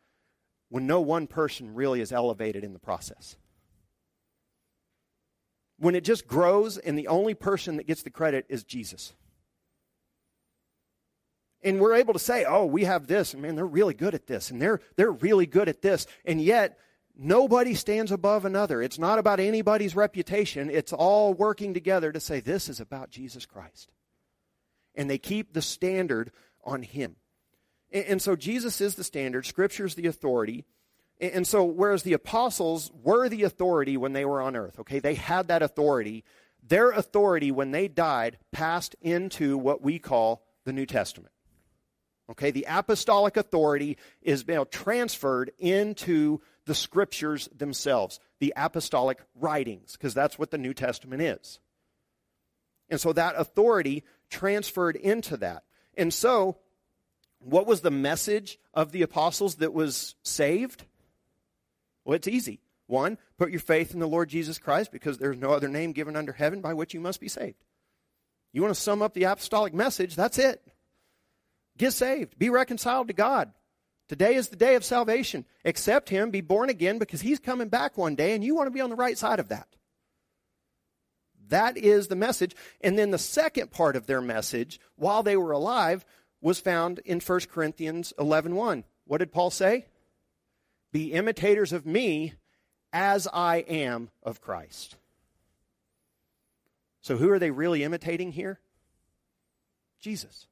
when 0.68 0.86
no 0.86 1.00
one 1.00 1.26
person 1.26 1.74
really 1.74 2.00
is 2.00 2.12
elevated 2.12 2.62
in 2.62 2.72
the 2.72 2.78
process. 2.78 3.36
When 5.78 5.94
it 5.94 6.04
just 6.04 6.26
grows 6.26 6.78
and 6.78 6.98
the 6.98 7.08
only 7.08 7.34
person 7.34 7.76
that 7.76 7.86
gets 7.86 8.02
the 8.02 8.10
credit 8.10 8.46
is 8.48 8.64
Jesus. 8.64 9.14
And 11.62 11.80
we're 11.80 11.94
able 11.94 12.12
to 12.12 12.18
say, 12.18 12.44
oh, 12.44 12.66
we 12.66 12.84
have 12.84 13.06
this, 13.06 13.32
and 13.32 13.42
man, 13.42 13.56
they're 13.56 13.66
really 13.66 13.94
good 13.94 14.14
at 14.14 14.26
this, 14.26 14.50
and 14.50 14.62
they're, 14.62 14.80
they're 14.96 15.10
really 15.10 15.46
good 15.46 15.68
at 15.68 15.82
this. 15.82 16.06
And 16.24 16.40
yet, 16.40 16.78
Nobody 17.18 17.74
stands 17.74 18.12
above 18.12 18.44
another. 18.44 18.82
It's 18.82 18.98
not 18.98 19.18
about 19.18 19.40
anybody's 19.40 19.96
reputation. 19.96 20.68
It's 20.68 20.92
all 20.92 21.32
working 21.32 21.72
together 21.72 22.12
to 22.12 22.20
say 22.20 22.40
this 22.40 22.68
is 22.68 22.78
about 22.78 23.10
Jesus 23.10 23.46
Christ. 23.46 23.90
And 24.94 25.08
they 25.08 25.16
keep 25.16 25.54
the 25.54 25.62
standard 25.62 26.30
on 26.62 26.82
Him. 26.82 27.16
And, 27.96 28.20
so 28.20 28.36
Jesus 28.36 28.80
is 28.80 28.94
the 28.94 29.04
standard, 29.04 29.46
Scripture 29.46 29.86
is 29.86 29.94
the 29.94 30.06
authority. 30.06 30.64
And 31.18 31.46
so, 31.46 31.64
whereas 31.64 32.02
the 32.02 32.12
apostles 32.12 32.90
were 33.02 33.28
the 33.30 33.44
authority 33.44 33.96
when 33.96 34.12
they 34.12 34.26
were 34.26 34.42
on 34.42 34.54
earth, 34.54 34.78
okay, 34.80 34.98
they 34.98 35.14
had 35.14 35.48
that 35.48 35.62
authority, 35.62 36.24
their 36.62 36.90
authority 36.90 37.50
when 37.50 37.70
they 37.70 37.88
died 37.88 38.36
passed 38.52 38.96
into 39.00 39.56
what 39.56 39.80
we 39.80 39.98
call 39.98 40.44
the 40.64 40.74
New 40.74 40.84
Testament. 40.84 41.32
Okay, 42.28 42.50
the 42.50 42.66
apostolic 42.68 43.36
authority 43.36 43.96
is 44.20 44.46
now 44.46 44.64
transferred 44.64 45.52
into 45.58 46.40
the 46.66 46.74
scriptures 46.74 47.48
themselves, 47.56 48.18
the 48.40 48.52
apostolic 48.56 49.20
writings, 49.36 49.92
because 49.92 50.12
that's 50.12 50.38
what 50.38 50.50
the 50.50 50.58
New 50.58 50.74
Testament 50.74 51.22
is. 51.22 51.60
And 52.90 53.00
so 53.00 53.12
that 53.12 53.36
authority 53.38 54.04
transferred 54.28 54.96
into 54.96 55.36
that. 55.38 55.62
And 55.96 56.12
so, 56.12 56.58
what 57.46 57.66
was 57.66 57.80
the 57.80 57.90
message 57.90 58.58
of 58.74 58.90
the 58.90 59.02
apostles 59.02 59.56
that 59.56 59.72
was 59.72 60.16
saved? 60.22 60.84
Well, 62.04 62.16
it's 62.16 62.28
easy. 62.28 62.60
One, 62.86 63.18
put 63.38 63.50
your 63.50 63.60
faith 63.60 63.94
in 63.94 64.00
the 64.00 64.08
Lord 64.08 64.28
Jesus 64.28 64.58
Christ 64.58 64.90
because 64.90 65.18
there's 65.18 65.38
no 65.38 65.52
other 65.52 65.68
name 65.68 65.92
given 65.92 66.16
under 66.16 66.32
heaven 66.32 66.60
by 66.60 66.74
which 66.74 66.92
you 66.92 67.00
must 67.00 67.20
be 67.20 67.28
saved. 67.28 67.64
You 68.52 68.62
want 68.62 68.74
to 68.74 68.80
sum 68.80 69.00
up 69.00 69.14
the 69.14 69.24
apostolic 69.24 69.74
message? 69.74 70.16
That's 70.16 70.38
it. 70.38 70.60
Get 71.78 71.92
saved. 71.92 72.38
Be 72.38 72.50
reconciled 72.50 73.08
to 73.08 73.14
God. 73.14 73.52
Today 74.08 74.34
is 74.34 74.48
the 74.48 74.56
day 74.56 74.74
of 74.74 74.84
salvation. 74.84 75.44
Accept 75.64 76.08
Him, 76.08 76.30
be 76.30 76.40
born 76.40 76.68
again, 76.68 76.98
because 76.98 77.20
He's 77.20 77.38
coming 77.38 77.68
back 77.68 77.98
one 77.98 78.14
day, 78.14 78.34
and 78.34 78.42
you 78.42 78.54
want 78.54 78.68
to 78.68 78.72
be 78.72 78.80
on 78.80 78.90
the 78.90 78.96
right 78.96 79.18
side 79.18 79.40
of 79.40 79.48
that. 79.48 79.68
That 81.48 81.76
is 81.76 82.08
the 82.08 82.16
message. 82.16 82.56
And 82.80 82.98
then 82.98 83.10
the 83.10 83.18
second 83.18 83.70
part 83.70 83.94
of 83.94 84.06
their 84.06 84.20
message, 84.20 84.80
while 84.96 85.22
they 85.22 85.36
were 85.36 85.52
alive, 85.52 86.04
was 86.46 86.60
found 86.60 87.00
in 87.00 87.18
1 87.18 87.40
Corinthians 87.50 88.12
11.1. 88.20 88.52
1. 88.52 88.84
What 89.04 89.18
did 89.18 89.32
Paul 89.32 89.50
say? 89.50 89.86
Be 90.92 91.12
imitators 91.12 91.72
of 91.72 91.84
me 91.84 92.34
as 92.92 93.26
I 93.32 93.64
am 93.68 94.10
of 94.22 94.40
Christ. 94.40 94.94
So 97.00 97.16
who 97.16 97.32
are 97.32 97.40
they 97.40 97.50
really 97.50 97.82
imitating 97.82 98.30
here? 98.30 98.60
Jesus. 100.00 100.46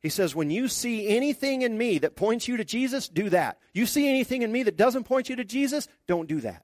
He 0.00 0.10
says, 0.10 0.34
when 0.34 0.50
you 0.50 0.68
see 0.68 1.08
anything 1.08 1.62
in 1.62 1.78
me 1.78 1.96
that 2.00 2.14
points 2.14 2.46
you 2.46 2.58
to 2.58 2.64
Jesus, 2.64 3.08
do 3.08 3.30
that. 3.30 3.58
You 3.72 3.86
see 3.86 4.06
anything 4.06 4.42
in 4.42 4.52
me 4.52 4.64
that 4.64 4.76
doesn't 4.76 5.04
point 5.04 5.30
you 5.30 5.36
to 5.36 5.44
Jesus, 5.44 5.88
don't 6.06 6.28
do 6.28 6.42
that. 6.42 6.62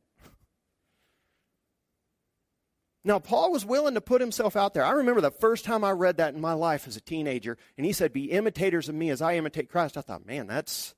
Now, 3.08 3.18
Paul 3.18 3.52
was 3.52 3.64
willing 3.64 3.94
to 3.94 4.02
put 4.02 4.20
himself 4.20 4.54
out 4.54 4.74
there. 4.74 4.84
I 4.84 4.90
remember 4.90 5.22
the 5.22 5.30
first 5.30 5.64
time 5.64 5.82
I 5.82 5.92
read 5.92 6.18
that 6.18 6.34
in 6.34 6.42
my 6.42 6.52
life 6.52 6.86
as 6.86 6.94
a 6.94 7.00
teenager, 7.00 7.56
and 7.78 7.86
he 7.86 7.94
said, 7.94 8.12
Be 8.12 8.30
imitators 8.30 8.90
of 8.90 8.94
me 8.94 9.08
as 9.08 9.22
I 9.22 9.36
imitate 9.36 9.70
Christ. 9.70 9.96
I 9.96 10.02
thought, 10.02 10.26
man, 10.26 10.46
that's, 10.46 10.94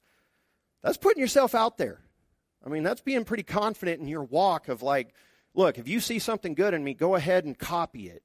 That's 0.83 0.97
putting 0.97 1.21
yourself 1.21 1.55
out 1.55 1.79
there. 1.79 2.01
I 2.67 2.69
mean, 2.69 2.83
that's 2.83 3.01
being 3.01 3.25
pretty 3.25 3.45
confident 3.45 4.01
in 4.01 4.09
your 4.09 4.25
walk 4.25 4.67
of 4.67 4.83
like, 4.83 5.15
look, 5.55 5.79
if 5.79 5.87
you 5.87 6.01
see 6.01 6.19
something 6.19 6.55
good 6.55 6.75
in 6.75 6.83
me, 6.83 6.95
go 6.95 7.15
ahead 7.15 7.45
and 7.45 7.57
copy 7.57 8.09
it. 8.09 8.25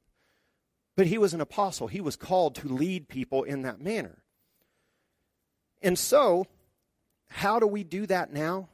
But 0.98 1.06
he 1.06 1.20
was 1.20 1.36
an 1.36 1.42
apostle. 1.42 1.86
He 1.86 2.02
was 2.02 2.16
called 2.16 2.56
to 2.56 2.68
lead 2.68 3.08
people 3.08 3.44
in 3.44 3.62
that 3.62 3.80
manner. 3.80 4.24
And 5.84 6.00
so, 6.00 6.48
how 7.30 7.60
do 7.60 7.68
we 7.68 7.84
do 7.84 8.08
that 8.08 8.34
now? 8.34 8.70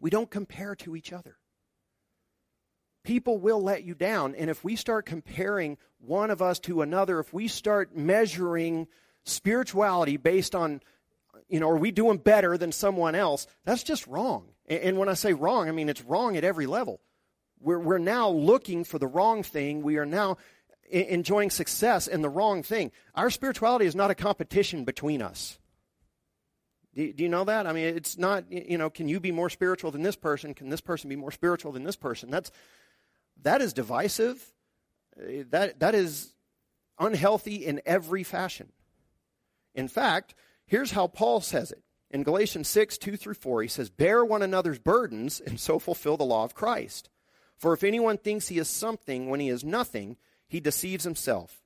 We 0.00 0.08
don't 0.08 0.30
compare 0.30 0.74
to 0.76 0.96
each 0.96 1.12
other. 1.12 1.36
People 3.02 3.38
will 3.38 3.62
let 3.62 3.84
you 3.84 3.94
down. 3.94 4.34
And 4.34 4.50
if 4.50 4.62
we 4.62 4.76
start 4.76 5.06
comparing 5.06 5.78
one 5.98 6.30
of 6.30 6.42
us 6.42 6.58
to 6.60 6.82
another, 6.82 7.18
if 7.18 7.32
we 7.32 7.48
start 7.48 7.96
measuring 7.96 8.86
spirituality 9.24 10.16
based 10.16 10.54
on, 10.54 10.80
you 11.48 11.60
know, 11.60 11.70
are 11.70 11.76
we 11.76 11.90
doing 11.90 12.18
better 12.18 12.58
than 12.58 12.72
someone 12.72 13.14
else? 13.14 13.46
That's 13.64 13.82
just 13.82 14.06
wrong. 14.06 14.48
And 14.66 14.98
when 14.98 15.08
I 15.08 15.14
say 15.14 15.32
wrong, 15.32 15.68
I 15.68 15.72
mean 15.72 15.88
it's 15.88 16.02
wrong 16.02 16.36
at 16.36 16.44
every 16.44 16.66
level. 16.66 17.00
We're, 17.60 17.78
we're 17.78 17.98
now 17.98 18.30
looking 18.30 18.84
for 18.84 18.98
the 18.98 19.06
wrong 19.06 19.42
thing. 19.42 19.82
We 19.82 19.96
are 19.98 20.06
now 20.06 20.36
enjoying 20.90 21.50
success 21.50 22.06
in 22.06 22.22
the 22.22 22.28
wrong 22.28 22.62
thing. 22.62 22.92
Our 23.14 23.30
spirituality 23.30 23.86
is 23.86 23.94
not 23.94 24.10
a 24.10 24.14
competition 24.14 24.84
between 24.84 25.22
us. 25.22 25.58
Do, 26.94 27.12
do, 27.12 27.22
you 27.22 27.28
know 27.28 27.44
that? 27.44 27.66
I 27.66 27.72
mean, 27.72 27.96
it's 27.96 28.18
not, 28.18 28.50
you 28.50 28.76
know, 28.76 28.90
can 28.90 29.08
you 29.08 29.20
be 29.20 29.30
more 29.30 29.48
spiritual 29.48 29.92
than 29.92 30.02
this 30.02 30.16
person? 30.16 30.54
Can 30.54 30.70
this 30.70 30.80
person 30.80 31.08
be 31.08 31.16
more 31.16 31.30
spiritual 31.30 31.72
than 31.72 31.84
this 31.84 31.96
person? 31.96 32.30
That's, 32.30 32.50
that 33.42 33.62
is 33.62 33.72
divisive. 33.72 34.42
Uh, 35.18 35.44
that, 35.50 35.80
that 35.80 35.94
is 35.94 36.34
unhealthy 36.98 37.66
in 37.66 37.80
every 37.86 38.22
fashion. 38.22 38.72
In 39.74 39.88
fact, 39.88 40.34
here's 40.66 40.92
how 40.92 41.06
Paul 41.06 41.40
says 41.40 41.72
it. 41.72 41.82
In 42.10 42.24
Galatians 42.24 42.68
6, 42.68 42.98
2 42.98 43.16
through 43.16 43.34
4, 43.34 43.62
he 43.62 43.68
says, 43.68 43.88
Bear 43.88 44.24
one 44.24 44.42
another's 44.42 44.80
burdens 44.80 45.40
and 45.40 45.60
so 45.60 45.78
fulfill 45.78 46.16
the 46.16 46.24
law 46.24 46.44
of 46.44 46.54
Christ. 46.54 47.08
For 47.56 47.72
if 47.72 47.84
anyone 47.84 48.18
thinks 48.18 48.48
he 48.48 48.58
is 48.58 48.68
something 48.68 49.28
when 49.28 49.38
he 49.38 49.48
is 49.48 49.62
nothing, 49.62 50.16
he 50.48 50.60
deceives 50.60 51.04
himself. 51.04 51.60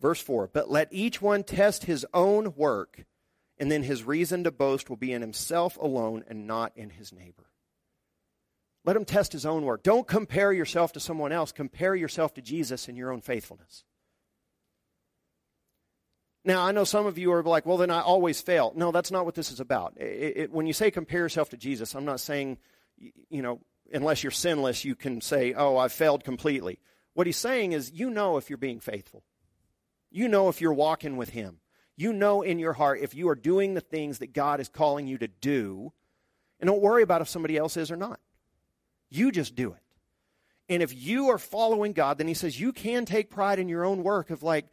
Verse 0.00 0.20
4 0.20 0.48
But 0.52 0.70
let 0.70 0.88
each 0.90 1.22
one 1.22 1.42
test 1.44 1.84
his 1.84 2.06
own 2.14 2.54
work, 2.54 3.04
and 3.58 3.70
then 3.70 3.82
his 3.82 4.04
reason 4.04 4.44
to 4.44 4.50
boast 4.50 4.88
will 4.88 4.96
be 4.96 5.12
in 5.12 5.22
himself 5.22 5.76
alone 5.78 6.24
and 6.28 6.46
not 6.46 6.72
in 6.76 6.90
his 6.90 7.12
neighbor. 7.12 7.51
Let 8.84 8.96
him 8.96 9.04
test 9.04 9.32
his 9.32 9.46
own 9.46 9.64
work. 9.64 9.82
Don't 9.82 10.06
compare 10.06 10.52
yourself 10.52 10.92
to 10.92 11.00
someone 11.00 11.32
else. 11.32 11.52
Compare 11.52 11.94
yourself 11.94 12.34
to 12.34 12.42
Jesus 12.42 12.88
in 12.88 12.96
your 12.96 13.12
own 13.12 13.20
faithfulness. 13.20 13.84
Now, 16.44 16.64
I 16.64 16.72
know 16.72 16.82
some 16.82 17.06
of 17.06 17.18
you 17.18 17.32
are 17.32 17.42
like, 17.44 17.66
well, 17.66 17.76
then 17.76 17.90
I 17.90 18.00
always 18.00 18.40
fail. 18.40 18.72
No, 18.74 18.90
that's 18.90 19.12
not 19.12 19.24
what 19.24 19.36
this 19.36 19.52
is 19.52 19.60
about. 19.60 19.94
It, 19.96 20.36
it, 20.36 20.52
when 20.52 20.66
you 20.66 20.72
say 20.72 20.90
compare 20.90 21.20
yourself 21.20 21.50
to 21.50 21.56
Jesus, 21.56 21.94
I'm 21.94 22.04
not 22.04 22.18
saying, 22.18 22.58
you 23.30 23.42
know, 23.42 23.60
unless 23.92 24.24
you're 24.24 24.32
sinless, 24.32 24.84
you 24.84 24.96
can 24.96 25.20
say, 25.20 25.54
oh, 25.54 25.76
I've 25.76 25.92
failed 25.92 26.24
completely. 26.24 26.80
What 27.14 27.28
he's 27.28 27.36
saying 27.36 27.72
is, 27.72 27.92
you 27.92 28.10
know 28.10 28.38
if 28.38 28.50
you're 28.50 28.56
being 28.56 28.80
faithful. 28.80 29.22
You 30.10 30.26
know 30.26 30.48
if 30.48 30.60
you're 30.60 30.72
walking 30.72 31.16
with 31.16 31.30
him. 31.30 31.58
You 31.96 32.12
know 32.12 32.42
in 32.42 32.58
your 32.58 32.72
heart 32.72 33.00
if 33.00 33.14
you 33.14 33.28
are 33.28 33.36
doing 33.36 33.74
the 33.74 33.80
things 33.80 34.18
that 34.18 34.32
God 34.32 34.58
is 34.58 34.68
calling 34.68 35.06
you 35.06 35.18
to 35.18 35.28
do. 35.28 35.92
And 36.58 36.66
don't 36.66 36.82
worry 36.82 37.02
about 37.02 37.20
if 37.20 37.28
somebody 37.28 37.56
else 37.56 37.76
is 37.76 37.90
or 37.92 37.96
not. 37.96 38.18
You 39.14 39.30
just 39.30 39.54
do 39.54 39.72
it. 39.72 39.78
And 40.68 40.82
if 40.82 40.94
you 40.94 41.28
are 41.28 41.38
following 41.38 41.92
God, 41.92 42.16
then 42.16 42.28
he 42.28 42.34
says 42.34 42.58
you 42.58 42.72
can 42.72 43.04
take 43.04 43.28
pride 43.28 43.58
in 43.58 43.68
your 43.68 43.84
own 43.84 44.02
work 44.02 44.30
of 44.30 44.42
like, 44.42 44.66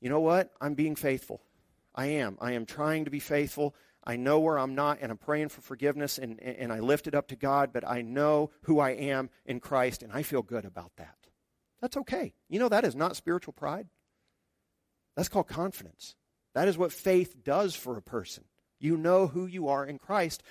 you 0.00 0.08
know 0.08 0.20
what? 0.20 0.50
I'm 0.60 0.74
being 0.74 0.96
faithful. 0.96 1.40
I 1.94 2.06
am. 2.06 2.38
I 2.40 2.52
am 2.52 2.66
trying 2.66 3.04
to 3.04 3.10
be 3.10 3.20
faithful. 3.20 3.76
I 4.02 4.16
know 4.16 4.40
where 4.40 4.58
I'm 4.58 4.74
not, 4.74 4.98
and 5.00 5.12
I'm 5.12 5.18
praying 5.18 5.50
for 5.50 5.60
forgiveness, 5.60 6.18
and, 6.18 6.40
and 6.40 6.72
I 6.72 6.80
lift 6.80 7.06
it 7.06 7.14
up 7.14 7.28
to 7.28 7.36
God, 7.36 7.72
but 7.72 7.86
I 7.86 8.02
know 8.02 8.50
who 8.62 8.80
I 8.80 8.90
am 8.90 9.30
in 9.44 9.60
Christ, 9.60 10.02
and 10.02 10.12
I 10.12 10.22
feel 10.22 10.42
good 10.42 10.64
about 10.64 10.92
that. 10.96 11.16
That's 11.80 11.96
okay. 11.98 12.34
You 12.48 12.58
know, 12.58 12.68
that 12.68 12.84
is 12.84 12.96
not 12.96 13.16
spiritual 13.16 13.52
pride. 13.52 13.86
That's 15.14 15.28
called 15.28 15.46
confidence. 15.46 16.14
That 16.54 16.68
is 16.68 16.78
what 16.78 16.92
faith 16.92 17.44
does 17.44 17.76
for 17.76 17.96
a 17.96 18.02
person. 18.02 18.44
You 18.80 18.96
know 18.96 19.26
who 19.26 19.46
you 19.46 19.68
are 19.68 19.84
in 19.84 19.98
Christ, 19.98 20.42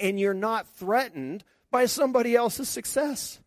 and 0.00 0.18
you're 0.18 0.34
not 0.34 0.66
threatened 0.66 1.44
by 1.72 1.86
somebody 1.86 2.36
else's 2.36 2.68
success. 2.68 3.40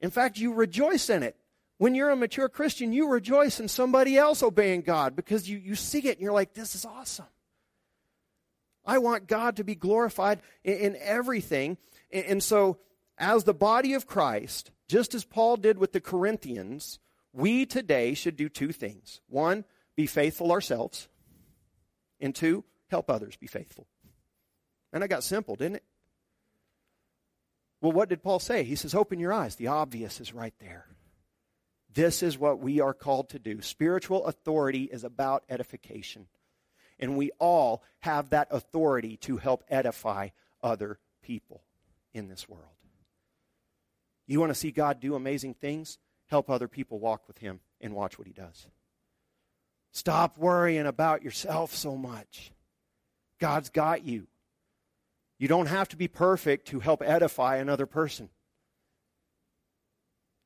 In 0.00 0.10
fact, 0.10 0.38
you 0.38 0.52
rejoice 0.52 1.08
in 1.08 1.22
it. 1.22 1.36
When 1.78 1.94
you're 1.94 2.10
a 2.10 2.16
mature 2.16 2.50
Christian, 2.50 2.92
you 2.92 3.08
rejoice 3.08 3.58
in 3.58 3.68
somebody 3.68 4.18
else 4.18 4.42
obeying 4.42 4.82
God 4.82 5.16
because 5.16 5.48
you, 5.48 5.56
you 5.56 5.74
see 5.74 6.00
it 6.00 6.18
and 6.18 6.20
you're 6.20 6.34
like, 6.34 6.52
this 6.52 6.74
is 6.74 6.84
awesome. 6.84 7.26
I 8.84 8.98
want 8.98 9.26
God 9.26 9.56
to 9.56 9.64
be 9.64 9.74
glorified 9.74 10.40
in, 10.62 10.74
in 10.74 10.96
everything. 11.00 11.78
And, 12.12 12.26
and 12.26 12.42
so, 12.42 12.78
as 13.16 13.44
the 13.44 13.54
body 13.54 13.94
of 13.94 14.06
Christ, 14.06 14.70
just 14.88 15.14
as 15.14 15.24
Paul 15.24 15.56
did 15.56 15.78
with 15.78 15.92
the 15.92 16.00
Corinthians, 16.00 16.98
we 17.32 17.64
today 17.64 18.14
should 18.14 18.36
do 18.36 18.48
two 18.48 18.72
things. 18.72 19.20
One, 19.28 19.64
be 19.96 20.06
faithful 20.06 20.52
ourselves. 20.52 21.08
And 22.20 22.34
two, 22.34 22.64
help 22.88 23.10
others 23.10 23.36
be 23.36 23.46
faithful. 23.46 23.86
And 24.92 25.04
I 25.04 25.06
got 25.06 25.24
simple, 25.24 25.56
didn't 25.56 25.76
it? 25.76 25.84
Well, 27.80 27.92
what 27.92 28.08
did 28.08 28.22
Paul 28.22 28.38
say? 28.38 28.64
He 28.64 28.76
says, 28.76 28.94
Open 28.94 29.18
your 29.18 29.32
eyes. 29.32 29.56
The 29.56 29.68
obvious 29.68 30.20
is 30.20 30.34
right 30.34 30.54
there. 30.60 30.86
This 31.92 32.22
is 32.22 32.38
what 32.38 32.60
we 32.60 32.80
are 32.80 32.94
called 32.94 33.30
to 33.30 33.38
do. 33.38 33.62
Spiritual 33.62 34.26
authority 34.26 34.84
is 34.84 35.02
about 35.02 35.44
edification. 35.48 36.26
And 36.98 37.16
we 37.16 37.30
all 37.38 37.82
have 38.00 38.30
that 38.30 38.48
authority 38.50 39.16
to 39.18 39.38
help 39.38 39.64
edify 39.68 40.28
other 40.62 40.98
people 41.22 41.62
in 42.12 42.28
this 42.28 42.48
world. 42.48 42.64
You 44.26 44.38
want 44.38 44.50
to 44.50 44.54
see 44.54 44.70
God 44.70 45.00
do 45.00 45.14
amazing 45.14 45.54
things? 45.54 45.98
Help 46.26 46.50
other 46.50 46.68
people 46.68 47.00
walk 47.00 47.26
with 47.26 47.38
Him 47.38 47.60
and 47.80 47.94
watch 47.94 48.18
what 48.18 48.28
He 48.28 48.32
does. 48.32 48.66
Stop 49.92 50.38
worrying 50.38 50.86
about 50.86 51.24
yourself 51.24 51.74
so 51.74 51.96
much. 51.96 52.52
God's 53.40 53.70
got 53.70 54.04
you. 54.04 54.28
You 55.40 55.48
don't 55.48 55.66
have 55.68 55.88
to 55.88 55.96
be 55.96 56.06
perfect 56.06 56.68
to 56.68 56.80
help 56.80 57.02
edify 57.02 57.56
another 57.56 57.86
person. 57.86 58.28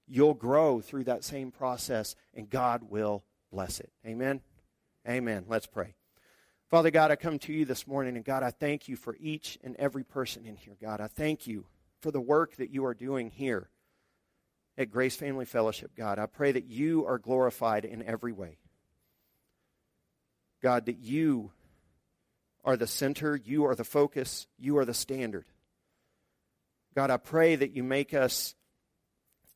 You'll 0.07 0.35
grow 0.35 0.81
through 0.81 1.05
that 1.05 1.25
same 1.25 1.51
process, 1.51 2.15
and 2.33 2.49
God 2.49 2.85
will 2.89 3.25
bless 3.51 3.81
it. 3.81 3.91
Amen? 4.07 4.41
Amen. 5.09 5.47
Let's 5.49 5.67
pray. 5.67 5.97
Father 6.71 6.93
God, 6.93 7.11
I 7.11 7.17
come 7.17 7.41
to 7.41 7.53
you 7.53 7.65
this 7.65 7.89
morning, 7.89 8.15
and 8.15 8.25
God, 8.25 8.45
I 8.45 8.53
thank 8.53 8.89
you 8.89 8.95
for 8.95 9.17
each 9.19 9.59
and 9.65 9.75
every 9.81 10.05
person 10.05 10.47
in 10.47 10.55
here. 10.55 10.77
God, 10.81 11.01
I 11.01 11.09
thank 11.09 11.49
you 11.49 11.67
for 12.01 12.13
the 12.13 12.21
work 12.21 12.55
that 12.57 12.71
you 12.71 12.85
are 12.85 12.95
doing 12.95 13.31
here 13.31 13.71
at 14.79 14.93
Grace 14.93 15.17
Family 15.17 15.45
Fellowship, 15.45 15.97
God. 15.97 16.21
I 16.21 16.27
pray 16.27 16.53
that 16.53 16.67
you 16.67 17.05
are 17.05 17.19
glorified 17.19 17.85
in 17.85 18.01
every 18.05 18.33
way. 18.33 18.59
God, 20.63 20.87
that 20.87 20.99
you 20.99 21.51
are 22.65 22.77
the 22.77 22.87
center, 22.87 23.37
you 23.37 23.67
are 23.67 23.75
the 23.75 23.85
focus, 23.85 24.47
you 24.59 24.79
are 24.79 24.85
the 24.85 24.95
standard. 24.95 25.45
God, 26.95 27.11
I 27.11 27.17
pray 27.17 27.57
that 27.57 27.73
you 27.73 27.83
make 27.83 28.15
us 28.15 28.55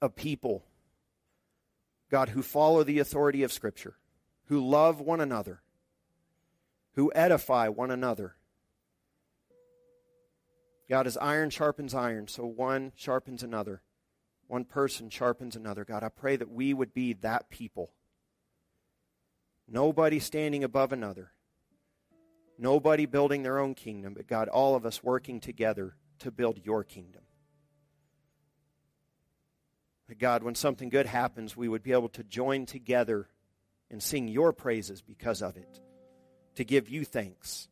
a 0.02 0.08
people, 0.08 0.64
God, 2.10 2.30
who 2.30 2.42
follow 2.42 2.84
the 2.84 2.98
authority 2.98 3.42
of 3.42 3.52
Scripture, 3.52 3.96
who 4.46 4.66
love 4.66 5.00
one 5.00 5.20
another, 5.20 5.62
who 6.94 7.12
edify 7.14 7.68
one 7.68 7.90
another. 7.90 8.34
God, 10.88 11.06
as 11.06 11.16
iron 11.18 11.50
sharpens 11.50 11.94
iron, 11.94 12.28
so 12.28 12.44
one 12.46 12.92
sharpens 12.96 13.42
another. 13.42 13.82
One 14.46 14.64
person 14.64 15.10
sharpens 15.10 15.54
another. 15.54 15.84
God, 15.84 16.02
I 16.02 16.08
pray 16.08 16.36
that 16.36 16.50
we 16.50 16.72
would 16.72 16.94
be 16.94 17.12
that 17.12 17.50
people. 17.50 17.92
Nobody 19.68 20.18
standing 20.18 20.64
above 20.64 20.90
another. 20.90 21.32
Nobody 22.58 23.06
building 23.06 23.44
their 23.44 23.58
own 23.58 23.74
kingdom, 23.74 24.14
but 24.14 24.26
God, 24.26 24.48
all 24.48 24.74
of 24.74 24.84
us 24.84 25.02
working 25.02 25.38
together 25.38 25.94
to 26.18 26.32
build 26.32 26.60
your 26.64 26.82
kingdom. 26.82 27.22
That 30.08 30.18
God, 30.18 30.42
when 30.42 30.56
something 30.56 30.88
good 30.88 31.06
happens, 31.06 31.56
we 31.56 31.68
would 31.68 31.82
be 31.82 31.92
able 31.92 32.08
to 32.10 32.24
join 32.24 32.66
together 32.66 33.28
and 33.90 34.02
sing 34.02 34.26
your 34.26 34.52
praises 34.52 35.00
because 35.00 35.40
of 35.40 35.56
it, 35.56 35.80
to 36.56 36.64
give 36.64 36.88
you 36.88 37.04
thanks. 37.04 37.68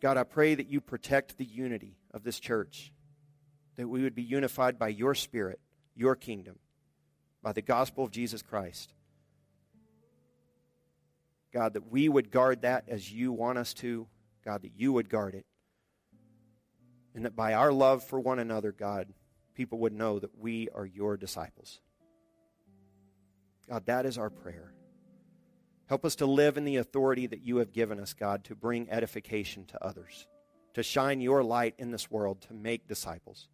God, 0.00 0.16
I 0.16 0.24
pray 0.24 0.54
that 0.54 0.68
you 0.68 0.80
protect 0.80 1.38
the 1.38 1.44
unity 1.44 1.96
of 2.12 2.24
this 2.24 2.40
church 2.40 2.92
that 3.76 3.88
we 3.88 4.02
would 4.02 4.14
be 4.14 4.22
unified 4.22 4.78
by 4.78 4.88
your 4.88 5.14
Spirit, 5.14 5.60
your 5.94 6.16
kingdom, 6.16 6.58
by 7.42 7.52
the 7.52 7.62
gospel 7.62 8.04
of 8.04 8.10
Jesus 8.10 8.42
Christ. 8.42 8.92
God, 11.52 11.74
that 11.74 11.90
we 11.90 12.08
would 12.08 12.30
guard 12.30 12.62
that 12.62 12.84
as 12.88 13.12
you 13.12 13.32
want 13.32 13.58
us 13.58 13.74
to. 13.74 14.06
God, 14.44 14.62
that 14.62 14.72
you 14.76 14.92
would 14.92 15.08
guard 15.08 15.34
it. 15.34 15.46
And 17.14 17.24
that 17.24 17.36
by 17.36 17.54
our 17.54 17.72
love 17.72 18.04
for 18.04 18.20
one 18.20 18.38
another, 18.38 18.72
God, 18.72 19.12
people 19.54 19.78
would 19.80 19.92
know 19.92 20.18
that 20.18 20.38
we 20.38 20.68
are 20.74 20.86
your 20.86 21.16
disciples. 21.16 21.80
God, 23.68 23.86
that 23.86 24.06
is 24.06 24.16
our 24.16 24.30
prayer. 24.30 24.72
Help 25.86 26.04
us 26.04 26.16
to 26.16 26.26
live 26.26 26.56
in 26.56 26.64
the 26.64 26.76
authority 26.76 27.26
that 27.26 27.42
you 27.42 27.56
have 27.56 27.72
given 27.72 27.98
us, 27.98 28.14
God, 28.14 28.44
to 28.44 28.54
bring 28.54 28.88
edification 28.90 29.64
to 29.66 29.84
others, 29.84 30.26
to 30.74 30.84
shine 30.84 31.20
your 31.20 31.42
light 31.42 31.74
in 31.78 31.90
this 31.90 32.10
world, 32.10 32.40
to 32.42 32.54
make 32.54 32.86
disciples. 32.86 33.48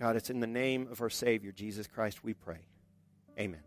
God, 0.00 0.16
it's 0.16 0.30
in 0.30 0.40
the 0.40 0.46
name 0.46 0.88
of 0.90 1.02
our 1.02 1.10
Savior, 1.10 1.52
Jesus 1.52 1.86
Christ, 1.86 2.24
we 2.24 2.32
pray. 2.32 2.60
Amen. 3.38 3.62